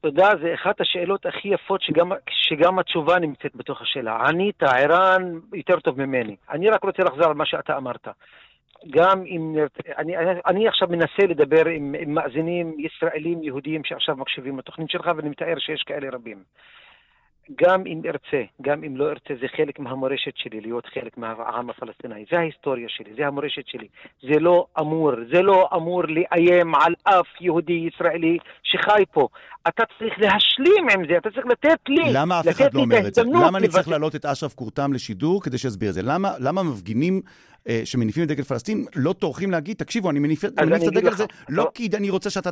תודה, 0.00 0.30
זה 0.42 0.54
אחת 0.54 0.80
השאלות 0.80 1.26
הכי 1.26 1.48
יפות 1.48 1.82
שגם, 1.82 2.12
שגם 2.30 2.78
התשובה 2.78 3.18
נמצאת 3.18 3.56
בתוך 3.56 3.82
השאלה. 3.82 4.16
ענית, 4.28 4.62
ערן, 4.62 5.22
יותר 5.54 5.80
טוב 5.80 6.06
ממני. 6.06 6.36
אני 6.50 6.70
רק 6.70 6.84
רוצה 6.84 7.02
לחזור 7.02 7.24
על 7.24 7.34
מה 7.34 7.46
שאתה 7.46 7.76
אמרת. 7.76 8.08
גם 8.90 9.26
אם... 9.26 9.54
אני, 9.98 10.16
אני, 10.16 10.40
אני 10.46 10.68
עכשיו 10.68 10.88
מנסה 10.88 11.26
לדבר 11.28 11.68
עם, 11.68 11.94
עם 11.98 12.14
מאזינים 12.14 12.76
ישראלים 12.78 13.42
יהודים 13.42 13.84
שעכשיו 13.84 14.16
מקשיבים 14.16 14.58
לתוכנית 14.58 14.90
שלך, 14.90 15.10
ואני 15.16 15.28
מתאר 15.28 15.58
שיש 15.58 15.82
כאלה 15.82 16.08
רבים. 16.12 16.42
גם 17.62 17.82
אם 17.86 18.00
ארצה, 18.06 18.42
גם 18.62 18.84
אם 18.84 18.96
לא 18.96 19.08
ארצה, 19.08 19.34
זה 19.40 19.46
חלק 19.56 19.78
מהמורשת 19.78 20.32
שלי, 20.36 20.60
להיות 20.60 20.86
חלק 20.86 21.18
מהעם 21.18 21.70
הפלסטיני. 21.70 22.24
זה 22.30 22.38
ההיסטוריה 22.38 22.88
שלי, 22.88 23.10
זה 23.16 23.26
המורשת 23.26 23.66
שלי. 23.66 23.88
זה 24.22 24.40
לא 24.40 24.66
אמור, 24.80 25.12
זה 25.32 25.42
לא 25.42 25.68
אמור 25.74 26.02
לאיים 26.02 26.74
על 26.74 26.94
אף 27.04 27.40
יהודי 27.40 27.88
ישראלי 27.92 28.38
שחי 28.62 29.02
פה. 29.12 29.28
אתה 29.68 29.82
צריך 29.98 30.14
להשלים 30.18 30.88
עם 30.92 31.06
זה, 31.08 31.16
אתה 31.16 31.30
צריך 31.30 31.46
לתת 31.46 31.78
לי, 31.88 32.12
למה 32.12 32.40
אף 32.40 32.48
אחד 32.48 32.74
לא 32.74 32.80
אומר 32.80 33.06
את 33.08 33.14
זה? 33.14 33.22
למה 33.22 33.58
אני 33.58 33.68
צריך 33.68 33.88
להעלות 33.88 34.16
את 34.16 34.24
אשרף 34.24 34.54
קורתם 34.54 34.92
לשידור 34.92 35.42
כדי 35.42 35.58
שיסביר 35.58 35.88
את 35.88 35.94
זה? 35.94 36.02
למה, 36.02 36.32
למה 36.38 36.62
מפגינים 36.62 37.20
אה, 37.68 37.80
שמניפים 37.84 38.22
את 38.24 38.28
דגל 38.28 38.42
פלסטין 38.42 38.84
לא 38.96 39.12
טורחים 39.12 39.50
להגיד, 39.50 39.76
תקשיבו, 39.76 40.10
אני 40.10 40.18
מניף 40.18 40.44
את 40.44 40.52
הדגל 40.86 41.08
הזה 41.08 41.24
לא 41.48 41.70
כי 41.74 41.88
אני 41.94 42.10
רוצה 42.10 42.30
שאתה 42.30 42.50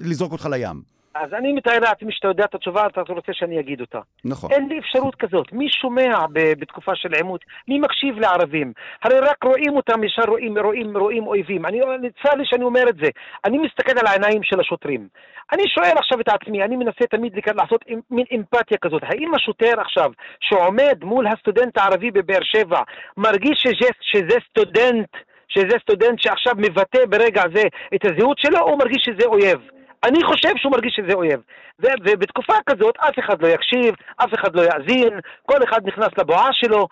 לזרוק 0.00 0.32
אותך 0.32 0.48
לים. 0.50 1.01
אז 1.14 1.34
אני 1.34 1.52
מתאר 1.52 1.78
לעצמי 1.78 2.12
שאתה 2.12 2.28
יודע 2.28 2.44
את 2.44 2.54
התשובה, 2.54 2.86
אתה 2.86 3.00
רוצה 3.08 3.32
שאני 3.32 3.60
אגיד 3.60 3.80
אותה. 3.80 4.00
נכון. 4.24 4.50
אין 4.52 4.68
לי 4.68 4.78
אפשרות 4.78 5.14
כזאת. 5.14 5.52
מי 5.52 5.68
שומע 5.70 6.26
ב- 6.32 6.52
בתקופה 6.58 6.92
של 6.94 7.14
עימות? 7.14 7.40
מי 7.68 7.78
מקשיב 7.78 8.18
לערבים? 8.18 8.72
הרי 9.02 9.18
רק 9.18 9.44
רואים 9.44 9.76
אותם, 9.76 10.04
ישר 10.04 10.22
רואים, 10.28 10.58
רואים, 10.58 10.96
רואים 10.96 11.26
אויבים. 11.26 11.66
אני, 11.66 11.80
צר 12.22 12.34
לי 12.34 12.44
שאני 12.46 12.64
אומר 12.64 12.82
את 12.88 12.96
זה. 12.96 13.08
אני 13.44 13.58
מסתכל 13.58 13.98
על 13.98 14.06
העיניים 14.06 14.42
של 14.42 14.60
השוטרים. 14.60 15.08
אני 15.52 15.62
שואל 15.68 15.98
עכשיו 15.98 16.20
את 16.20 16.28
עצמי, 16.28 16.62
אני 16.62 16.76
מנסה 16.76 17.06
תמיד 17.10 17.32
לעשות 17.56 17.84
מין 18.10 18.24
אמפתיה 18.34 18.78
כזאת. 18.78 19.02
האם 19.02 19.34
השוטר 19.34 19.80
עכשיו, 19.80 20.10
שעומד 20.40 20.98
מול 21.02 21.26
הסטודנט 21.26 21.78
הערבי 21.78 22.10
בבאר 22.10 22.42
שבע, 22.42 22.80
מרגיש 23.16 23.58
שזה, 23.58 23.90
שזה 24.00 24.36
סטודנט, 24.50 25.08
שזה 25.48 25.76
סטודנט 25.82 26.18
שעכשיו 26.18 26.54
מבטא 26.58 27.06
ברגע 27.08 27.42
זה 27.54 27.62
את 27.94 28.04
הזהות 28.04 28.38
שלו, 28.38 28.58
או 28.58 28.76
מרגיש 28.76 29.02
שזה 29.04 29.26
אויב? 29.26 29.60
אני 30.04 30.24
חושב 30.24 30.56
שהוא 30.56 30.72
מרגיש 30.72 30.94
שזה 30.96 31.12
אויב. 31.14 31.40
ובתקופה 31.78 32.52
כזאת 32.66 32.96
אף 32.96 33.18
אחד 33.18 33.42
לא 33.42 33.48
יקשיב, 33.48 33.94
אף 34.16 34.34
אחד 34.34 34.56
לא 34.56 34.62
יאזין, 34.62 35.20
כל 35.46 35.64
אחד 35.64 35.86
נכנס 35.86 36.08
לבועה 36.18 36.48
שלו. 36.52 36.88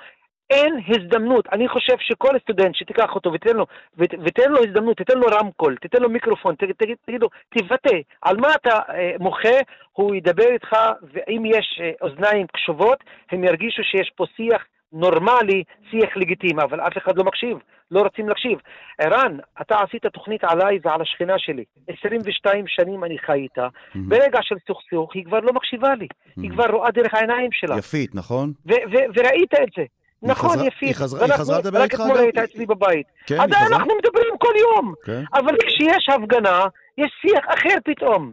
אין 0.51 0.81
הזדמנות. 0.89 1.47
אני 1.53 1.69
חושב 1.69 1.95
שכל 1.99 2.39
סטודנט 2.43 2.75
שתיקח 2.75 3.15
אותו 3.15 3.33
ותן 3.33 3.57
לו, 3.57 3.67
ות, 3.99 4.11
ותן 4.25 4.51
לו 4.53 4.59
הזדמנות, 4.59 4.97
תיתן 4.97 5.19
לו 5.19 5.27
רמקול, 5.27 5.77
תיתן 5.77 6.03
לו 6.03 6.11
מיקרופון, 6.11 6.55
ת, 6.55 6.65
ת, 6.65 6.83
תגיד 7.07 7.21
לו, 7.23 7.29
תבטא, 7.49 7.97
על 8.23 8.37
מה 8.37 8.55
אתה 8.55 8.79
אה, 8.89 9.13
מוחה, 9.21 9.59
הוא 9.93 10.15
ידבר 10.15 10.49
איתך, 10.53 10.77
ואם 11.03 11.43
יש 11.47 11.81
אה, 11.83 11.91
אוזניים 12.01 12.47
קשובות, 12.47 13.05
הם 13.33 13.45
ירגישו 13.45 13.83
שיש 13.85 14.11
פה 14.17 14.25
שיח 14.37 14.65
נורמלי, 14.93 15.63
שיח 15.91 16.17
לגיטימי, 16.17 16.63
אבל 16.63 16.81
אף 16.81 16.99
אחד 16.99 17.19
לא 17.19 17.25
מקשיב, 17.25 17.59
לא 17.91 18.01
רוצים 18.01 18.29
להקשיב. 18.29 18.59
ערן, 18.99 19.39
אתה 19.61 19.77
עשית 19.79 20.07
תוכנית 20.07 20.45
עליי 20.45 20.79
ועל 20.83 21.03
השכנה 21.03 21.35
שלי. 21.39 21.65
22 21.89 22.65
שנים 22.67 23.05
אני 23.05 23.19
חי 23.19 23.33
איתה. 23.33 23.67
Mm-hmm. 23.67 23.99
ברגע 24.09 24.39
של 24.43 24.55
סוכסוך 24.67 25.15
היא 25.15 25.25
כבר 25.25 25.41
לא 25.41 25.53
מקשיבה 25.53 25.95
לי. 25.95 26.07
Mm-hmm. 26.07 26.43
היא 26.43 26.51
כבר 26.51 26.67
רואה 26.71 26.91
דרך 26.91 27.15
העיניים 27.15 27.53
שלה. 27.53 27.79
יפית, 27.79 28.15
נכון? 28.15 28.53
וראית 29.15 29.55
את 29.55 29.69
זה. 29.77 29.85
נכון, 30.23 30.51
חזרה, 30.51 30.67
יפית. 30.67 30.89
היא 30.89 30.95
חזרה, 30.95 31.25
היא 31.25 31.33
חזרה 31.33 31.59
לדבר 31.59 31.83
איתך? 31.83 31.95
רק 31.95 32.01
אתמול 32.01 32.19
הייתה 32.19 32.45
אצלי 32.45 32.67
בבית. 32.67 33.07
כן, 33.27 33.41
עדיין 33.41 33.73
אנחנו 33.73 33.93
מדברים 33.99 34.39
כל 34.39 34.53
יום. 34.59 34.95
כן. 35.05 35.23
אבל 35.35 35.57
כשיש 35.67 36.09
הפגנה, 36.09 36.61
יש 36.99 37.11
שיח 37.23 37.45
אחר 37.49 37.77
פתאום. 37.85 38.33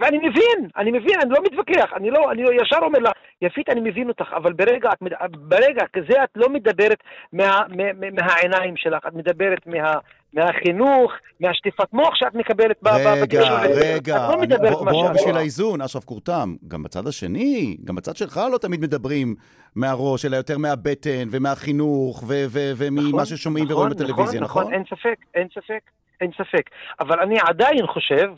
ואני 0.00 0.18
מבין, 0.18 0.68
אני 0.76 0.90
מבין, 0.90 1.20
אני 1.22 1.30
לא 1.30 1.38
מתווכח, 1.44 1.92
אני 1.96 2.10
לא, 2.10 2.32
אני 2.32 2.42
ישר 2.62 2.78
אומר 2.82 2.98
לה, 2.98 3.10
יפית, 3.42 3.68
אני 3.68 3.80
מבין 3.80 4.08
אותך, 4.08 4.32
אבל 4.36 4.52
ברגע, 4.52 4.90
את, 4.92 5.36
ברגע 5.36 5.82
כזה 5.92 6.24
את 6.24 6.30
לא 6.36 6.48
מדברת 6.48 6.98
מה, 7.32 7.60
מה, 7.68 8.10
מהעיניים 8.12 8.76
שלך, 8.76 9.06
את 9.06 9.14
מדברת 9.14 9.66
מה, 9.66 9.92
מהחינוך, 10.32 11.12
מהשטיפת 11.40 11.92
מוח 11.92 12.14
שאת 12.14 12.34
מקבלת 12.34 12.76
רגע, 12.84 13.60
רגע, 13.62 14.16
לא 14.16 14.42
אני, 14.42 14.70
בוא, 14.70 14.90
בוא 14.90 15.10
בשביל 15.10 15.36
האיזון, 15.36 15.80
אשרף 15.80 16.04
קורתם, 16.04 16.54
גם 16.68 16.82
בצד 16.82 17.06
השני, 17.06 17.76
גם 17.84 17.94
בצד 17.94 18.16
שלך 18.16 18.40
לא 18.52 18.58
תמיד 18.58 18.80
מדברים 18.80 19.34
מהראש, 19.76 20.24
אלא 20.24 20.36
יותר 20.36 20.58
מהבטן 20.58 21.28
ומהחינוך 21.30 22.24
וממה 22.26 23.08
נכון, 23.08 23.24
ששומעים 23.24 23.64
נכון, 23.64 23.76
ורואים 23.76 23.90
בטלוויזיה, 23.90 24.40
נכון? 24.40 24.62
נכון, 24.62 24.74
אין 24.74 24.84
ספק, 24.84 25.16
אין 25.34 25.48
ספק, 25.54 25.90
אין 26.20 26.30
ספק. 26.32 26.70
אבל 27.00 27.20
אני 27.20 27.36
עדיין 27.48 27.86
חושב, 27.86 28.30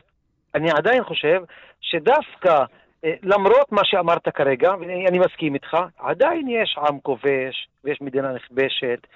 אני 0.59 0.71
עדיין 0.71 1.05
חושב 1.05 1.42
שדווקא 1.81 2.64
אה, 3.05 3.14
למרות 3.23 3.73
מה 3.73 3.81
שאמרת 3.85 4.29
כרגע, 4.29 4.71
ואני 4.81 5.18
מסכים 5.18 5.55
איתך, 5.55 5.77
עדיין 5.99 6.49
יש 6.49 6.79
עם 6.88 7.01
כובש 7.01 7.68
ויש 7.85 8.01
מדינה 8.01 8.33
נכבשת 8.33 9.07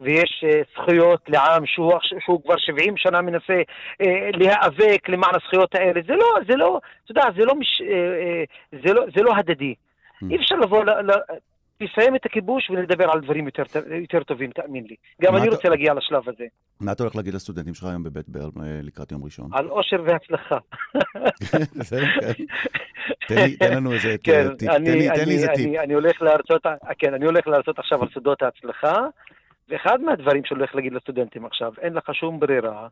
ויש 0.00 0.44
uh, 0.46 0.68
זכויות 0.74 1.20
לעם 1.28 1.66
שהוא, 1.66 1.92
שהוא 2.24 2.42
כבר 2.42 2.54
70 2.58 2.96
שנה 2.96 3.20
מנסה 3.22 3.60
uh, 4.02 4.06
להיאבק 4.32 5.08
למען 5.08 5.30
הזכויות 5.34 5.74
האלה. 5.74 6.00
זה 6.06 6.14
לא, 6.16 6.26
זה 6.48 6.56
לא, 6.56 6.80
אתה 7.04 7.12
יודע, 7.12 7.22
זה 7.36 7.44
לא, 7.44 7.54
מש, 7.54 7.80
uh, 7.80 7.84
uh, 7.84 8.76
זה 8.86 8.94
לא, 8.94 9.02
זה 9.16 9.22
לא 9.22 9.32
הדדי. 9.36 9.74
Mm. 9.74 10.26
אי 10.30 10.36
אפשר 10.36 10.54
לבוא, 10.54 10.84
תסיים 11.78 12.16
את 12.16 12.26
הכיבוש 12.26 12.70
ונדבר 12.70 13.10
על 13.10 13.20
דברים 13.20 13.46
יותר, 13.46 13.62
יותר 14.00 14.22
טובים, 14.22 14.50
תאמין 14.50 14.84
לי. 14.84 14.94
גם 15.22 15.36
אני 15.36 15.46
אתה... 15.46 15.56
רוצה 15.56 15.68
להגיע 15.68 15.94
לשלב 15.94 16.28
הזה. 16.28 16.44
מה 16.80 16.92
אתה 16.92 17.02
הולך 17.02 17.16
להגיד 17.16 17.34
לסטודנטים 17.34 17.74
שלך 17.74 17.84
היום 17.84 18.02
בבית 18.02 18.28
ברל 18.28 18.50
לקראת 18.82 19.12
יום 19.12 19.24
ראשון? 19.24 19.50
על 19.52 19.68
אושר 19.68 20.02
והצלחה. 20.06 20.58
כן. 23.28 23.50
תן 23.58 23.76
לנו 23.76 23.92
איזה, 23.92 24.16
כן, 24.24 24.48
תן 24.58 24.82
לי 24.82 25.10
איזה 25.10 25.46
טיפ. 25.54 25.80
אני 25.80 25.94
הולך 25.94 26.22
להרצות, 26.22 26.66
כן, 26.98 27.14
אני 27.14 27.24
הולך 27.24 27.46
להרצות 27.46 27.78
עכשיו 27.78 28.02
על 28.02 28.08
סודות 28.14 28.42
ההצלחה, 28.42 29.06
ואחד 29.68 30.00
מהדברים 30.00 30.44
שאני 30.44 30.60
הולך 30.60 30.74
להגיד 30.74 30.92
לסטודנטים 30.92 31.44
עכשיו, 31.44 31.72
אין 31.80 31.92
לך 31.92 32.14
שום 32.14 32.40
ברירה 32.40 32.88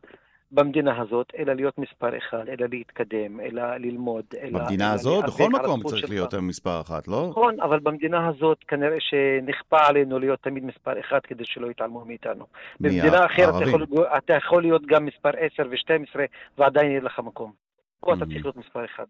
במדינה 0.51 1.01
הזאת, 1.01 1.31
אלא 1.37 1.53
להיות 1.53 1.77
מספר 1.77 2.17
אחד, 2.17 2.47
אלא 2.47 2.67
להתקדם, 2.71 3.39
אלא 3.39 3.75
ללמוד, 3.77 4.25
אלא... 4.41 4.59
במדינה 4.59 4.85
אלא 4.85 4.93
הזאת? 4.93 5.25
בכל 5.25 5.49
מקום 5.49 5.83
צריך 5.83 6.09
להיות 6.09 6.33
מספר 6.33 6.81
אחת, 6.81 7.07
לא? 7.07 7.27
נכון, 7.29 7.59
אבל 7.59 7.79
במדינה 7.79 8.27
הזאת 8.27 8.57
כנראה 8.67 8.97
שנכפה 8.99 9.79
עלינו 9.87 10.19
להיות 10.19 10.39
תמיד 10.39 10.63
מספר 10.65 10.99
אחד 10.99 11.19
כדי 11.23 11.43
שלא 11.45 11.71
יתעלמו 11.71 12.05
מאיתנו. 12.05 12.45
במדינה 12.79 13.25
אחרת 13.25 13.55
אתה 13.55 13.69
יכול, 13.69 13.85
אתה 14.17 14.33
יכול 14.33 14.61
להיות 14.61 14.85
גם 14.85 15.05
מספר 15.05 15.29
10 15.37 15.63
ו-12 15.69 16.19
ועדיין 16.57 16.91
יהיה 16.91 17.01
לך 17.01 17.19
מקום. 17.19 17.51
פה 17.99 18.13
אתה 18.13 18.25
צריך 18.25 18.45
להיות 18.45 18.57
מספר 18.57 18.85
אחד. 18.85 19.05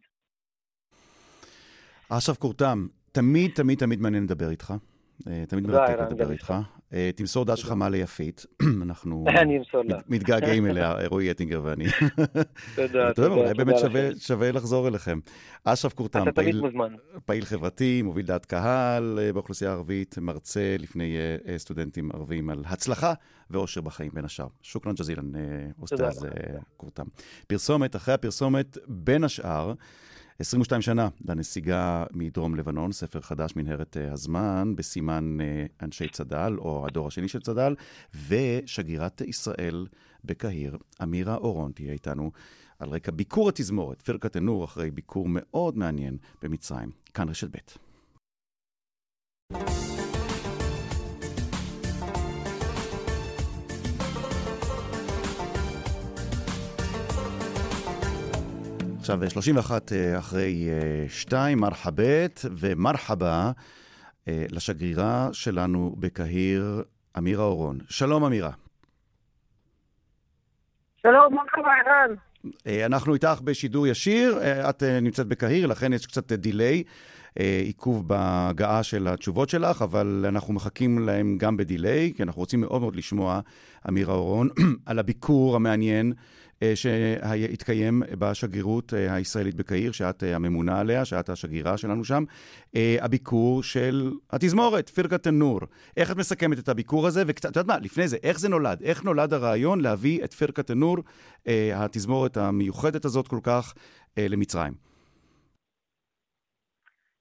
אשרף 2.09 2.37
קורתם, 2.37 2.87
תמיד 3.11 3.51
תמיד 3.55 3.79
תמיד 3.79 4.01
מעניין 4.01 4.23
לדבר 4.23 4.49
איתך. 4.49 4.73
אה, 5.27 5.43
תמיד 5.47 5.67
מרתק 5.67 5.99
לדבר 5.99 6.31
איתך. 6.31 6.53
אה, 6.93 7.09
תמסור 7.15 7.45
דש 7.45 7.63
חמה 7.63 7.89
ליפית, 7.89 8.45
אנחנו 8.81 9.25
מתגעגעים 10.09 10.65
אליה, 10.65 10.95
רועי 11.11 11.31
אטינגר 11.31 11.61
ואני. 11.63 11.85
תודה, 12.75 13.13
תודה. 13.13 13.27
אולי 13.27 13.53
באמת 13.53 13.75
שווה 14.17 14.51
לחזור 14.51 14.87
אליכם. 14.87 15.19
אשרף 15.63 15.93
קורתם, 15.93 16.25
פעיל 17.25 17.45
חברתי, 17.45 18.01
מוביל 18.01 18.25
דעת 18.25 18.45
קהל 18.45 19.19
אה, 19.21 19.33
באוכלוסייה 19.33 19.71
הערבית, 19.71 20.17
מרצה 20.17 20.75
לפני 20.79 21.17
סטודנטים 21.57 22.11
ערבים 22.13 22.49
על 22.49 22.63
הצלחה 22.65 23.13
ואושר 23.49 23.81
בחיים 23.81 24.11
בין 24.13 24.25
השאר. 24.25 24.47
שוכרן 24.61 24.93
ג'זילן, 24.95 25.31
אוסטאז 25.81 26.25
קורתם. 26.77 27.05
פרסומת, 27.47 27.95
אחרי 27.95 28.13
הפרסומת, 28.13 28.77
בין 28.87 29.23
השאר, 29.23 29.73
22 30.41 30.81
שנה 30.81 31.07
לנסיגה 31.27 32.03
מדרום 32.11 32.55
לבנון, 32.55 32.91
ספר 32.91 33.21
חדש, 33.21 33.55
מנהרת 33.55 33.97
אה, 33.97 34.13
הזמן, 34.13 34.73
בסימן 34.75 35.37
אה, 35.41 35.65
אנשי 35.81 36.07
צד"ל, 36.07 36.55
או 36.57 36.85
הדור 36.87 37.07
השני 37.07 37.27
של 37.27 37.41
צד"ל, 37.41 37.75
ושגרירת 38.27 39.21
ישראל 39.21 39.87
בקהיר, 40.25 40.77
אמירה 41.03 41.35
אורון, 41.35 41.71
תהיה 41.71 41.93
איתנו 41.93 42.31
על 42.79 42.89
רקע 42.89 43.11
ביקור 43.11 43.49
התזמורת, 43.49 44.01
פרקת 44.01 44.35
א-נור, 44.35 44.65
אחרי 44.65 44.91
ביקור 44.91 45.27
מאוד 45.29 45.77
מעניין 45.77 46.17
במצרים. 46.41 46.91
כאן 47.13 47.29
רשת 47.29 47.55
ב'. 47.55 47.90
עכשיו 59.01 59.19
31 59.29 59.91
אה, 59.91 60.19
אחרי 60.19 60.69
2, 61.07 61.57
אה, 61.57 61.61
מרחבת 61.61 62.45
ומרחבה 62.57 63.51
אה, 64.27 64.45
לשגרירה 64.49 65.29
שלנו 65.31 65.95
בקהיר, 65.99 66.83
אמירה 67.17 67.43
אורון. 67.43 67.77
שלום 67.89 68.23
אמירה. 68.23 68.51
שלום, 71.01 71.33
מרחבה 71.33 71.71
ערן. 71.85 72.15
אנחנו 72.85 73.13
איתך 73.13 73.41
בשידור 73.43 73.87
ישיר, 73.87 74.39
את 74.69 74.83
נמצאת 74.83 75.27
בקהיר, 75.27 75.67
לכן 75.67 75.93
יש 75.93 76.05
קצת 76.05 76.31
דיליי, 76.31 76.83
עיכוב 77.65 78.07
בהגעה 78.07 78.83
של 78.83 79.07
התשובות 79.07 79.49
שלך, 79.49 79.81
אבל 79.81 80.25
אנחנו 80.27 80.53
מחכים 80.53 80.99
להם 80.99 81.37
גם 81.37 81.57
בדיליי, 81.57 82.13
כי 82.15 82.23
אנחנו 82.23 82.39
רוצים 82.39 82.61
מאוד 82.61 82.81
מאוד 82.81 82.95
לשמוע, 82.95 83.39
אמירה 83.89 84.13
אורון, 84.13 84.49
על 84.85 84.99
הביקור 84.99 85.55
המעניין 85.55 86.13
שהתקיים 86.75 88.01
בשגרירות 88.19 88.93
הישראלית 88.93 89.55
בקהיר, 89.55 89.91
שאת 89.91 90.23
הממונה 90.23 90.79
עליה, 90.79 91.05
שאת 91.05 91.29
השגרירה 91.29 91.77
שלנו 91.77 92.03
שם, 92.03 92.23
הביקור 93.01 93.63
של 93.63 94.11
התזמורת, 94.31 94.89
פירקת 94.89 95.27
א-נור. 95.27 95.59
איך 95.97 96.11
את 96.11 96.17
מסכמת 96.17 96.59
את 96.59 96.69
הביקור 96.69 97.07
הזה? 97.07 97.23
ואת 97.27 97.43
יודעת 97.45 97.67
מה, 97.67 97.77
לפני 97.81 98.07
זה, 98.07 98.17
איך 98.23 98.39
זה 98.39 98.49
נולד? 98.49 98.81
איך 98.83 99.03
נולד 99.03 99.33
הרעיון 99.33 99.81
להביא 99.81 100.23
את 100.23 100.33
פירקת 100.33 100.71
א-נור, 100.71 100.97
התזמורת 101.75 102.37
המיוחדת 102.37 103.05
הזאת 103.05 103.27
כל 103.27 103.39
כך, 103.43 103.73
למצרים? 104.17 104.73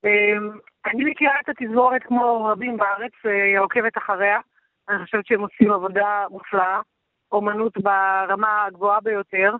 אמ, 0.05 0.51
אני 0.87 1.11
מכירה 1.11 1.35
את 1.45 1.49
התזמורת 1.49 2.03
כמו 2.03 2.45
רבים 2.45 2.77
בארץ, 2.77 3.13
אה, 3.27 3.61
עוקבת 3.61 3.99
אחריה. 3.99 4.39
אני 4.89 5.05
חושבת 5.05 5.27
שהם 5.27 5.41
עושים 5.41 5.73
עבודה 5.73 6.25
מופלאה, 6.31 6.81
אומנות 7.33 7.79
ברמה 7.79 8.65
הגבוהה 8.65 9.01
ביותר. 9.01 9.55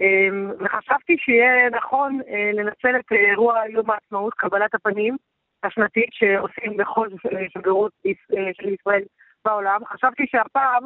אמ, 0.00 0.50
וחשבתי 0.60 1.16
שיהיה 1.18 1.70
נכון 1.70 2.20
אה, 2.28 2.50
לנצל 2.54 2.96
את 2.96 3.12
אירוע 3.12 3.62
יום 3.68 3.90
העצמאות, 3.90 4.34
קבלת 4.34 4.74
הפנים 4.74 5.16
השנתית 5.62 6.08
שעושים 6.12 6.76
בכל 6.76 7.08
שגרירות 7.48 7.92
של 8.52 8.68
ישראל 8.68 9.02
בעולם. 9.44 9.80
חשבתי 9.84 10.26
שהפעם 10.26 10.82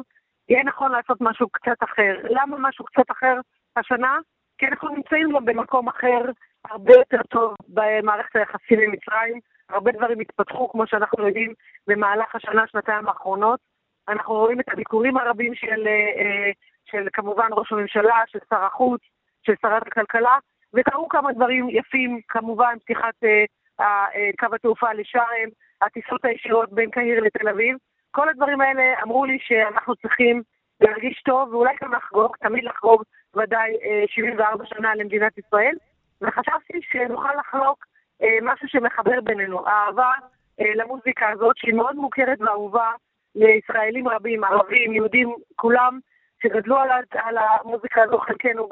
יהיה 0.49 0.63
נכון 0.63 0.91
לעשות 0.91 1.17
משהו 1.21 1.49
קצת 1.49 1.83
אחר. 1.83 2.13
למה 2.23 2.57
משהו 2.59 2.85
קצת 2.85 3.11
אחר 3.11 3.39
השנה? 3.77 4.17
כי 4.57 4.67
אנחנו 4.67 4.89
נמצאים 4.89 5.31
גם 5.31 5.45
במקום 5.45 5.87
אחר, 5.87 6.21
הרבה 6.65 6.93
יותר 6.93 7.21
טוב 7.29 7.55
במערכת 7.67 8.35
היחסים 8.35 8.79
עם 8.79 8.91
מצרים. 8.91 9.39
הרבה 9.69 9.91
דברים 9.91 10.19
התפתחו, 10.19 10.69
כמו 10.69 10.87
שאנחנו 10.87 11.27
יודעים, 11.27 11.53
במהלך 11.87 12.35
השנה, 12.35 12.67
שנתיים 12.67 13.07
האחרונות. 13.07 13.59
אנחנו 14.07 14.33
רואים 14.33 14.59
את 14.59 14.69
הביקורים 14.69 15.17
הרבים 15.17 15.55
של, 15.55 15.87
אה, 15.87 16.51
של 16.85 17.07
כמובן 17.13 17.47
ראש 17.51 17.71
הממשלה, 17.71 18.21
של 18.27 18.39
שר 18.49 18.63
החוץ, 18.63 19.01
של 19.45 19.53
שרת 19.61 19.87
הכלכלה, 19.87 20.37
וקרו 20.73 21.09
כמה 21.09 21.33
דברים 21.33 21.69
יפים, 21.69 22.19
כמובן 22.27 22.75
פתיחת 22.79 23.23
אה, 23.23 23.43
אה, 23.79 24.29
קו 24.39 24.55
התעופה 24.55 24.93
לשארם, 24.93 25.49
הטיסות 25.81 26.25
הישירות 26.25 26.73
בין 26.73 26.89
קהיר 26.89 27.19
לתל 27.23 27.49
אביב. 27.49 27.77
כל 28.11 28.29
הדברים 28.29 28.61
האלה 28.61 28.93
אמרו 29.03 29.25
לי 29.25 29.37
שאנחנו 29.41 29.95
צריכים 29.95 30.41
להרגיש 30.81 31.21
טוב, 31.25 31.53
ואולי 31.53 31.73
גם 31.81 31.93
לחגוג, 31.93 32.35
תמיד 32.39 32.63
לחגוג 32.63 33.03
ודאי 33.35 33.73
74 34.07 34.65
שנה 34.65 34.95
למדינת 34.95 35.37
ישראל, 35.37 35.75
וחשבתי 36.21 36.79
שנוכל 36.81 37.33
לחלוק 37.39 37.85
אה, 38.21 38.37
משהו 38.41 38.67
שמחבר 38.67 39.21
בינינו, 39.23 39.67
אהבה 39.67 40.11
אה, 40.59 40.75
למוזיקה 40.75 41.29
הזאת, 41.29 41.57
שהיא 41.57 41.73
מאוד 41.73 41.95
מוכרת 41.95 42.41
ואהובה 42.41 42.91
לישראלים 43.35 44.07
רבים, 44.07 44.43
ערבים, 44.43 44.93
יהודים, 44.93 45.35
כולם, 45.55 45.99
שגדלו 46.43 46.77
על, 46.77 46.89
על 47.11 47.37
המוזיקה 47.37 48.03
הזו, 48.03 48.17
חלקנו 48.17 48.69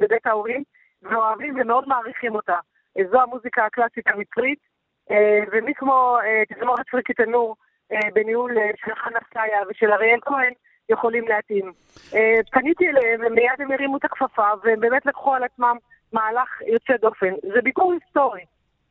בבית 0.00 0.26
ההורים, 0.26 0.62
ואוהבים 1.02 1.54
ומאוד 1.60 1.88
מעריכים 1.88 2.34
אותה. 2.34 2.56
אה, 2.98 3.02
זו 3.10 3.20
המוזיקה 3.20 3.66
הקלאסית 3.66 4.06
המצרית, 4.06 4.58
ומי 5.52 5.74
כמו 5.74 6.18
תזמורת 6.54 6.88
פריקי 6.90 7.14
תנור, 7.14 7.56
בניהול 8.14 8.54
של 8.76 8.94
חנה 8.94 9.18
סטיה 9.30 9.60
ושל 9.68 9.92
אריאל 9.92 10.18
כהן, 10.20 10.52
יכולים 10.88 11.28
להתאים. 11.28 11.72
פניתי 12.52 12.88
אליהם, 12.88 13.20
ומיד 13.26 13.58
הם 13.58 13.72
הרימו 13.72 13.96
את 13.96 14.04
הכפפה, 14.04 14.48
והם 14.62 14.80
באמת 14.80 15.06
לקחו 15.06 15.34
על 15.34 15.44
עצמם 15.44 15.76
מהלך 16.12 16.62
יוצא 16.66 16.96
דופן. 16.96 17.34
זה 17.54 17.62
ביקור 17.62 17.92
היסטורי. 17.92 18.44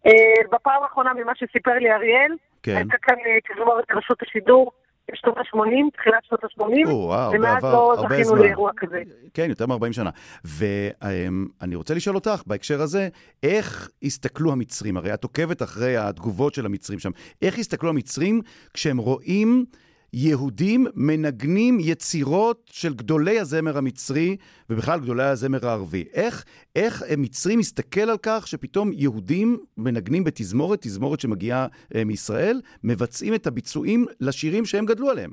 אה, 0.05 0.43
בפעם 0.51 0.83
האחרונה 0.83 1.13
ממה 1.13 1.35
שסיפר 1.35 1.73
לי 1.73 1.91
אריאל, 1.91 2.35
כן. 2.63 2.75
הייתה 2.75 2.97
כאן 3.01 3.15
תזמורת 3.49 3.91
אה, 3.91 3.97
רשות 3.97 4.21
השידור. 4.21 4.71
שנות 5.13 5.37
ה-80, 5.37 5.97
תחילת 5.97 6.23
שנות 6.23 6.43
ה-80, 6.43 6.89
ומאז 7.33 7.63
לא 7.63 7.95
זכינו 8.01 8.35
לאירוע 8.35 8.71
כזה. 8.77 9.01
כן, 9.33 9.49
יותר 9.49 9.65
מ-40 9.65 9.93
שנה. 9.93 10.09
ואני 10.45 11.75
רוצה 11.75 11.93
לשאול 11.93 12.15
אותך, 12.15 12.43
בהקשר 12.47 12.81
הזה, 12.81 13.09
איך 13.43 13.89
הסתכלו 14.03 14.51
המצרים? 14.51 14.97
הרי 14.97 15.13
את 15.13 15.23
עוקבת 15.23 15.61
אחרי 15.61 15.97
התגובות 15.97 16.53
של 16.53 16.65
המצרים 16.65 16.99
שם. 16.99 17.11
איך 17.41 17.57
הסתכלו 17.59 17.89
המצרים 17.89 18.41
כשהם 18.73 18.97
רואים 18.97 19.65
יהודים 20.13 20.85
מנגנים 20.95 21.77
יצירות 21.79 22.69
של 22.71 22.93
גדולי 22.93 23.39
הזמר 23.39 23.77
המצרי, 23.77 24.37
ובכלל 24.69 24.99
גדולי 24.99 25.23
הזמר 25.23 25.67
הערבי. 25.67 26.03
איך, 26.13 26.45
איך 26.75 27.03
מצרי 27.17 27.55
מסתכל 27.55 28.09
על 28.09 28.17
כך 28.23 28.47
שפתאום 28.47 28.91
יהודים 28.93 29.57
מנגנים 29.77 30.23
בתזמורת, 30.23 30.79
תזמורת 30.81 31.19
שמגיעה 31.19 31.67
אה, 31.95 32.03
מישראל, 32.05 32.61
מבצעים 32.83 33.33
את 33.33 33.47
הביצועים 33.47 34.05
לשירים 34.19 34.65
שהם 34.65 34.85
גדלו 34.85 35.09
עליהם? 35.09 35.31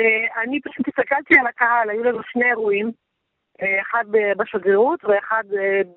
אה, 0.00 0.42
אני 0.42 0.60
פשוט 0.60 0.88
הסתכלתי 0.88 1.34
על 1.40 1.46
הקהל, 1.46 1.90
היו 1.90 2.04
לנו 2.04 2.18
שני 2.22 2.44
אירועים, 2.50 2.90
אה, 3.62 3.82
אחד 3.82 4.04
בשגרירות 4.38 5.04
ואחד 5.04 5.44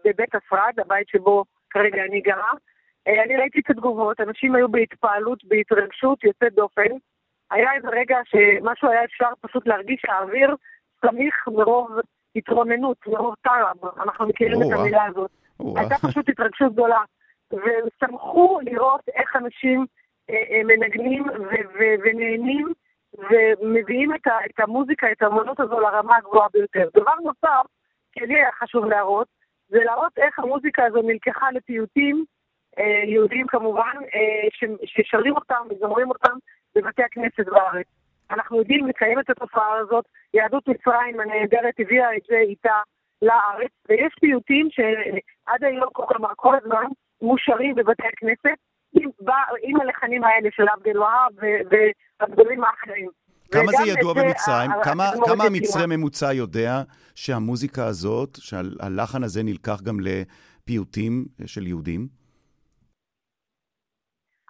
בבית 0.05 0.35
השרד, 0.35 0.73
הבית 0.77 1.07
שבו 1.07 1.43
כרגע 1.69 2.01
אני 2.09 2.21
גרה. 2.21 2.51
אה, 3.07 3.23
אני 3.23 3.37
ראיתי 3.37 3.59
את 3.59 3.69
התגובות, 3.69 4.19
אנשים 4.19 4.55
היו 4.55 4.69
בהתפעלות, 4.69 5.43
בהתרגשות 5.43 6.23
יוצאת 6.23 6.53
דופן. 6.53 6.91
היה 7.51 7.73
איזה 7.73 7.87
רגע 7.87 8.17
שמשהו 8.25 8.89
היה 8.89 9.03
אפשר 9.03 9.29
פשוט 9.41 9.67
להרגיש 9.67 10.01
שהאוויר 10.05 10.55
סמיך 11.01 11.47
מרוב 11.47 11.91
התרוננות, 12.35 12.97
מרוב 13.07 13.35
טראב, 13.41 13.99
אנחנו 14.03 14.27
מכירים 14.27 14.61
את 14.61 14.79
המילה 14.79 15.05
הזאת. 15.05 15.31
הייתה 15.75 15.95
פשוט 16.07 16.29
התרגשות 16.29 16.73
גדולה. 16.73 17.01
ושמחו 17.53 18.59
לראות 18.61 19.01
איך 19.13 19.35
אנשים 19.35 19.85
אה, 20.29 20.35
אה, 20.35 20.61
מנגנים 20.63 21.25
ונהנים 22.03 22.73
ומביאים 23.17 24.15
את, 24.15 24.27
את 24.27 24.59
המוזיקה, 24.59 25.11
את 25.11 25.21
האמנות 25.21 25.59
הזו 25.59 25.79
לרמה 25.79 26.17
הגבוהה 26.17 26.47
ביותר. 26.53 26.89
דבר 26.95 27.13
נוסף, 27.23 27.65
כי 28.11 28.19
לי 28.19 28.35
היה 28.35 28.51
חשוב 28.59 28.85
להראות, 28.85 29.27
זה 29.69 29.77
להראות 29.83 30.17
איך 30.17 30.39
המוזיקה 30.39 30.85
הזו 30.85 31.01
נלקחה 31.01 31.51
לפיוטים 31.51 32.25
יהודים 33.07 33.47
כמובן, 33.47 33.95
אה, 34.13 34.67
ששרים 34.85 35.35
אותם 35.35 35.61
וזמרים 35.69 36.09
אותם 36.09 36.37
בבתי 36.75 37.03
הכנסת 37.03 37.49
בארץ. 37.49 37.85
אנחנו 38.31 38.57
יודעים 38.57 38.87
לקיים 38.87 39.19
את 39.19 39.29
התופעה 39.29 39.77
הזאת, 39.77 40.05
יהדות 40.33 40.67
מצרים 40.67 41.19
הנהדרת 41.19 41.73
הביאה 41.79 42.15
את 42.15 42.21
זה 42.29 42.37
איתה 42.37 42.79
לארץ, 43.21 43.71
ויש 43.89 44.13
פיוטים 44.21 44.67
שעד 44.71 45.63
היום, 45.63 45.89
כלומר 45.93 46.29
כל 46.35 46.55
הזמן, 46.61 46.85
מושרים 47.21 47.75
בבתי 47.75 48.03
הכנסת, 48.07 48.57
עם, 48.93 49.09
עם 49.63 49.81
הלחנים 49.81 50.23
האלה 50.23 50.49
של 50.51 50.63
עבד 50.73 50.87
אל-והאב 50.87 51.31
והגדולים 52.19 52.63
האחרים. 52.63 53.09
כמה 53.51 53.71
זה 53.71 53.91
ידוע 53.91 54.13
זה, 54.13 54.23
במצרים? 54.23 54.71
כמה, 54.83 55.11
כמה 55.25 55.43
המצרי 55.43 55.83
ממוצע 55.87 56.33
יודע 56.33 56.81
שהמוזיקה 57.15 57.85
הזאת, 57.85 58.37
שהלחן 58.41 59.23
הזה 59.23 59.43
נלקח 59.43 59.81
גם 59.81 59.97
לפיוטים 59.99 61.25
של 61.45 61.67
יהודים? 61.67 62.07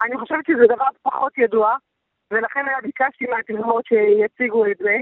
אני 0.02 0.18
חושבת 0.18 0.46
שזה 0.46 0.66
דבר 0.66 0.86
פחות 1.02 1.38
ידוע, 1.38 1.76
ולכן 2.30 2.68
היה 2.68 2.76
ביקשתי 2.82 3.26
מהתזמורת 3.26 3.84
שיציגו 3.86 4.66
את 4.66 4.76
זה, 4.78 4.96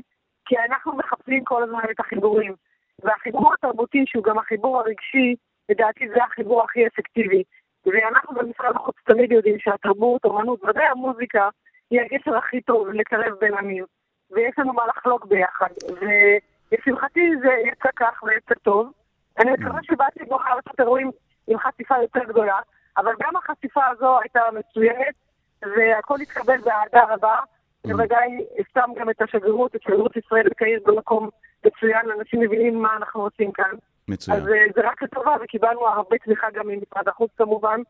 כי 0.46 0.54
אנחנו 0.58 0.96
מחפשים 0.96 1.44
כל 1.44 1.62
הזמן 1.62 1.80
את 1.90 2.00
החיבורים. 2.00 2.54
והחיבור 3.02 3.52
התרבותי, 3.54 4.04
שהוא 4.06 4.24
גם 4.24 4.38
החיבור 4.38 4.80
הרגשי, 4.80 5.34
לדעתי 5.68 6.08
זה 6.08 6.24
החיבור 6.24 6.62
הכי 6.62 6.86
אפקטיבי. 6.86 7.42
ואנחנו 7.86 8.34
במשרד 8.34 8.76
החוץ 8.76 8.96
תמיד 9.04 9.32
יודעים 9.32 9.58
שהתרבות, 9.58 10.26
אמנות, 10.26 10.64
ודאי 10.64 10.86
המוזיקה, 10.86 11.48
היא 11.90 12.00
הגשר 12.00 12.36
הכי 12.36 12.60
טוב 12.60 12.88
לקרב 12.88 13.34
בין 13.40 13.54
עמים. 13.54 13.84
ויש 14.30 14.58
לנו 14.58 14.72
מה 14.72 14.82
לחלוק 14.86 15.26
ביחד. 15.26 15.68
ולשמחתי 16.00 17.30
זה 17.42 17.52
יצא 17.68 17.88
כך 17.96 18.22
ויצא 18.22 18.54
טוב. 18.54 18.92
אני 19.38 19.50
מקווה 19.50 19.80
שבאתי 19.82 20.24
בוחר 20.24 20.54
לעשות 20.54 20.80
אירועים 20.80 21.10
עם 21.46 21.58
חשיפה 21.58 21.94
יותר 22.02 22.24
גדולה. 22.28 22.58
אבל 22.96 23.12
גם 23.20 23.36
החשיפה 23.36 23.86
הזו 23.86 24.18
הייתה 24.20 24.40
מצוינת, 24.52 25.14
והכל 25.62 26.16
התקבל 26.22 26.58
באהדה 26.58 27.14
רבה. 27.14 27.38
Mm. 27.38 27.90
בוודאי 27.90 28.44
שם 28.74 28.90
גם 28.96 29.10
את 29.10 29.22
השגרירות, 29.22 29.76
את 29.76 29.82
שגרירות 29.82 30.16
ישראל 30.16 30.48
בקהיר 30.48 30.80
במקום 30.86 31.28
מצוין, 31.66 32.10
אנשים 32.18 32.40
מבינים 32.40 32.82
מה 32.82 32.96
אנחנו 32.96 33.22
עושים 33.22 33.52
כאן. 33.52 33.70
מצוין. 34.08 34.36
אז 34.36 34.48
אה, 34.48 34.64
זה 34.74 34.80
רק 34.84 35.02
לטובה, 35.02 35.36
וקיבלנו 35.42 35.88
הרבה 35.88 36.18
תמיכה 36.18 36.46
גם 36.50 36.68
ממשרד 36.68 37.08
החוץ 37.08 37.30
כמובן. 37.36 37.80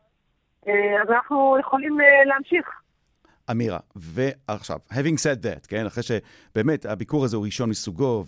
אה, 0.67 1.01
אז 1.01 1.09
אנחנו 1.11 1.57
יכולים 1.59 2.01
אה, 2.01 2.23
להמשיך. 2.25 2.81
אמירה, 3.51 3.79
ועכשיו, 3.95 4.79
having 4.91 5.17
said 5.17 5.43
that, 5.43 5.67
כן, 5.67 5.85
אחרי 5.85 6.03
שבאמת 6.03 6.85
הביקור 6.85 7.25
הזה 7.25 7.37
הוא 7.37 7.45
ראשון 7.45 7.69
מסוגו, 7.69 8.23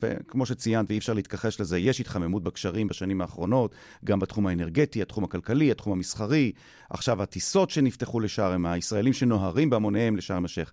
וכמו 0.00 0.46
שציינת, 0.46 0.86
ואי 0.88 0.98
אפשר 0.98 1.12
להתכחש 1.12 1.60
לזה, 1.60 1.78
יש 1.78 2.00
התחממות 2.00 2.42
בקשרים 2.42 2.88
בשנים 2.88 3.20
האחרונות, 3.20 3.74
גם 4.04 4.18
בתחום 4.18 4.46
האנרגטי, 4.46 5.02
התחום 5.02 5.24
הכלכלי, 5.24 5.70
התחום 5.70 5.92
המסחרי, 5.92 6.52
עכשיו 6.90 7.22
הטיסות 7.22 7.70
שנפתחו 7.70 8.20
לשארם, 8.20 8.66
הישראלים 8.66 9.12
שנוהרים 9.12 9.70
בהמוניהם 9.70 10.16
לשארם 10.16 10.44
א-שייח. 10.44 10.72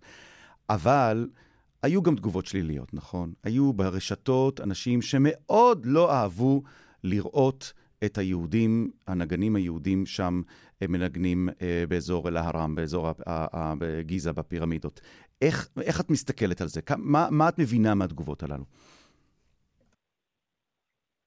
אבל 0.69 1.27
היו 1.83 2.01
גם 2.01 2.15
תגובות 2.15 2.45
שליליות, 2.45 2.93
נכון? 2.93 3.33
היו 3.43 3.73
ברשתות 3.73 4.61
אנשים 4.61 5.01
שמאוד 5.01 5.85
לא 5.85 6.13
אהבו 6.13 6.63
לראות 7.03 7.73
את 8.05 8.17
היהודים, 8.17 8.89
הנגנים 9.07 9.55
היהודים 9.55 10.05
שם 10.05 10.41
מנגנים 10.81 11.49
אה, 11.61 11.83
באזור 11.89 12.29
אל-ההרם, 12.29 12.75
באזור 12.75 13.07
גיזה 14.01 14.33
בפירמידות. 14.33 15.01
איך, 15.41 15.67
איך 15.81 16.01
את 16.01 16.09
מסתכלת 16.09 16.61
על 16.61 16.67
זה? 16.67 16.81
מה, 16.97 17.27
מה 17.31 17.49
את 17.49 17.59
מבינה 17.59 17.95
מהתגובות 17.95 18.43
הללו? 18.43 18.63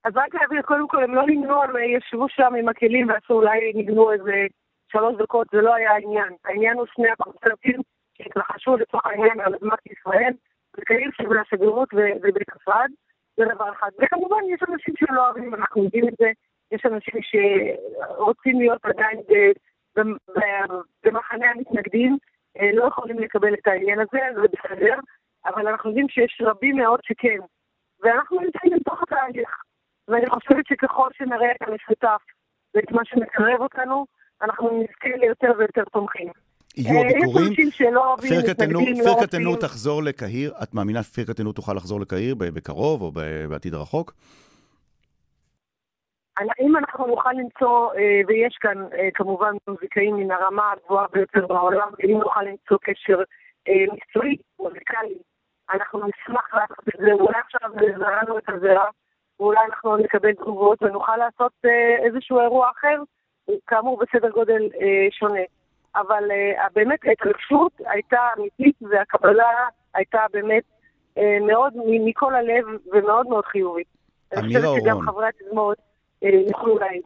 אז 0.04 0.12
רק 0.16 0.34
להבהיר, 0.34 0.62
קודם 0.62 0.88
כל, 0.88 1.04
הם 1.04 1.14
לא 1.14 1.26
ניגנו, 1.26 1.62
הם 1.62 1.70
ישבו 1.96 2.28
שם 2.28 2.54
עם 2.58 2.68
הכלים 2.68 3.08
ועשו 3.08 3.34
אולי 3.34 3.72
ניגנו 3.74 4.12
איזה 4.12 4.46
שלוש 4.92 5.14
דקות, 5.18 5.46
זה 5.52 5.60
לא 5.60 5.74
היה 5.74 5.92
העניין. 5.92 6.32
העניין 6.44 6.76
הוא 6.76 6.86
שני 6.94 7.08
הקונצרטים 7.10 7.80
שהתרחשו 8.16 8.76
לצורך 8.76 9.06
העניין 9.06 9.40
על 9.40 9.54
אדמת 9.54 9.78
ישראל, 9.86 10.32
בקהיר 10.76 11.10
של 11.16 11.38
השגרירות 11.38 11.88
ובית 11.94 12.48
הסעד, 12.52 12.90
זה 13.36 13.44
דבר 13.54 13.72
אחד. 13.72 13.90
וכמובן, 14.02 14.42
יש 14.54 14.60
אנשים 14.72 14.94
שלא 14.96 15.26
אוהבים, 15.26 15.54
אנחנו 15.54 15.84
יודעים 15.84 16.08
את 16.08 16.14
זה, 16.18 16.30
יש 16.72 16.86
אנשים 16.86 17.20
שרוצים 17.22 18.60
להיות 18.60 18.84
עדיין 18.84 19.20
במחנה 21.04 21.50
המתנגדים, 21.50 22.18
אה, 22.58 22.70
לא 22.74 22.84
יכולים 22.84 23.18
לקבל 23.18 23.54
את 23.54 23.66
העניין 23.66 23.98
הזה, 24.00 24.18
זה 24.34 24.48
בסדר, 24.52 24.94
אבל 25.46 25.68
אנחנו 25.68 25.90
יודעים 25.90 26.08
שיש 26.08 26.40
רבים 26.44 26.76
מאוד 26.76 27.00
שכן. 27.02 27.38
ואנחנו 28.02 28.40
נמצאים 28.40 28.72
בתוך 28.80 29.02
התהליך. 29.02 29.48
ואני 30.08 30.26
חושבת 30.26 30.66
שככל 30.66 31.08
שנראה 31.18 31.50
את 31.52 31.68
המשותף 31.68 32.22
ואת 32.74 32.92
מה 32.92 33.02
שמקרב 33.04 33.60
אותנו, 33.60 34.06
אנחנו 34.42 34.82
נזכה 34.82 35.16
ליותר 35.16 35.52
ויותר 35.58 35.84
תומכים. 35.84 36.28
יהיו 36.76 37.02
אה, 37.02 37.10
הביקורים? 37.10 37.52
פירקתנו 38.20 39.50
לא 39.52 39.56
תחזור 39.60 40.02
לקהיר? 40.02 40.52
את 40.62 40.74
מאמינה 40.74 41.02
שפירקתנו 41.02 41.52
תוכל 41.52 41.72
לחזור 41.74 42.00
לקהיר 42.00 42.34
בקרוב 42.34 43.02
או 43.02 43.12
בעתיד 43.48 43.74
הרחוק? 43.74 44.12
אם 46.60 46.76
אנחנו 46.76 47.06
נוכל 47.06 47.32
למצוא, 47.32 47.94
אה, 47.94 48.20
ויש 48.26 48.56
כאן 48.60 48.84
אה, 48.92 49.08
כמובן 49.14 49.52
מוזיקאים 49.68 50.16
מן 50.16 50.30
הרמה 50.30 50.72
הגבוהה 50.72 51.06
ביותר 51.12 51.46
בעולם, 51.46 51.88
אם 52.04 52.18
נוכל 52.18 52.42
למצוא 52.42 52.78
קשר 52.82 53.22
מקצועי, 53.92 54.36
מוזיקלי, 54.58 55.18
אנחנו 55.72 55.98
נשמח 55.98 56.54
לעשות 56.54 56.88
את 56.88 57.00
זה, 57.00 57.12
אולי 57.12 57.38
עכשיו 57.38 57.70
זרענו 57.98 58.38
את 58.38 58.48
הזרע, 58.48 58.84
ואולי 59.40 59.60
אנחנו 59.70 59.96
נקבל 59.96 60.32
תגובות 60.32 60.82
ונוכל 60.82 61.16
לעשות 61.16 61.52
איזשהו 62.04 62.40
אירוע 62.40 62.70
אחר, 62.70 63.02
כאמור 63.66 63.98
בסדר 63.98 64.30
גודל 64.30 64.68
שונה. 65.10 65.40
אבל 65.96 66.24
באמת 66.74 66.98
ההתרגשות 67.04 67.72
הייתה 67.86 68.18
אמיתית 68.38 68.76
והקבלה 68.90 69.66
הייתה 69.94 70.20
באמת 70.32 70.64
מאוד 71.40 71.72
מכל 72.04 72.34
הלב 72.34 72.64
ומאוד 72.92 73.26
מאוד 73.26 73.44
חיובית. 73.44 73.86
אני 74.32 74.46
חושבת 74.46 74.82
שגם 74.82 75.00
חברי 75.00 75.26
התזמורת 75.28 75.78
יוכלו 76.22 76.78
להעיד. 76.78 77.02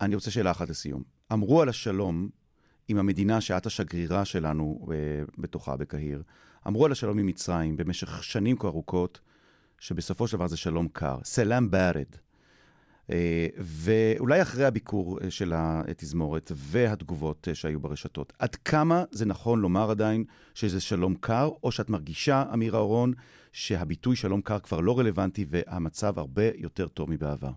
אני 0.00 0.14
רוצה 0.14 0.30
שאלה 0.30 0.50
אחת 0.50 0.68
לסיום. 0.68 1.02
אמרו 1.32 1.62
על 1.62 1.68
השלום 1.68 2.28
עם 2.88 2.98
המדינה 2.98 3.40
שאת 3.40 3.66
השגרירה 3.66 4.24
שלנו 4.24 4.86
uh, 4.86 4.90
בתוכה, 5.38 5.76
בקהיר, 5.76 6.22
אמרו 6.66 6.86
על 6.86 6.92
השלום 6.92 7.18
עם 7.18 7.26
מצרים 7.26 7.76
במשך 7.76 8.24
שנים 8.24 8.58
כה 8.58 8.68
ארוכות, 8.68 9.20
שבסופו 9.78 10.28
של 10.28 10.36
דבר 10.36 10.46
זה 10.46 10.56
שלום 10.56 10.88
קר. 10.88 11.18
סלאם 11.24 11.70
בארד. 11.70 12.06
אה, 13.10 13.46
ואולי 13.58 14.42
אחרי 14.42 14.64
הביקור 14.64 15.18
אה, 15.20 15.30
של 15.30 15.52
התזמורת 15.56 16.52
והתגובות 16.54 17.48
אה, 17.48 17.54
שהיו 17.54 17.80
ברשתות, 17.80 18.32
עד 18.38 18.54
כמה 18.54 19.04
זה 19.10 19.26
נכון 19.26 19.60
לומר 19.60 19.90
עדיין 19.90 20.24
שזה 20.54 20.80
שלום 20.80 21.14
קר, 21.14 21.50
או 21.62 21.72
שאת 21.72 21.90
מרגישה, 21.90 22.44
אמירה 22.54 22.78
אורון, 22.78 23.12
שהביטוי 23.52 24.16
שלום 24.16 24.40
קר 24.40 24.58
כבר 24.58 24.80
לא 24.80 24.98
רלוונטי 24.98 25.44
והמצב 25.48 26.18
הרבה 26.18 26.42
יותר 26.54 26.88
טוב 26.88 27.10
מבעבר? 27.10 27.50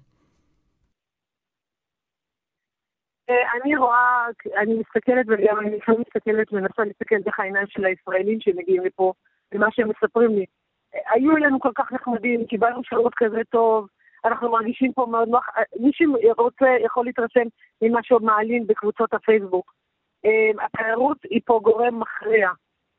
אני 3.29 3.75
רואה, 3.75 4.25
אני 4.57 4.73
מסתכלת 4.73 5.25
וגם 5.29 5.59
אני 5.59 5.77
לפעמים 5.77 6.01
מסתכלת, 6.01 6.51
מנסה 6.51 6.83
להסתכל 6.83 7.19
דרך 7.19 7.39
העיניים 7.39 7.67
של 7.67 7.85
הישראלים 7.85 8.41
שמגיעים 8.41 8.83
לפה, 8.83 9.13
ומה 9.53 9.67
שהם 9.71 9.89
מספרים 9.89 10.35
לי. 10.35 10.45
היו 10.93 11.37
אלינו 11.37 11.59
כל 11.59 11.71
כך 11.75 11.91
נחמדים, 11.91 12.45
קיבלנו 12.45 12.83
שירות 12.83 13.13
כזה 13.15 13.41
טוב, 13.49 13.87
אנחנו 14.25 14.51
מרגישים 14.51 14.93
פה 14.93 15.05
מאוד 15.11 15.27
נוח. 15.27 15.47
מי 15.79 15.91
שרוצה 15.93 16.67
יכול 16.85 17.05
להתרשם 17.05 17.47
ממה 17.81 17.99
שמעלים 18.03 18.67
בקבוצות 18.67 19.13
הפייסבוק. 19.13 19.73
אמ, 20.25 20.59
התיירות 20.59 21.17
היא 21.29 21.41
פה 21.45 21.59
גורם 21.63 21.99
מכריע, 21.99 22.49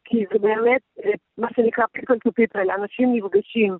כי 0.04 0.24
זה 0.32 0.38
באמת 0.38 0.80
אה, 1.04 1.10
מה 1.38 1.48
שנקרא 1.56 1.84
people 1.98 2.14
to 2.14 2.30
people, 2.30 2.74
אנשים 2.74 3.16
נפגשים, 3.16 3.76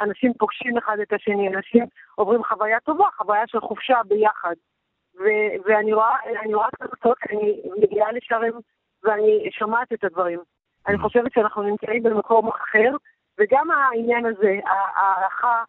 אנשים 0.00 0.32
פוגשים 0.38 0.78
אחד 0.78 0.96
את 1.02 1.12
השני, 1.12 1.48
אנשים 1.48 1.84
עוברים 2.14 2.44
חוויה 2.44 2.80
טובה, 2.80 3.04
חוויה 3.16 3.46
של 3.46 3.60
חופשה 3.60 3.96
ביחד. 4.08 4.54
ו- 5.20 5.54
ואני 5.64 5.92
רואה, 5.92 6.16
רואה 6.54 6.68
את 6.68 6.82
התוצאות, 6.82 7.18
אני 7.30 7.60
מגיעה 7.82 8.12
לשרם 8.12 8.60
ואני 9.02 9.50
שומעת 9.50 9.92
את 9.92 10.04
הדברים. 10.04 10.40
אני 10.86 10.98
חושבת 10.98 11.32
שאנחנו 11.32 11.62
נמצאים 11.62 12.02
במקום 12.02 12.48
אחר, 12.48 12.90
וגם 13.38 13.70
העניין 13.70 14.26
הזה, 14.26 14.58
ההערכה 14.66 15.62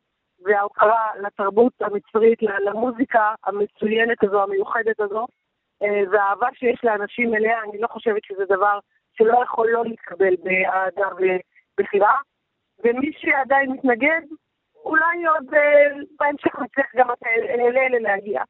וההוקרה 0.44 1.08
לתרבות 1.22 1.74
המצרית, 1.82 2.40
למוזיקה 2.42 3.34
המצוינת 3.44 4.24
הזו, 4.24 4.44
המיוחדת 4.44 5.00
הזו, 5.00 5.28
אה, 5.84 6.04
והאהבה 6.12 6.48
שיש 6.54 6.80
לאנשים 6.84 7.36
אליה, 7.36 7.64
אני 7.64 7.82
לא 7.82 7.88
חושבת 7.88 8.24
שזה 8.24 8.46
דבר 8.46 8.80
שלא 9.18 9.44
יכול 9.44 9.70
לא 9.70 9.84
להתקבל 9.86 10.36
באהדה 10.44 11.08
ובחירה. 11.78 12.16
ומי 12.84 13.12
שעדיין 13.18 13.72
מתנגד, 13.72 14.22
אולי 14.86 15.26
עוד 15.26 15.54
אה, 15.54 15.88
בהמשך 16.20 16.60
נצליח 16.60 16.88
גם 16.96 17.08
לאלה 17.74 18.00
להגיע. 18.00 18.44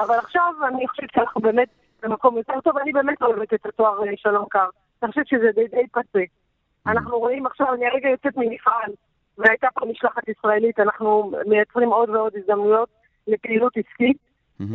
אבל 0.00 0.14
עכשיו 0.14 0.54
אני 0.68 0.88
חושבת 0.88 1.10
שאנחנו 1.14 1.40
באמת 1.40 1.68
במקום 2.02 2.36
יותר 2.36 2.60
טוב, 2.60 2.78
אני 2.78 2.92
באמת 2.92 3.22
אוהבת 3.22 3.54
את 3.54 3.66
התואר 3.66 4.04
אה, 4.08 4.12
שלום 4.16 4.44
קר. 4.50 4.68
אני 5.02 5.10
חושבת 5.10 5.26
שזה 5.26 5.50
די, 5.54 5.66
די 5.68 5.86
פסה. 5.92 6.22
אנחנו 6.86 7.18
רואים 7.18 7.46
עכשיו, 7.46 7.74
אני 7.74 7.86
הרגע 7.86 8.08
יוצאת 8.08 8.36
ממפעל, 8.36 8.92
והייתה 9.38 9.68
פה 9.74 9.86
משלחת 9.86 10.28
ישראלית, 10.28 10.80
אנחנו 10.80 11.32
מייצרים 11.46 11.88
עוד 11.88 12.10
ועוד 12.10 12.32
הזדמנויות 12.36 12.88
לפעילות 13.26 13.72
עסקית, 13.76 14.16
אמ, 14.60 14.66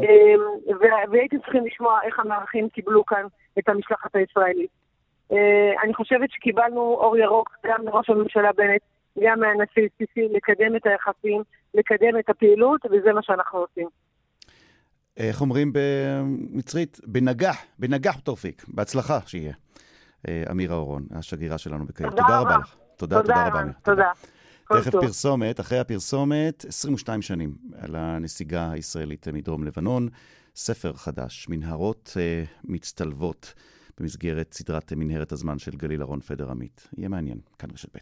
והייתם 1.12 1.38
צריכים 1.38 1.66
לשמוע 1.66 2.00
איך 2.04 2.20
המארחים 2.20 2.70
קיבלו 2.70 3.06
כאן 3.06 3.26
את 3.60 3.70
המשלחת 3.70 4.16
הישראלית. 4.16 4.70
אה, 5.32 5.74
אני 5.84 5.94
חושבת 5.94 6.32
שקיבלנו 6.32 6.82
אור 6.82 7.18
ירוק 7.18 7.50
גם 7.66 7.86
מראש 7.86 8.10
הממשלה 8.10 8.50
בנט, 8.58 8.82
גם 9.20 9.40
מהנשיא 9.40 9.88
סיסי, 9.98 10.28
לקדם 10.34 10.76
את 10.76 10.86
היחסים, 10.86 11.42
לקדם 11.74 12.20
את 12.20 12.30
הפעילות, 12.30 12.82
וזה 12.92 13.14
מה 13.14 13.24
שאנחנו 13.24 13.60
עושים. 13.60 13.88
איך 15.18 15.42
אומרים 15.42 15.72
במצרית? 15.74 17.00
בנגח, 17.08 17.58
בנגח 17.80 18.20
תופיק. 18.20 18.66
בהצלחה 18.68 19.20
שיהיה. 19.26 19.54
אה, 20.28 20.44
אמירה 20.52 20.76
אורון, 20.76 21.08
השגרירה 21.12 21.58
שלנו 21.58 21.86
בקהיר. 21.86 22.10
תודה, 22.10 22.22
תודה 22.22 22.40
רבה 22.40 22.58
לך. 22.58 22.76
תודה, 22.98 23.22
תודה, 23.22 23.34
תודה 23.34 23.48
רבה, 23.48 23.62
אמיר. 23.62 23.74
תודה. 23.84 24.12
תכף 24.74 24.92
טוב. 24.92 25.02
פרסומת, 25.02 25.60
אחרי 25.60 25.80
הפרסומת, 25.80 26.66
22 26.68 27.22
שנים 27.22 27.56
על 27.80 27.96
הנסיגה 27.96 28.72
הישראלית 28.72 29.28
מדרום 29.28 29.64
לבנון. 29.64 30.10
ספר 30.56 30.94
חדש, 30.94 31.48
מנהרות 31.50 32.12
uh, 32.14 32.18
מצטלבות, 32.64 33.54
במסגרת 34.00 34.54
סדרת 34.54 34.94
מנהרת 34.94 35.32
הזמן 35.32 35.60
של 35.60 35.72
גליל 35.72 36.02
אהרון 36.02 36.20
פדר 36.20 36.52
עמית. 36.52 36.88
יהיה 36.98 37.10
מעניין, 37.10 37.40
כאן 37.60 37.70
רשת 37.72 37.96
ב'. 37.96 38.00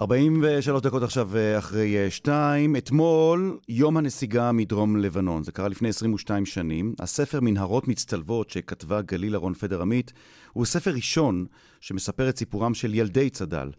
43 0.00 0.82
דקות 0.82 1.02
עכשיו 1.02 1.36
אה, 1.36 1.58
אחרי 1.58 2.10
2. 2.10 2.74
אה, 2.74 2.78
אתמול, 2.78 3.58
יום 3.68 3.96
הנסיגה 3.96 4.52
מדרום 4.52 4.96
לבנון. 4.96 5.42
זה 5.42 5.52
קרה 5.52 5.68
לפני 5.68 5.88
22 5.88 6.46
שנים. 6.46 6.94
הספר 7.00 7.40
מנהרות 7.40 7.88
מצטלבות 7.88 8.50
שכתבה 8.50 9.02
גליל 9.02 9.34
אהרון 9.34 9.54
פדר 9.54 9.82
עמית 9.82 10.12
הוא 10.52 10.64
ספר 10.64 10.90
ראשון 10.90 11.46
שמספר 11.80 12.28
את 12.28 12.38
סיפורם 12.38 12.74
של 12.74 12.94
ילדי 12.94 13.30
צד"ל. 13.30 13.70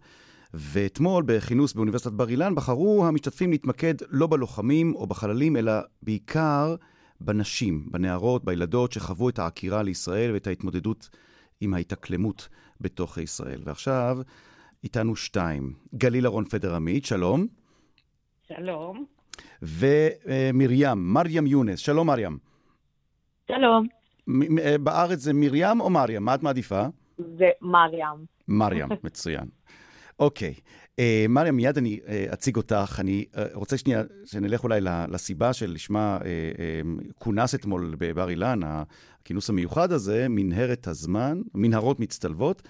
ואתמול, 0.54 1.22
בכינוס 1.26 1.72
באוניברסיטת 1.72 2.12
בר 2.12 2.28
אילן, 2.28 2.54
בחרו 2.54 3.06
המשתתפים 3.06 3.50
להתמקד 3.50 3.94
לא 4.08 4.26
בלוחמים 4.26 4.94
או 4.94 5.06
בחללים, 5.06 5.56
אלא 5.56 5.72
בעיקר 6.02 6.74
בנשים, 7.20 7.88
בנערות, 7.90 8.44
בילדות 8.44 8.92
שחוו 8.92 9.28
את 9.28 9.38
העקירה 9.38 9.82
לישראל 9.82 10.32
ואת 10.32 10.46
ההתמודדות 10.46 11.08
עם 11.60 11.74
ההתאקלמות 11.74 12.48
בתוך 12.80 13.18
ישראל. 13.18 13.60
ועכשיו... 13.64 14.18
איתנו 14.84 15.16
שתיים. 15.16 15.72
גליל 15.94 16.26
אהרון 16.26 16.44
פדר 16.44 16.74
עמית, 16.74 17.04
שלום. 17.04 17.46
שלום. 18.48 19.04
ומרים, 19.62 21.12
מרים 21.12 21.46
יונס. 21.46 21.78
שלום, 21.78 22.06
מרים. 22.06 22.38
שלום. 23.48 23.86
אה, 24.58 24.78
בארץ 24.78 25.18
זה 25.18 25.32
מרים 25.32 25.80
או 25.80 25.90
מרים? 25.90 26.24
מה 26.24 26.34
את 26.34 26.42
מעדיפה? 26.42 26.86
זה 27.18 27.50
מרים. 27.62 28.26
מרים, 28.48 28.88
מצוין. 29.04 29.44
אוקיי. 30.18 30.54
uh, 30.96 31.00
מרים, 31.28 31.56
מיד 31.56 31.78
אני 31.78 32.00
uh, 32.04 32.32
אציג 32.32 32.56
אותך. 32.56 32.96
אני 33.00 33.24
uh, 33.32 33.38
רוצה 33.54 33.78
שנייה, 33.78 34.02
שנלך 34.24 34.64
אולי 34.64 34.80
לסיבה 35.08 35.52
שלשמה 35.52 36.18
uh, 36.20 36.22
uh, 36.22 37.12
כונס 37.18 37.54
אתמול 37.54 37.94
בבר 37.98 38.28
אילן, 38.28 38.60
הכינוס 38.64 39.50
המיוחד 39.50 39.92
הזה, 39.92 40.26
מנהרת 40.28 40.86
הזמן, 40.86 41.40
מנהרות 41.54 42.00
מצטלבות. 42.00 42.62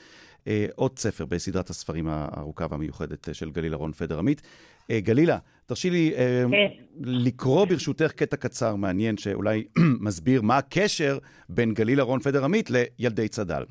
אה, 0.49 0.66
עוד 0.74 0.99
ספר 0.99 1.24
בסדרת 1.24 1.70
הספרים 1.70 2.09
הארוכה 2.09 2.66
והמיוחדת 2.70 3.28
אה, 3.28 3.34
של 3.34 3.51
גליל 3.51 3.72
אהרון 3.72 3.93
פדר 3.93 4.18
עמית. 4.18 4.43
אה, 4.91 5.01
גלילה, 5.01 5.38
תרשי 5.66 5.91
לי 5.91 6.12
כן. 6.16 6.51
לקרוא 7.01 7.64
ברשותך 7.64 8.12
קטע 8.12 8.36
קצר 8.36 8.76
מעניין 8.76 9.16
שאולי 9.16 9.64
מסביר 10.07 10.43
מה 10.43 10.59
הקשר 10.59 11.18
בין 11.49 11.74
גלילה 11.74 12.03
רון 12.03 12.20
פדר 12.20 12.45
עמית 12.45 12.70
לילדי 12.70 13.28
צד"ל. 13.28 13.64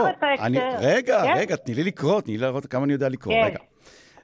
לך 0.09 0.17
את 0.17 0.23
ההקשר. 0.23 0.45
אני- 0.45 0.59
רגע, 0.79 1.21
כן. 1.23 1.33
רגע, 1.37 1.55
תני 1.55 1.75
לי 1.75 1.83
לקרוא, 1.83 2.21
תני 2.21 2.33
לי 2.33 2.41
להראות 2.41 2.65
כמה 2.65 2.83
אני 2.85 2.93
יודע 2.93 3.09
לקרוא. 3.09 3.33
כן. 3.35 3.45
רגע. 3.45 3.59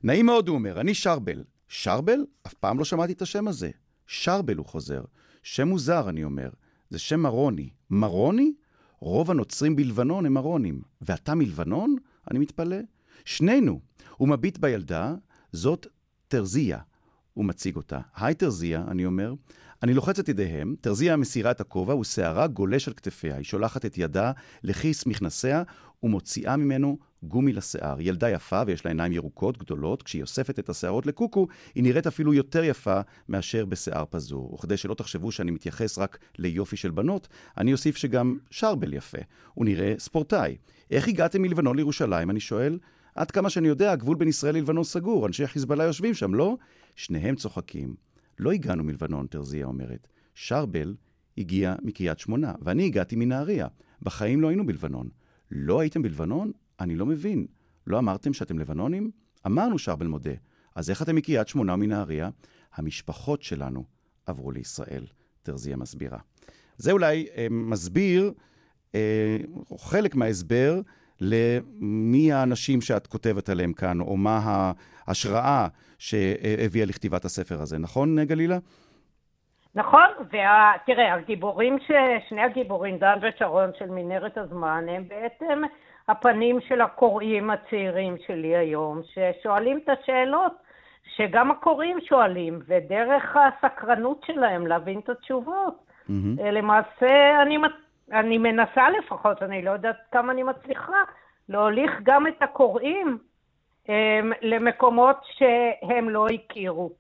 נעים 0.04 0.26
מאוד, 0.26 0.48
הוא 0.48 0.56
אומר, 0.56 0.80
אני 0.82 0.94
שרבל. 0.94 1.44
שרבל? 1.68 2.26
אף 2.48 2.54
פעם 2.54 2.80
לא 2.80 2.86
שמעתי 2.86 3.14
את 3.14 3.22
השם 3.22 3.48
הזה. 3.48 3.70
שרבל, 4.08 4.56
הוא 4.58 4.66
חוזר. 4.66 5.02
שם 5.46 5.68
מוזר, 5.68 6.10
אני 6.10 6.24
אומר. 6.24 6.50
זה 6.90 7.00
שם 7.00 7.20
מרוני. 7.20 7.70
מרוני? 7.90 8.54
רוב 9.00 9.32
הנוצרים 9.32 9.76
בלבנון 9.76 10.26
הם 10.26 10.34
מרונים. 10.34 10.82
ואתה 11.02 11.36
מלבנון? 11.36 11.96
אני 12.32 12.40
מתפלא. 12.40 12.78
שנינו. 13.26 13.80
הוא 14.18 14.28
מביט 14.28 14.58
בילדה, 14.58 15.16
זאת 15.52 15.88
תרזיה. 16.28 16.80
הוא 17.34 17.46
מציג 17.46 17.76
אותה. 17.76 18.00
היי 18.16 18.34
תרזיה, 18.34 18.86
אני 18.88 19.06
אומר. 19.06 19.34
אני 19.84 19.94
לוחץ 19.94 20.20
את 20.20 20.30
ידיהם, 20.30 20.76
תרזיה 20.82 21.16
מסירה 21.16 21.52
את 21.52 21.62
הכובע 21.62 21.96
ושערה 21.96 22.48
גולש 22.48 22.88
על 22.88 22.94
כתפיה. 22.94 23.36
היא 23.36 23.44
שולחת 23.44 23.86
את 23.86 23.98
ידה 23.98 24.32
לכיס 24.64 25.06
מכנסיה 25.06 25.64
ומוציאה 26.04 26.58
ממנו 26.58 26.98
גומי 27.28 27.54
לשיער. 27.54 27.96
ילדה 28.00 28.30
יפה 28.30 28.62
ויש 28.68 28.86
לה 28.86 28.92
עיניים 28.92 29.12
ירוקות 29.12 29.58
גדולות, 29.58 30.04
כשהיא 30.04 30.22
אוספת 30.22 30.60
את 30.60 30.70
השערות 30.70 31.06
לקוקו, 31.06 31.48
היא 31.76 31.84
נראית 31.84 32.08
אפילו 32.08 32.34
יותר 32.34 32.64
יפה 32.64 33.02
מאשר 33.30 33.66
בשיער 33.66 34.04
פזור. 34.10 34.54
וכדי 34.54 34.78
שלא 34.78 34.94
תחשבו 34.94 35.32
שאני 35.32 35.52
מתייחס 35.52 35.98
רק 35.98 36.18
ליופי 36.38 36.78
של 36.78 36.92
בנות, 36.92 37.28
אני 37.58 37.72
אוסיף 37.72 37.98
שגם 37.98 38.38
שרבל 38.50 38.94
יפה. 38.94 39.18
הוא 39.54 39.66
נראה 39.66 39.94
ספורטאי. 40.00 40.58
איך 40.92 41.08
הגעתם 41.08 41.42
מלבנון 41.42 41.76
לירושלים? 41.76 42.30
אני 42.30 42.40
שואל. 42.40 42.80
עד 43.16 43.32
כמה 43.32 43.50
שאני 43.50 43.68
יודע, 43.68 43.92
הגבול 43.92 44.18
בין 44.18 44.28
ישראל 44.28 44.56
ללבנון 44.56 44.84
סגור. 44.84 45.28
אנשי 45.28 45.48
חיזבאללה 45.48 45.84
יושבים 45.84 46.14
שם, 46.14 46.34
לא? 46.34 46.58
שניהם 46.96 47.36
צוחקים. 47.36 47.96
לא 48.40 48.52
הגענו 48.52 48.84
מלבנון, 48.84 49.28
תרזיה 49.28 49.66
אומרת. 49.66 50.08
שרבל 50.34 50.96
הגיע 51.38 51.76
מקריית 51.82 52.20
שמונה, 52.20 52.54
ואני 52.62 52.86
הגעתי 52.86 53.16
מנהריה. 53.16 53.68
בחיים 54.02 54.42
לא 54.42 54.48
היינו 54.48 54.66
בלבנון. 54.66 55.10
לא 55.52 55.80
הייתם 55.80 56.02
בלבנון? 56.02 56.52
אני 56.80 56.96
לא 56.96 57.06
מבין. 57.06 57.46
לא 57.88 58.00
אמרתם 58.00 58.34
שאתם 58.34 58.60
לבנונים? 58.60 59.12
אמרנו, 59.46 59.80
שרבל 59.80 60.08
מודה. 60.08 60.32
אז 60.76 60.90
איך 60.90 61.02
אתם 61.02 61.16
מקריית 61.16 61.48
שמונה 61.48 61.74
ומנהריה? 61.74 62.30
המשפחות 62.76 63.42
שלנו 63.42 63.84
עברו 64.26 64.52
לישראל, 64.52 65.06
תרזיה 65.44 65.78
מסבירה. 65.78 66.18
זה 66.78 66.92
אולי 66.92 67.28
אה, 67.38 67.48
מסביר, 67.50 68.32
אה, 68.96 69.38
או 69.72 69.78
חלק 69.78 70.16
מההסבר, 70.16 70.82
למי 71.22 72.32
האנשים 72.32 72.82
שאת 72.82 73.08
כותבת 73.08 73.50
עליהם 73.50 73.74
כאן, 73.74 74.02
או 74.02 74.18
מה 74.18 74.40
ההשראה 75.08 75.68
שהביאה 75.98 76.86
לכתיבת 76.86 77.26
הספר 77.26 77.62
הזה. 77.62 77.78
נכון, 77.78 78.24
גלילה? 78.24 78.58
נכון, 79.76 80.08
ותראה, 80.22 81.14
הגיבורים, 81.14 81.78
ש... 81.80 81.92
שני 82.30 82.42
הגיבורים, 82.42 82.98
דן 82.98 83.20
ושרון 83.22 83.70
של 83.80 83.90
מנהרת 83.90 84.38
הזמן, 84.38 84.86
הם 84.90 85.08
בעצם 85.08 85.62
הפנים 86.10 86.60
של 86.68 86.82
הקוראים 86.82 87.50
הצעירים 87.50 88.16
שלי 88.28 88.56
היום, 88.56 89.02
ששואלים 89.04 89.80
את 89.84 89.90
השאלות 89.90 90.54
שגם 91.16 91.52
הקוראים 91.52 91.98
שואלים, 92.10 92.60
ודרך 92.68 93.36
הסקרנות 93.36 94.22
שלהם 94.26 94.68
להבין 94.68 95.00
את 95.00 95.10
התשובות. 95.10 95.86
Mm-hmm. 96.10 96.42
למעשה, 96.42 97.42
אני, 97.42 97.58
אני 98.12 98.38
מנסה 98.38 98.90
לפחות, 99.00 99.44
אני 99.44 99.62
לא 99.62 99.72
יודעת 99.72 99.96
כמה 100.12 100.32
אני 100.32 100.44
מצליחה, 100.44 100.98
להוליך 101.50 101.92
גם 102.04 102.28
את 102.28 102.42
הקוראים 102.42 103.18
הם, 103.88 104.32
למקומות 104.42 105.18
שהם 105.38 106.10
לא 106.10 106.28
הכירו. 106.28 106.92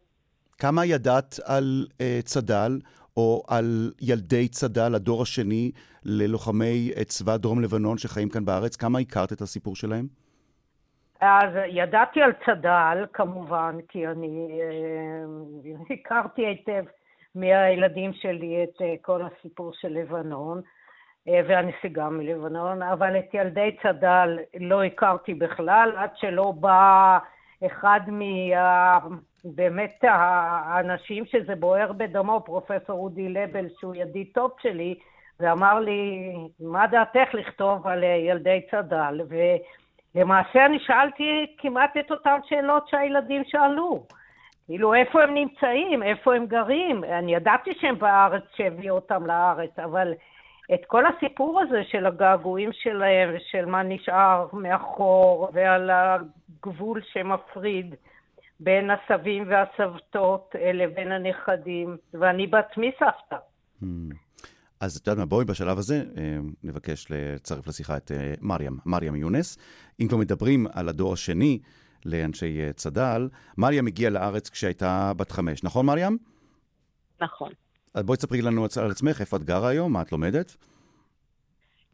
כמה 0.57 0.85
ידעת 0.85 1.35
על 1.45 1.85
uh, 1.91 2.21
צד"ל, 2.23 2.79
או 3.17 3.43
על 3.47 3.91
ילדי 4.01 4.47
צד"ל, 4.47 4.95
הדור 4.95 5.21
השני 5.21 5.71
ללוחמי 6.05 6.91
uh, 6.95 7.03
צבא 7.03 7.37
דרום 7.37 7.61
לבנון 7.61 7.97
שחיים 7.97 8.29
כאן 8.29 8.45
בארץ? 8.45 8.75
כמה 8.75 8.99
הכרת 8.99 9.33
את 9.33 9.41
הסיפור 9.41 9.75
שלהם? 9.75 10.07
אז 11.21 11.49
ידעתי 11.67 12.21
על 12.21 12.31
צד"ל, 12.45 13.05
כמובן, 13.13 13.77
כי 13.89 14.07
אני 14.07 14.61
אה, 14.61 15.95
הכרתי 15.95 16.45
היטב 16.45 16.83
מהילדים 17.35 18.13
שלי 18.13 18.63
את 18.63 18.81
אה, 18.81 18.93
כל 19.01 19.21
הסיפור 19.21 19.71
של 19.73 19.87
לבנון, 19.87 20.61
אה, 21.27 21.41
והנסיגה 21.47 22.09
מלבנון, 22.09 22.81
אבל 22.81 23.19
את 23.19 23.33
ילדי 23.33 23.75
צד"ל 23.83 24.37
לא 24.59 24.83
הכרתי 24.83 25.33
בכלל, 25.33 25.91
עד 25.97 26.09
שלא 26.15 26.51
בא 26.51 27.17
אחד 27.65 27.99
מה... 28.07 28.97
באמת 29.45 30.03
האנשים 30.03 31.25
שזה 31.25 31.55
בוער 31.55 31.91
בדמו, 31.91 32.41
פרופסור 32.45 32.99
אודי 32.99 33.29
לבל, 33.29 33.65
שהוא 33.79 33.95
ידיד 33.95 34.27
טוב 34.33 34.51
שלי, 34.61 34.95
ואמר 35.39 35.79
לי, 35.79 36.33
מה 36.59 36.87
דעתך 36.87 37.33
לכתוב 37.33 37.87
על 37.87 38.03
אה, 38.03 38.09
ילדי 38.09 38.61
צד"ל? 38.71 39.21
ו... 39.29 39.35
למעשה 40.15 40.65
אני 40.65 40.79
שאלתי 40.79 41.55
כמעט 41.57 41.97
את 41.97 42.11
אותן 42.11 42.39
שאלות 42.43 42.87
שהילדים 42.87 43.43
שאלו. 43.45 44.03
כאילו, 44.65 44.93
איפה 44.93 45.23
הם 45.23 45.33
נמצאים? 45.33 46.03
איפה 46.03 46.35
הם 46.35 46.45
גרים? 46.45 47.03
אני 47.03 47.35
ידעתי 47.35 47.71
שהם 47.79 47.99
בארץ, 47.99 48.43
שהביאו 48.55 48.95
אותם 48.95 49.25
לארץ, 49.25 49.79
אבל 49.79 50.13
את 50.73 50.85
כל 50.87 51.03
הסיפור 51.05 51.61
הזה 51.61 51.83
של 51.83 52.05
הגעגועים 52.05 52.69
שלהם 52.73 53.29
ושל 53.35 53.65
מה 53.65 53.83
נשאר 53.83 54.47
מאחור 54.53 55.49
ועל 55.53 55.89
הגבול 55.93 57.01
שמפריד 57.01 57.95
בין 58.59 58.89
הסבים 58.91 59.43
והסבתות 59.49 60.55
לבין 60.73 61.11
הנכדים, 61.11 61.97
ואני 62.13 62.47
בעצמי 62.47 62.91
סבתא. 62.99 63.35
Hmm. 63.81 63.85
אז 64.79 64.97
את 64.97 65.07
יודעת 65.07 65.19
מה, 65.19 65.25
בואי 65.25 65.45
בשלב 65.45 65.77
הזה 65.77 66.03
אה, 66.17 66.37
נבקש 66.63 67.05
לצרף 67.09 67.67
לשיחה 67.67 67.97
את 67.97 68.11
אה, 68.11 68.33
מריam, 68.41 68.87
מריam 68.87 69.15
יונס. 69.15 69.57
אם 69.99 70.07
כבר 70.07 70.17
מדברים 70.17 70.67
על 70.73 70.89
הדור 70.89 71.13
השני 71.13 71.59
לאנשי 72.05 72.61
אה, 72.61 72.73
צד"ל, 72.73 73.29
מריam 73.59 73.87
הגיעה 73.87 74.11
לארץ 74.11 74.49
כשהייתה 74.49 75.11
בת 75.17 75.31
חמש, 75.31 75.63
נכון 75.63 75.89
מריam? 75.89 76.13
נכון. 77.21 77.51
אז 77.93 78.03
בואי 78.03 78.17
תספרי 78.17 78.41
לנו 78.41 78.65
על 78.81 78.91
עצמך, 78.91 79.21
איפה 79.21 79.37
את 79.37 79.43
גרה 79.43 79.69
היום, 79.69 79.93
מה 79.93 80.01
את 80.01 80.11
לומדת? 80.11 80.55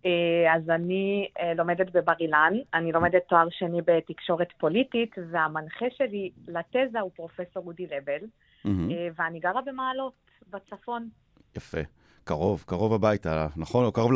אה, 0.05 0.55
אז 0.55 0.69
אני 0.69 1.27
אה, 1.39 1.53
לומדת 1.53 1.91
בבר 1.91 2.13
אילן, 2.19 2.53
אני 2.73 2.91
לומדת 2.91 3.21
תואר 3.29 3.47
שני 3.49 3.81
בתקשורת 3.81 4.47
פוליטית, 4.57 5.15
והמנחה 5.31 5.85
שלי 5.97 6.31
לתזה 6.47 6.99
הוא 6.99 7.11
פרופסור 7.15 7.63
אודי 7.67 7.87
לבל. 7.87 8.25
אה, 8.65 8.71
ואני 9.15 9.39
גרה 9.39 9.61
במעלות, 9.61 10.13
בצפון. 10.49 11.09
יפה. 11.57 11.79
קרוב, 12.23 12.63
קרוב 12.67 12.93
הביתה, 12.93 13.47
נכון? 13.55 13.85
או 13.85 13.91
קרוב 13.91 14.11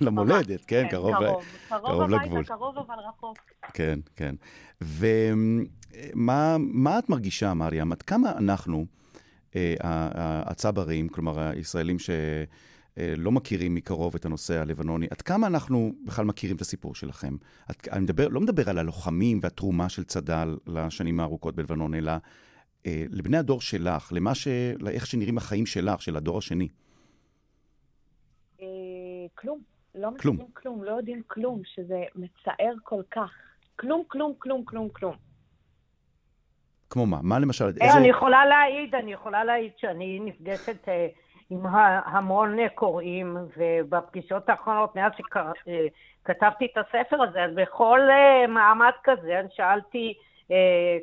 למולדת, 0.00 0.64
כן, 0.64 0.88
קרוב. 0.90 1.14
קרוב, 1.14 1.42
קרוב 1.68 1.82
קרוב 1.86 2.02
הביתה, 2.02 2.24
לגבול. 2.24 2.44
קרוב 2.44 2.78
אבל 2.78 2.94
רחוק. 3.08 3.38
כן, 3.74 3.98
כן. 4.16 4.34
ומה 4.80 6.56
מה 6.58 6.98
את 6.98 7.08
מרגישה, 7.08 7.52
מריam? 7.52 7.92
עד 7.92 8.02
כמה 8.02 8.32
אנחנו, 8.38 8.86
הצברים, 10.46 11.08
כלומר, 11.08 11.38
הישראלים 11.38 11.96
שלא 12.98 13.32
מכירים 13.32 13.74
מקרוב 13.74 14.14
את 14.14 14.24
הנושא 14.24 14.60
הלבנוני, 14.60 15.06
עד 15.10 15.22
כמה 15.22 15.46
אנחנו 15.46 15.92
בכלל 16.06 16.24
מכירים 16.24 16.56
את 16.56 16.60
הסיפור 16.60 16.94
שלכם? 16.94 17.36
עד, 17.68 17.76
אני 17.92 18.00
מדבר, 18.00 18.28
לא 18.28 18.40
מדבר 18.40 18.70
על 18.70 18.78
הלוחמים 18.78 19.38
והתרומה 19.42 19.88
של 19.88 20.04
צד"ל 20.04 20.56
לשנים 20.66 21.20
הארוכות 21.20 21.54
בלבנון, 21.54 21.94
אלא 21.94 22.12
אה, 22.86 23.04
לבני 23.10 23.36
הדור 23.36 23.60
שלך, 23.60 24.12
למה 24.12 24.34
ש... 24.34 24.48
לאיך 24.80 25.06
שנראים 25.06 25.38
החיים 25.38 25.66
שלך, 25.66 26.02
של 26.02 26.16
הדור 26.16 26.38
השני. 26.38 26.68
אה, 28.60 28.66
כלום, 29.34 29.60
לא 29.94 30.08
כלום. 30.20 30.36
מכירים 30.36 30.52
כלום, 30.52 30.84
לא 30.84 30.90
יודעים 30.90 31.22
כלום, 31.26 31.62
שזה 31.64 32.02
מצער 32.14 32.74
כל 32.82 33.02
כך. 33.10 33.30
כלום, 33.76 34.02
כלום, 34.08 34.32
כלום, 34.38 34.64
כלום, 34.64 34.88
כלום. 34.88 35.14
כמו 36.90 37.06
מה? 37.06 37.18
מה 37.22 37.38
למשל? 37.38 37.64
איזה... 37.64 37.98
אני 37.98 38.08
יכולה 38.08 38.46
להעיד, 38.46 38.94
אני 38.94 39.12
יכולה 39.12 39.44
להעיד 39.44 39.72
שאני 39.76 40.20
נפגשת 40.20 40.88
אה, 40.88 41.08
עם 41.50 41.60
המון 42.04 42.58
אה, 42.58 42.68
קוראים, 42.68 43.36
ובפגישות 43.56 44.48
האחרונות, 44.48 44.96
מאז 44.96 45.12
שכתבתי 45.16 46.66
את 46.72 46.78
הספר 46.78 47.22
הזה, 47.22 47.44
אז 47.44 47.50
בכל 47.54 48.00
אה, 48.10 48.46
מעמד 48.46 48.92
כזה 49.04 49.40
אני 49.40 49.48
שאלתי 49.54 50.14
אה, 50.50 50.56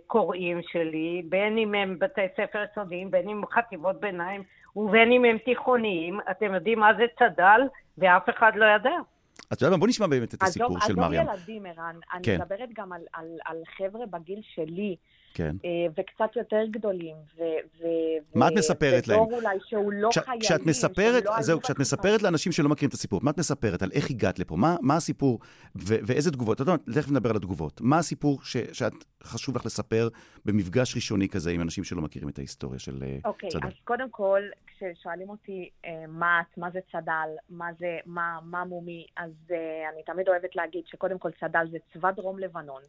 קוראים 0.08 0.62
שלי, 0.72 1.22
בין 1.30 1.58
אם 1.58 1.76
הם 1.76 2.00
בתי 2.00 2.22
ספר 2.38 2.66
יסודיים, 2.72 3.12
בין 3.12 3.30
אם 3.30 3.41
חטיבות 3.54 4.00
ביניים, 4.00 4.43
ובין 4.76 5.12
אם 5.12 5.26
הם 5.26 5.38
תיכוניים, 5.38 6.20
אתם 6.32 6.54
יודעים 6.54 6.80
מה 6.80 6.91
זה 6.98 7.06
צד"ל, 7.20 7.62
ואף 7.98 8.30
אחד 8.30 8.52
לא 8.56 8.66
ידע. 8.66 8.95
את 9.54 9.62
יודעת 9.62 9.72
מה? 9.72 9.78
בוא 9.78 9.88
נשמע 9.88 10.08
באמת 10.08 10.34
את 10.34 10.43
הסיפור 10.43 10.78
עזוב, 10.78 10.82
של 10.82 10.93
עזוב 10.93 11.14
מריam. 11.14 11.32
ילדים, 11.32 11.66
ערן. 11.66 11.95
אני 12.14 12.24
כן. 12.24 12.38
מדברת 12.41 12.70
גם 12.74 12.93
על 13.45 13.58
חבר'ה 13.78 14.06
בגיל 14.06 14.39
שלי, 14.41 14.95
כן. 15.38 15.56
וקצת 15.98 16.36
יותר 16.36 16.64
גדולים. 16.72 17.16
ו- 17.38 17.42
ו- 17.80 17.86
מה 18.40 18.48
את 18.48 18.54
מספרת 18.58 19.08
להם? 19.08 19.22
ודור 19.22 19.40
אולי 19.40 19.58
שהוא 19.68 19.94
לא 19.94 20.10
כש- 20.12 20.18
חיילים. 20.18 20.42
כשאת 20.42 20.66
מספרת, 20.66 21.26
לא 21.26 21.42
זהו, 21.42 21.62
כשאת. 21.62 21.80
מספרת 21.80 22.22
לאנשים 22.24 22.52
שלא 22.52 22.70
מכירים 22.70 22.90
את 22.90 22.94
הסיפור, 22.94 23.20
מה 23.24 23.32
את 23.32 23.38
מספרת? 23.40 23.82
על 23.82 23.90
איך 23.94 24.10
הגעת 24.10 24.40
לפה? 24.40 24.56
מה, 24.56 24.76
מה 24.82 24.96
הסיפור 24.96 25.40
ו- 25.76 25.96
ואיזה 26.08 26.32
תגובות? 26.32 26.56
את 26.56 26.68
יודעת, 26.68 26.80
תכף 26.96 27.12
נדבר 27.12 27.30
על 27.30 27.36
התגובות. 27.36 27.82
מה 27.82 27.98
הסיפור 27.98 28.40
ש- 28.44 28.58
שאת 28.74 28.94
חשוב 29.24 29.56
לך 29.56 29.66
לספר 29.66 30.08
במפגש 30.46 30.96
ראשוני 30.96 31.30
כזה 31.30 31.52
עם 31.52 31.62
אנשים 31.62 31.84
שלא 31.84 32.02
מכירים 32.02 32.30
את 32.30 32.38
ההיסטוריה 32.38 32.80
של 32.80 33.04
אה, 33.04 33.18
אוקיי, 33.26 33.50
צד"ל? 33.50 33.68
אז 33.68 33.74
קודם 33.84 34.10
כל, 34.10 34.42
כששואלים 34.68 35.30
אותי 35.30 35.70
אה, 35.86 35.92
מה 36.08 36.42
את, 36.42 36.58
מה 36.58 36.70
זה 36.72 36.80
צד"ל, 36.92 37.30
מה 37.50 37.66
זה, 37.80 37.98
מה, 38.06 38.40
מה 38.44 38.66
מומי, 38.66 39.06
אז 39.18 39.32
אה, 39.52 39.58
אני 39.94 40.04
תמיד 40.06 40.28
אוהבת 40.30 40.56
להגיד 40.56 40.82
שקודם 40.86 41.18
כל 41.18 41.30
צד"ל 41.40 41.68
זה 41.72 41.78
צבא 41.94 42.12
דרום 42.12 42.40
לבנון, 42.40 42.82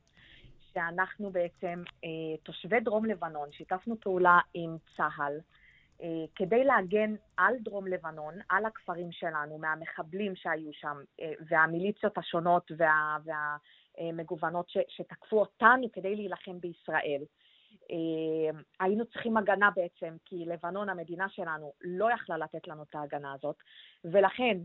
שאנחנו 0.79 1.31
בעצם, 1.31 1.83
אה, 2.05 2.37
תושבי 2.43 2.81
דרום 2.81 3.05
לבנון, 3.05 3.53
שיתפנו 3.53 4.01
פעולה 4.01 4.39
עם 4.55 4.77
צה"ל, 4.97 5.39
אה, 6.03 6.25
כדי 6.35 6.65
להגן 6.65 7.15
על 7.37 7.55
דרום 7.61 7.87
לבנון, 7.87 8.35
על 8.49 8.65
הכפרים 8.65 9.13
שלנו, 9.13 9.59
מהמחבלים 9.59 10.37
שהיו 10.37 10.73
שם, 10.73 10.97
אה, 11.21 11.33
והמיליציות 11.49 12.19
השונות 12.19 12.73
וה, 12.77 13.17
והמגוונות 13.25 14.69
ש, 14.69 14.77
שתקפו 14.89 15.41
אותנו 15.41 15.93
כדי 15.93 16.17
להילחם 16.17 16.61
בישראל. 16.61 17.23
אה, 17.91 18.61
היינו 18.81 19.05
צריכים 19.07 19.37
הגנה 19.37 19.71
בעצם, 19.77 20.17
כי 20.25 20.45
לבנון, 20.47 20.89
המדינה 20.89 21.29
שלנו, 21.29 21.73
לא 21.81 22.13
יכלה 22.13 22.39
לתת 22.39 22.69
לנו 22.69 22.83
את 22.83 22.95
ההגנה 22.95 23.33
הזאת, 23.33 23.57
ולכן 24.05 24.59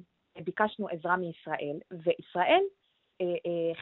ביקשנו 0.44 0.88
עזרה 0.88 1.18
מישראל, 1.18 1.80
וישראל 1.92 2.44
אה, 2.48 2.58
אה, 2.58 2.83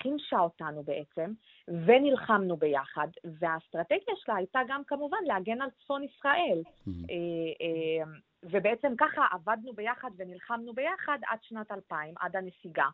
חימשה 0.01 0.39
אותנו 0.39 0.83
בעצם, 0.83 1.33
ונלחמנו 1.67 2.57
ביחד, 2.57 3.07
והאסטרטגיה 3.39 4.15
שלה 4.15 4.35
הייתה 4.35 4.59
גם 4.67 4.81
כמובן 4.87 5.17
להגן 5.25 5.61
על 5.61 5.69
צפון 5.69 6.03
ישראל. 6.03 6.61
Mhm. 6.65 6.89
אה, 6.89 7.15
אה, 7.61 8.11
ובעצם 8.43 8.93
ככה 8.97 9.25
עבדנו 9.31 9.73
ביחד 9.73 10.09
ונלחמנו 10.17 10.73
ביחד 10.73 11.17
עד 11.27 11.39
שנת 11.41 11.71
2000, 11.71 12.13
עד 12.19 12.35
הנסיגה. 12.35 12.87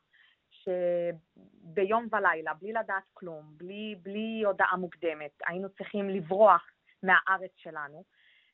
שביום 0.50 2.08
ולילה, 2.12 2.54
בלי 2.54 2.74
לדעת 2.74 3.04
כלום, 3.14 3.54
בלי, 3.58 3.96
בלי 4.02 4.44
הודעה 4.46 4.76
מוקדמת, 4.78 5.32
היינו 5.48 5.70
צריכים 5.70 6.10
לברוח 6.10 6.64
מהארץ 7.04 7.52
שלנו, 7.56 8.04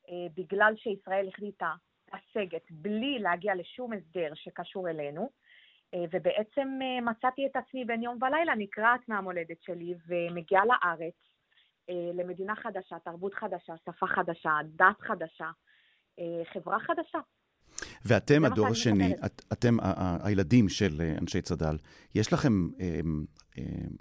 אה, 0.10 0.28
בגלל 0.38 0.74
שישראל 0.78 1.28
החליטה 1.28 1.74
לסגת 2.14 2.72
בלי 2.72 3.20
להגיע 3.20 3.56
לשום 3.56 3.94
הסדר 3.94 4.32
שקשור 4.34 4.90
אלינו, 4.90 5.22
אה, 5.22 5.28
ובעצם 6.12 6.80
אה, 6.82 7.02
מצאתי 7.02 7.48
את 7.52 7.56
עצמי 7.56 7.86
בין 7.86 8.04
יום 8.04 8.18
ולילה 8.22 8.56
נקרעת 8.58 9.10
מהמולדת 9.10 9.62
שלי 9.62 9.94
ומגיעה 10.08 10.64
לארץ, 10.66 11.14
אה, 11.90 12.12
למדינה 12.14 12.56
חדשה, 12.56 12.96
תרבות 13.06 13.34
חדשה, 13.34 13.74
שפה 13.86 14.08
חדשה, 14.08 14.52
דת 14.76 15.02
חדשה, 15.02 15.50
אה, 16.20 16.46
חברה 16.54 16.80
חדשה. 16.80 17.20
ואתם, 18.06 18.46
הדור 18.46 18.68
השני. 18.68 19.14
את, 19.26 19.42
אתם, 19.54 19.80
ה- 19.80 19.84
ה- 19.84 20.28
הילדים 20.28 20.70
של 20.70 21.02
אה, 21.02 21.16
אנשי 21.22 21.42
צד"ל, 21.42 21.78
יש 22.16 22.34
לכם 22.34 22.50
אה, 22.80 22.86
אה, 22.86 23.02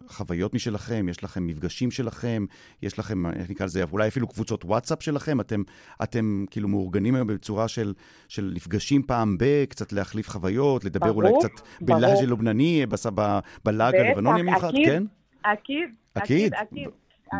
חוויות 0.07 0.55
משלכם? 0.55 1.07
יש 1.09 1.25
לכם 1.25 1.47
מפגשים 1.47 1.91
שלכם? 1.91 2.45
יש 2.83 2.99
לכם, 2.99 3.27
איך 3.27 3.51
נקרא 3.51 3.67
לזה, 3.67 3.83
אולי 3.93 4.09
אפילו 4.09 4.29
קבוצות 4.29 4.65
וואטסאפ 4.65 5.03
שלכם? 5.03 5.41
אתם, 5.41 5.63
אתם 6.03 6.45
כאילו 6.51 6.69
מאורגנים 6.69 7.15
היום 7.15 7.27
בצורה 7.29 7.69
של, 7.69 7.93
של 8.29 8.53
נפגשים 8.55 9.03
פעם 9.03 9.39
ב, 9.39 9.65
קצת 9.65 9.93
להחליף 9.93 10.29
חוויות, 10.29 10.85
לדבר 10.85 11.07
ברור, 11.07 11.23
אולי 11.23 11.33
קצת 11.39 11.51
ברור. 11.81 12.01
בלהג' 12.01 12.19
הלבנוני, 12.25 12.87
בס- 12.87 13.07
ב- 13.15 13.39
בלעג 13.65 13.95
בטח, 13.95 14.05
הלבנוני 14.07 14.41
המיוחד, 14.41 14.69
אקיד. 14.69 14.87
כן? 14.87 15.03
עקיד. 15.45 15.89
עקיד, 16.15 16.55
עקיד. 16.55 16.89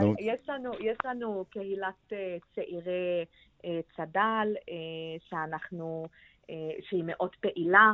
נו. 0.01 0.15
יש 0.21 0.41
לנו, 0.49 0.73
יש 0.81 0.97
לנו 1.05 1.45
קהילת 1.51 2.13
אה, 2.13 2.37
צעירי 2.55 3.25
אה, 3.65 3.81
צד"ל, 3.97 4.55
אה, 4.69 4.75
שאנחנו, 5.29 6.07
אה, 6.51 6.55
שהיא 6.89 7.05
מאוד 7.07 7.31
פעילה, 7.41 7.79
אה, 7.79 7.93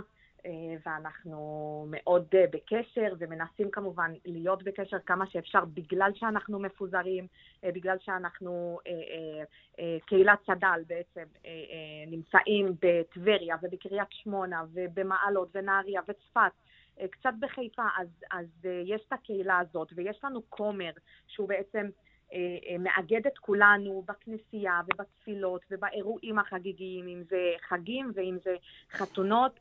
ואנחנו 0.87 1.87
מאוד 1.91 2.27
אה, 2.35 2.45
בקשר, 2.51 3.15
ומנסים 3.19 3.71
כמובן 3.71 4.13
להיות 4.25 4.63
בקשר 4.63 4.99
כמה 5.07 5.27
שאפשר, 5.27 5.65
בגלל 5.65 6.11
שאנחנו 6.15 6.59
מפוזרים, 6.59 7.27
אה, 7.65 7.73
בגלל 7.73 7.97
שאנחנו, 8.01 8.79
אה, 8.87 8.93
אה, 8.93 9.45
אה, 9.79 9.97
קהילת 10.07 10.39
צד"ל 10.47 10.81
בעצם, 10.87 11.25
אה, 11.47 11.51
אה, 11.51 12.05
נמצאים 12.07 12.75
בטבריה 12.83 13.57
ובקריית 13.63 14.09
שמונה 14.11 14.63
ובמעלות 14.73 15.49
ונהריה 15.55 16.01
וצפת. 16.09 16.53
אה, 17.01 17.09
קצת 17.09 17.33
בחיפה, 17.41 17.87
אז, 17.99 18.09
אז 18.31 18.47
אה, 18.65 18.83
יש 18.85 19.05
את 19.09 19.13
הקהילה 19.13 19.59
הזאת, 19.59 19.93
ויש 19.97 20.25
לנו 20.25 20.41
כומר 20.49 20.91
שהוא 21.27 21.49
בעצם 21.49 21.89
אה, 22.33 22.39
אה, 22.69 22.79
מאגד 22.79 23.27
את 23.27 23.39
כולנו 23.39 24.05
בכנסייה 24.07 24.81
ובתפילות 24.85 25.61
ובאירועים 25.71 26.39
החגיגיים, 26.39 27.09
אם 27.09 27.23
זה 27.31 27.53
חגים 27.69 28.13
ואם 28.15 28.37
זה 28.45 28.57
חתונות, 28.93 29.53
אה, 29.55 29.61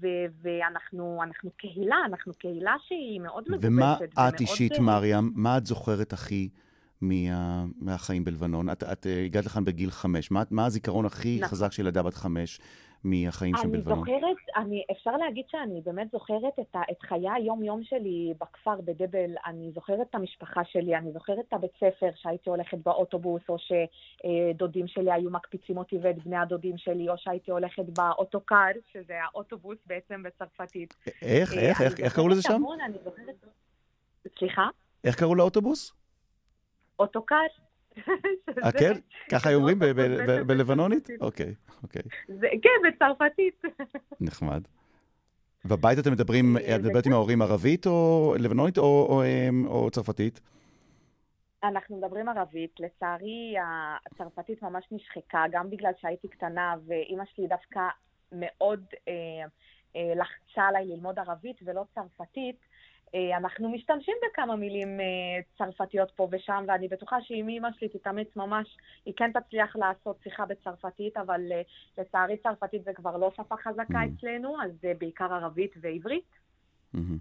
ו- 0.00 0.26
ואנחנו 0.42 1.20
אנחנו 1.22 1.50
קהילה, 1.56 1.96
אנחנו 2.06 2.32
קהילה 2.34 2.74
שהיא 2.88 3.20
מאוד 3.20 3.44
מגובשת. 3.48 3.66
ומה 3.66 3.94
את 3.94 4.18
ומאוד, 4.18 4.34
אישית, 4.40 4.72
אה, 4.72 4.80
מרים, 4.80 5.32
מה 5.34 5.58
את 5.58 5.66
זוכרת 5.66 6.12
הכי 6.12 6.48
מה, 7.00 7.64
מהחיים 7.80 8.24
בלבנון? 8.24 8.70
את, 8.70 8.82
את 8.82 9.06
אה, 9.06 9.24
הגעת 9.24 9.46
לכאן 9.46 9.64
בגיל 9.64 9.90
חמש. 9.90 10.30
מה, 10.30 10.42
מה 10.50 10.66
הזיכרון 10.66 11.06
הכי 11.06 11.36
נכון. 11.36 11.48
חזק 11.48 11.72
של 11.72 11.82
ילדה 11.82 12.02
בת 12.02 12.14
חמש 12.14 12.60
מהחיים 13.04 13.56
שם 13.56 13.62
אני 13.62 13.72
בלבנון? 13.72 13.98
זוכרת, 13.98 14.36
אני, 14.56 14.84
אפשר 14.90 15.16
להגיד 15.16 15.44
שאני 15.48 15.80
באמת 15.84 16.10
זוכרת 16.12 16.58
את, 16.60 16.76
ה, 16.76 16.80
את 16.90 17.02
חיי 17.02 17.30
היום-יום 17.34 17.84
שלי 17.84 18.34
בכפר, 18.40 18.80
בדבל. 18.84 19.30
אני 19.46 19.70
זוכרת 19.74 20.06
את 20.10 20.14
המשפחה 20.14 20.60
שלי, 20.64 20.96
אני 20.96 21.12
זוכרת 21.12 21.38
את 21.48 21.52
הבית 21.52 21.70
ספר 21.76 22.10
שהייתי 22.16 22.50
הולכת 22.50 22.78
באוטובוס, 22.78 23.42
או 23.48 23.56
שדודים 23.58 24.86
שלי 24.88 25.12
היו 25.12 25.30
מקפיצים 25.30 25.78
אותי 25.78 25.98
ואת 26.02 26.24
בני 26.24 26.36
הדודים 26.36 26.78
שלי, 26.78 27.08
או 27.08 27.14
שהייתי 27.16 27.50
הולכת 27.50 27.84
באוטוקר, 27.98 28.70
שזה 28.92 29.14
האוטובוס 29.24 29.78
בעצם 29.86 30.22
בצרפתית. 30.22 30.94
איך, 31.22 31.54
אה, 31.54 31.60
איך, 31.60 31.80
אני 31.80 31.86
איך, 31.86 32.00
איך 32.00 32.14
קראו 32.14 32.28
לזה 32.28 32.42
שם? 32.42 32.52
המון, 32.52 32.80
אני 32.80 32.98
זוכרת... 33.04 33.34
סליחה? 34.38 34.68
איך 35.04 35.18
קראו 35.18 35.34
לאוטובוס? 35.34 35.92
אוטוקר. 36.98 37.36
אה, 38.64 38.72
כן? 38.72 38.92
ככה 39.30 39.54
אומרים 39.54 39.78
בלבנונית? 40.46 41.08
אוקיי, 41.20 41.54
אוקיי, 41.82 42.02
כן, 42.62 42.88
בצרפתית. 42.88 43.62
נחמד. 44.20 44.62
בבית 45.64 45.98
אתם 45.98 46.12
מדברים, 46.12 46.56
אה, 46.56 46.76
את 46.76 46.80
מדברת. 46.80 47.06
עם 47.06 47.12
ההורים 47.12 47.42
ערבית 47.42 47.86
או 47.86 48.34
לבנונית 48.38 48.78
אמ, 48.78 48.82
או 49.66 49.90
צרפתית? 49.90 50.40
אנחנו 51.62 51.96
מדברים 51.96 52.28
ערבית, 52.28 52.80
לצערי 52.80 53.54
הצרפתית 54.06 54.62
ממש 54.62 54.84
נשחקה, 54.90 55.44
גם 55.50 55.70
בגלל 55.70 55.92
שהייתי 56.00 56.28
קטנה 56.28 56.74
ואימא 56.86 57.24
שלי 57.34 57.46
דווקא 57.46 57.80
מאוד 58.32 58.84
אה, 59.08 59.12
אה, 59.96 60.14
לחצה 60.14 60.62
עליי 60.62 60.86
ללמוד 60.86 61.18
ערבית 61.18 61.56
ולא 61.64 61.84
צרפתית. 61.94 62.67
אה, 63.14 63.36
אנחנו 63.36 63.68
משתמשים 63.68 64.14
בכמה 64.32 64.56
מילים 64.56 65.00
אה, 65.00 65.04
צרפתיות 65.58 66.10
פה 66.16 66.28
ושם, 66.32 66.64
ואני 66.68 66.88
בטוחה 66.88 67.16
שאם 67.22 67.48
אימא 67.48 67.68
שלי 67.78 67.88
תתאמץ 67.88 68.26
ממש, 68.36 68.76
היא 69.06 69.14
כן 69.16 69.30
תצליח 69.40 69.76
לעשות 69.76 70.16
שיחה 70.24 70.46
בצרפתית, 70.46 71.16
אבל 71.16 71.40
אה, 71.52 71.62
לצערי 71.98 72.36
צרפתית 72.42 72.84
זה 72.84 72.90
כבר 72.94 73.16
לא 73.16 73.30
שפה 73.36 73.54
חזקה 73.56 73.82
Mm. 74.02 74.18
אצלנו, 74.18 74.62
אז 74.62 74.70
זה 74.82 74.92
בעיקר 74.98 75.24
ערבית 75.32 75.70
ועברית. 75.80 76.24
מהמם. 76.92 77.18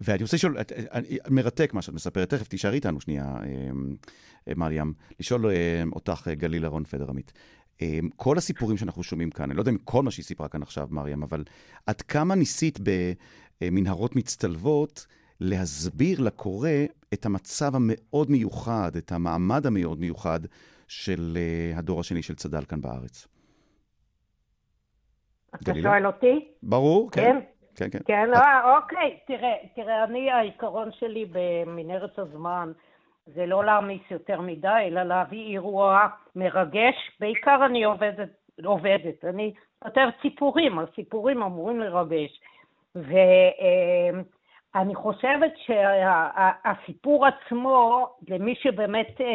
ואני 0.00 0.22
רוצה 0.22 0.36
לשאול, 0.36 0.60
את- 0.60 0.72
אני- 0.72 1.18
מרתק 1.30 1.74
מה 1.74 1.82
שאת 1.82 1.94
מספרת, 1.94 2.30
תכף 2.30 2.48
תישארי 2.48 2.74
איתנו 2.76 3.00
שנייה, 3.00 3.36
מרים, 4.56 4.92
לשאול 5.20 5.40
אותך, 5.92 6.28
אה, 6.28 6.34
גליל 6.34 6.64
אהרון 6.64 6.84
פדרמית. 6.84 7.32
אמ, 7.82 8.08
כל 8.16 8.38
הסיפורים 8.38 8.76
שאנחנו 8.76 9.02
שומעים 9.02 9.30
כאן, 9.30 9.44
אני 9.44 9.56
לא 9.56 9.60
יודע 9.60 9.70
אם 9.70 9.78
כל 9.84 10.02
מה 10.02 10.10
שהיא 10.10 10.24
סיפרה 10.24 10.48
כאן 10.48 10.62
עכשיו, 10.62 10.88
מרים, 10.90 11.22
אבל 11.22 11.44
עד 11.86 12.00
כמה 12.02 12.34
ניסית 12.34 12.78
במנהרות 13.62 14.16
מצטלבות 14.16 15.06
להסביר 15.40 16.20
לקורא 16.20 16.68
את 17.14 17.26
המצב 17.26 17.70
המאוד 17.74 18.30
מיוחד, 18.30 18.90
את 18.98 19.12
המעמד 19.12 19.66
המאוד 19.66 20.00
מיוחד 20.00 20.40
של 20.88 21.36
אה, 21.36 21.78
הדור 21.78 22.00
השני 22.00 22.22
של 22.22 22.34
צד"ל 22.34 22.64
כאן 22.68 22.80
בארץ? 22.80 23.28
אתה 25.54 25.72
גלילה? 25.72 25.90
שואל 25.90 26.06
אותי? 26.06 26.48
ברור, 26.62 27.10
כן. 27.10 27.22
כן? 27.22 27.40
כן, 27.74 27.90
כן. 27.90 27.98
כן, 28.04 28.34
אה, 28.34 28.76
אוקיי. 28.76 29.18
תראה, 29.26 29.54
תראה, 29.74 30.04
אני, 30.04 30.30
העיקרון 30.30 30.92
שלי 30.92 31.24
במנהרת 31.32 32.18
הזמן 32.18 32.72
זה 33.26 33.46
לא 33.46 33.64
להעמיס 33.64 34.02
יותר 34.10 34.40
מדי, 34.40 34.68
אלא 34.86 35.02
להביא 35.02 35.52
אירוע 35.52 36.06
מרגש. 36.36 36.94
בעיקר 37.20 37.66
אני 37.66 37.84
עובדת, 37.84 38.28
עובדת. 38.64 39.24
אני 39.24 39.54
כותבת 39.78 40.14
סיפורים, 40.22 40.78
הסיפורים 40.78 41.42
אמורים 41.42 41.80
לרגש. 41.80 42.40
ואני 44.74 44.94
חושבת 44.94 45.52
שהסיפור 45.56 47.26
עצמו, 47.26 48.06
למי 48.28 48.54
שבאמת 48.54 49.20
אה, 49.20 49.26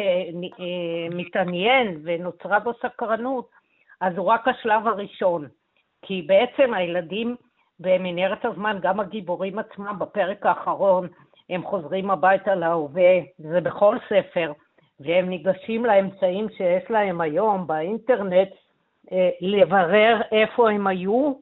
אה, 0.60 1.08
מתעניין 1.10 2.00
ונוצרה 2.04 2.58
בו 2.58 2.72
סקרנות, 2.82 3.50
אז 4.00 4.16
הוא 4.16 4.26
רק 4.26 4.48
השלב 4.48 4.86
הראשון. 4.86 5.48
כי 6.02 6.22
בעצם 6.22 6.74
הילדים 6.74 7.36
במנהרת 7.80 8.44
הזמן, 8.44 8.78
גם 8.82 9.00
הגיבורים 9.00 9.58
עצמם 9.58 9.96
בפרק 9.98 10.46
האחרון, 10.46 11.08
הם 11.50 11.62
חוזרים 11.62 12.10
הביתה 12.10 12.54
להווה, 12.54 13.20
זה 13.38 13.60
בכל 13.60 13.96
ספר, 14.08 14.52
והם 15.00 15.28
ניגשים 15.28 15.84
לאמצעים 15.84 16.46
שיש 16.56 16.90
להם 16.90 17.20
היום 17.20 17.66
באינטרנט, 17.66 18.48
אה, 19.12 19.30
לברר 19.40 20.20
איפה 20.32 20.70
הם 20.70 20.86
היו, 20.86 21.32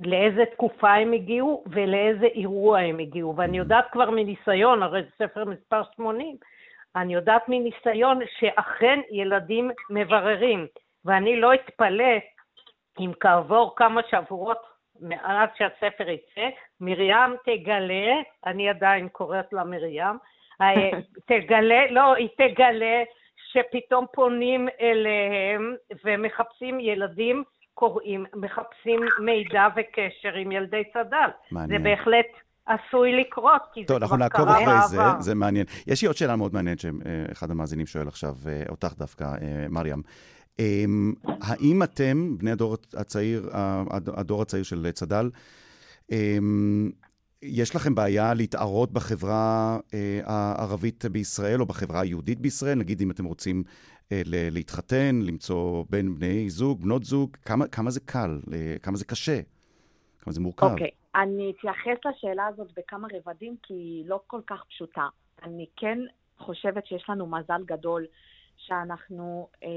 לאיזה 0.00 0.44
תקופה 0.52 0.94
הם 0.94 1.12
הגיעו 1.12 1.64
ולאיזה 1.66 2.26
אירוע 2.26 2.78
הם 2.78 2.98
הגיעו. 2.98 3.36
ואני 3.36 3.58
יודעת 3.58 3.90
כבר 3.92 4.10
מניסיון, 4.10 4.82
הרי 4.82 5.02
זה 5.02 5.26
ספר 5.26 5.44
מספר 5.44 5.82
80, 5.96 6.36
אני 6.96 7.14
יודעת 7.14 7.42
מניסיון 7.48 8.20
שאכן 8.38 9.00
ילדים 9.10 9.70
מבררים, 9.90 10.66
ואני 11.04 11.40
לא 11.40 11.54
אתפלא 11.54 12.14
אם 13.00 13.12
כעבור 13.20 13.76
כמה 13.76 14.00
שבועות 14.10 14.58
מאז 15.00 15.48
שהספר 15.56 16.08
יצא, 16.08 16.48
מרים 16.80 17.36
תגלה, 17.44 18.20
אני 18.46 18.68
עדיין 18.68 19.08
קוראת 19.08 19.52
לה 19.52 19.64
מרים, 19.64 20.18
אה, 20.60 20.90
תגלה, 21.28 21.90
לא, 21.90 22.14
היא 22.14 22.28
תגלה 22.36 23.02
שפתאום 23.52 24.06
פונים 24.14 24.68
אליהם 24.80 25.74
ומחפשים 26.04 26.80
ילדים 26.80 27.44
קוראים, 27.74 28.24
מחפשים 28.34 29.00
מידע 29.24 29.66
וקשר 29.76 30.36
עם 30.36 30.52
ילדי 30.52 30.82
צד"ל. 30.92 31.30
מעניין. 31.50 31.78
זה 31.78 31.84
בהחלט 31.84 32.26
עשוי 32.66 33.12
לקרות, 33.20 33.62
כי 33.74 33.84
טוב, 33.84 34.00
זה 34.00 34.06
כבר 34.06 34.28
קרה 34.28 34.44
בעבר. 34.44 34.46
טוב, 34.46 34.46
אנחנו 34.46 34.46
נעקוב 34.46 34.48
אחרי 34.48 34.88
זה, 34.88 35.20
זה 35.20 35.34
מעניין. 35.34 35.66
יש 35.86 36.02
לי 36.02 36.08
עוד 36.08 36.16
שאלה 36.16 36.36
מאוד 36.36 36.54
מעניינת 36.54 36.80
שאחד 36.80 37.50
המאזינים 37.50 37.86
שואל 37.86 38.08
עכשיו, 38.08 38.34
אה, 38.48 38.62
אותך 38.68 38.92
דווקא, 38.98 39.24
אה, 39.24 39.66
מרים. 39.70 40.02
אמ, 40.58 41.12
האם 41.42 41.82
אתם, 41.82 42.38
בני 42.38 42.50
הדור 42.50 42.76
הצעיר, 42.96 43.50
הדור 44.16 44.42
הצעיר 44.42 44.62
של 44.62 44.90
צד"ל, 44.92 45.30
אמ, 46.12 46.90
יש 47.42 47.76
לכם 47.76 47.94
בעיה 47.94 48.34
להתערות 48.34 48.92
בחברה 48.92 49.78
אה, 49.94 50.20
הערבית 50.24 51.04
בישראל 51.04 51.60
או 51.60 51.66
בחברה 51.66 52.00
היהודית 52.00 52.40
בישראל? 52.40 52.78
נגיד 52.78 53.00
אם 53.00 53.10
אתם 53.10 53.24
רוצים 53.24 53.62
להתחתן, 54.26 55.20
למצוא 55.22 55.84
בין 55.90 56.14
בני 56.14 56.50
זוג, 56.50 56.82
בנות 56.82 57.04
זוג, 57.04 57.36
כמה, 57.44 57.68
כמה 57.68 57.90
זה 57.90 58.00
קל, 58.00 58.40
אה, 58.52 58.74
כמה 58.82 58.96
זה 58.96 59.04
קשה, 59.04 59.40
כמה 60.18 60.32
זה 60.32 60.40
מורכב. 60.40 60.66
אוקיי, 60.66 60.86
okay. 60.86 61.20
אני 61.20 61.52
אתייחס 61.58 62.04
לשאלה 62.04 62.46
הזאת 62.46 62.68
בכמה 62.76 63.08
רבדים, 63.14 63.56
כי 63.62 63.74
היא 63.74 64.04
לא 64.06 64.20
כל 64.26 64.40
כך 64.46 64.64
פשוטה. 64.68 65.08
אני 65.42 65.66
כן 65.76 65.98
חושבת 66.38 66.86
שיש 66.86 67.04
לנו 67.08 67.26
מזל 67.26 67.62
גדול 67.64 68.06
שאנחנו 68.56 69.48
אה, 69.64 69.68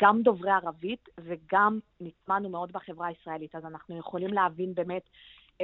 גם 0.00 0.22
דוברי 0.22 0.50
ערבית 0.50 1.08
וגם 1.18 1.78
נטמענו 2.00 2.48
מאוד 2.48 2.72
בחברה 2.72 3.06
הישראלית, 3.06 3.54
אז 3.54 3.64
אנחנו 3.64 3.98
יכולים 3.98 4.32
להבין 4.32 4.74
באמת 4.74 5.02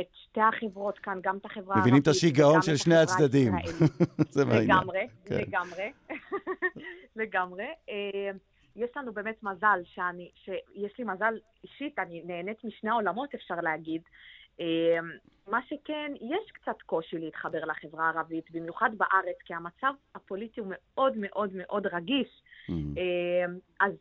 את 0.01 0.07
שתי 0.13 0.41
החברות 0.41 0.99
כאן, 0.99 1.19
גם 1.23 1.37
את 1.37 1.45
החברה 1.45 1.75
הערבית. 1.75 1.83
מבינים 1.83 2.03
את 2.03 2.09
השיגעון 2.09 2.63
של 2.63 2.77
שני 2.77 2.97
הצדדים. 2.97 3.53
זה 4.35 4.45
מעניין. 4.45 4.65
לגמרי, 4.65 5.07
כן. 5.25 5.35
לגמרי, 5.35 5.93
לגמרי. 7.21 7.67
אה, 7.89 8.31
יש 8.77 8.91
לנו 8.97 9.13
באמת 9.13 9.43
מזל, 9.43 9.81
שאני, 9.85 10.31
שיש 10.35 10.99
לי 10.99 11.05
מזל 11.05 11.35
אישית, 11.65 11.99
אני 11.99 12.23
נהנית 12.25 12.65
משני 12.65 12.91
העולמות, 12.91 13.35
אפשר 13.35 13.55
להגיד. 13.55 14.03
אה, 14.61 14.99
מה 15.47 15.61
שכן, 15.69 16.13
יש 16.21 16.51
קצת 16.53 16.83
קושי 16.87 17.19
להתחבר 17.19 17.65
לחברה 17.65 18.05
הערבית, 18.05 18.51
במיוחד 18.51 18.91
בארץ, 18.97 19.37
כי 19.45 19.55
המצב 19.55 19.93
הפוליטי 20.15 20.61
הוא 20.61 20.69
מאוד 20.71 21.13
מאוד 21.17 21.51
מאוד 21.55 21.87
רגיש. 21.87 22.43
Mm-hmm. 22.71 23.01
אז 23.81 23.93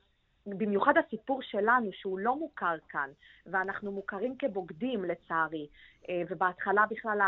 במיוחד 0.48 0.94
הסיפור 0.98 1.42
שלנו, 1.42 1.90
שהוא 1.94 2.20
לא 2.20 2.36
מוכר 2.36 2.76
כאן, 2.90 3.10
ואנחנו 3.46 3.92
מוכרים 3.92 4.36
כבוגדים 4.40 5.06
לצערי, 5.06 5.68
אה, 6.10 6.22
ובהתחלה 6.30 6.86
בכלל 6.90 7.20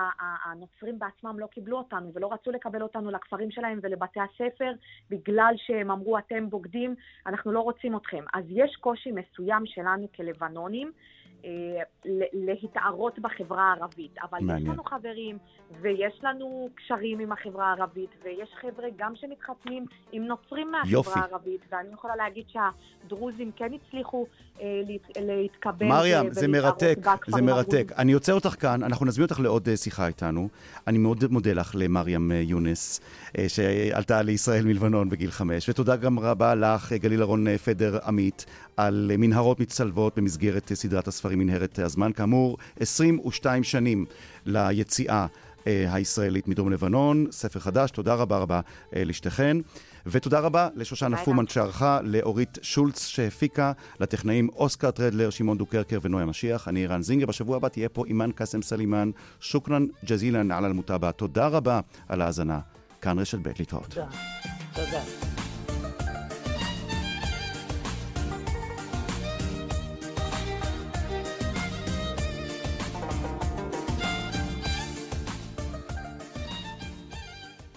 הנוצרים 0.46 1.00
בעצמם 1.00 1.40
לא 1.40 1.48
קיבלו 1.48 1.78
אותנו 1.78 2.12
ולא 2.14 2.34
רצו 2.34 2.52
לקבל 2.52 2.82
אותנו 2.82 3.12
לכפרים 3.12 3.52
שלהם 3.52 3.80
ולבתי 3.84 4.20
הספר, 4.20 4.72
בגלל 5.10 5.54
שהם 5.58 5.92
אמרו, 5.92 6.18
אתם 6.18 6.50
בוגדים, 6.50 6.96
אנחנו 7.26 7.52
לא 7.52 7.60
רוצים 7.60 7.96
אתכם. 7.96 8.24
אז 8.34 8.44
יש 8.50 8.76
קושי 8.76 9.12
מסוים 9.12 9.66
שלנו 9.66 10.08
כלבנונים. 10.16 10.92
אה, 11.46 11.50
להתערות 12.34 13.20
בחברה 13.20 13.64
הערבית. 13.64 14.18
אבל 14.22 14.40
מעניין. 14.42 14.66
יש 14.66 14.74
לנו 14.74 14.84
חברים, 14.84 15.38
ויש 15.82 16.20
לנו 16.24 16.70
קשרים 16.76 17.20
עם 17.20 17.32
החברה 17.32 17.68
הערבית, 17.68 18.10
ויש 18.24 18.50
חבר'ה 18.62 18.88
גם 18.98 19.14
שמתחתנים 19.16 19.86
עם 20.12 20.24
נוצרים 20.24 20.72
מהחברה 20.72 20.92
יופי. 20.92 21.20
הערבית, 21.20 21.62
ואני 21.72 21.94
יכולה 21.94 22.16
להגיד 22.16 22.44
שהדרוזים 22.48 23.52
כן 23.56 23.70
הצליחו 23.74 24.26
אה, 24.62 24.82
להתקבל. 25.16 25.86
מרים, 25.86 26.34
זה 26.34 26.48
מרתק, 26.48 26.98
זה 27.28 27.42
מרתק. 27.42 27.92
אני 27.98 28.14
עוצר 28.14 28.34
אותך 28.34 28.56
כאן, 28.60 28.84
אנחנו 28.84 29.06
נזמין 29.06 29.24
אותך 29.24 29.40
לעוד 29.40 29.70
אה, 29.70 29.78
שיחה 29.78 30.08
איתנו. 30.08 30.50
אני 30.88 30.98
מאוד 30.98 31.24
מודה 31.30 31.54
לך 31.54 31.72
למרים 31.78 32.32
אה, 32.32 32.38
יונס, 32.38 33.02
אה, 33.38 33.50
שעלתה 33.50 34.22
לישראל 34.22 34.66
מלבנון 34.66 35.10
בגיל 35.10 35.32
חמש, 35.32 35.70
ותודה 35.70 35.96
גם 35.96 36.20
רבה 36.20 36.56
לך, 36.56 36.94
גליל 36.94 37.20
אהרון 37.20 37.58
פדר 37.58 37.98
עמית, 38.06 38.46
על 38.78 39.12
מנהרות 39.18 39.60
מצטלבות 39.60 40.18
במסגרת 40.18 40.72
סדרת 40.74 41.08
הספרים 41.30 41.40
מנהרת 41.40 41.80
הזמן. 41.80 42.12
כאמור, 42.14 42.58
22 42.80 43.64
שנים 43.64 44.06
ליציאה 44.46 45.26
הישראלית 45.66 46.48
מדרום 46.48 46.72
לבנון, 46.72 47.26
ספר 47.32 47.60
חדש, 47.60 47.92
תודה 47.92 48.14
רבה 48.14 48.38
רבה 48.38 48.62
לשתיכן. 48.94 49.58
ותודה 50.06 50.40
רבה 50.40 50.70
לשושנה 50.76 51.18
פומן 51.18 51.48
שערכה, 51.48 52.00
לאורית 52.04 52.58
שולץ 52.62 53.06
שהפיקה, 53.08 53.72
לטכנאים 54.00 54.50
אוסקר 54.56 54.92
טרדלר, 54.92 55.30
שמעון 55.30 55.58
דוקרקר 55.58 56.00
ונויה 56.02 56.26
משיח. 56.26 56.68
אני 56.68 56.88
ערן 56.88 57.02
זינגר. 57.02 57.26
בשבוע 57.26 57.58
הבא 57.58 57.68
תהיה 57.68 57.90
פה 57.90 58.06
אימאן 58.06 58.32
קאסם 58.32 58.62
סלימאן. 58.62 59.12
شكرا 59.40 59.86
جزيلا 60.06 60.52
على 60.52 60.66
المتابعة. 60.66 61.12
תודה 61.12 61.48
רבה 61.48 61.80
על 62.08 62.22
ההאזנה. 62.22 62.60
כאן 63.02 63.20
רשת 63.20 63.40
ב' 63.40 63.50
להתראות. 63.60 63.88
תודה. 63.88 64.08
תודה. 64.74 65.29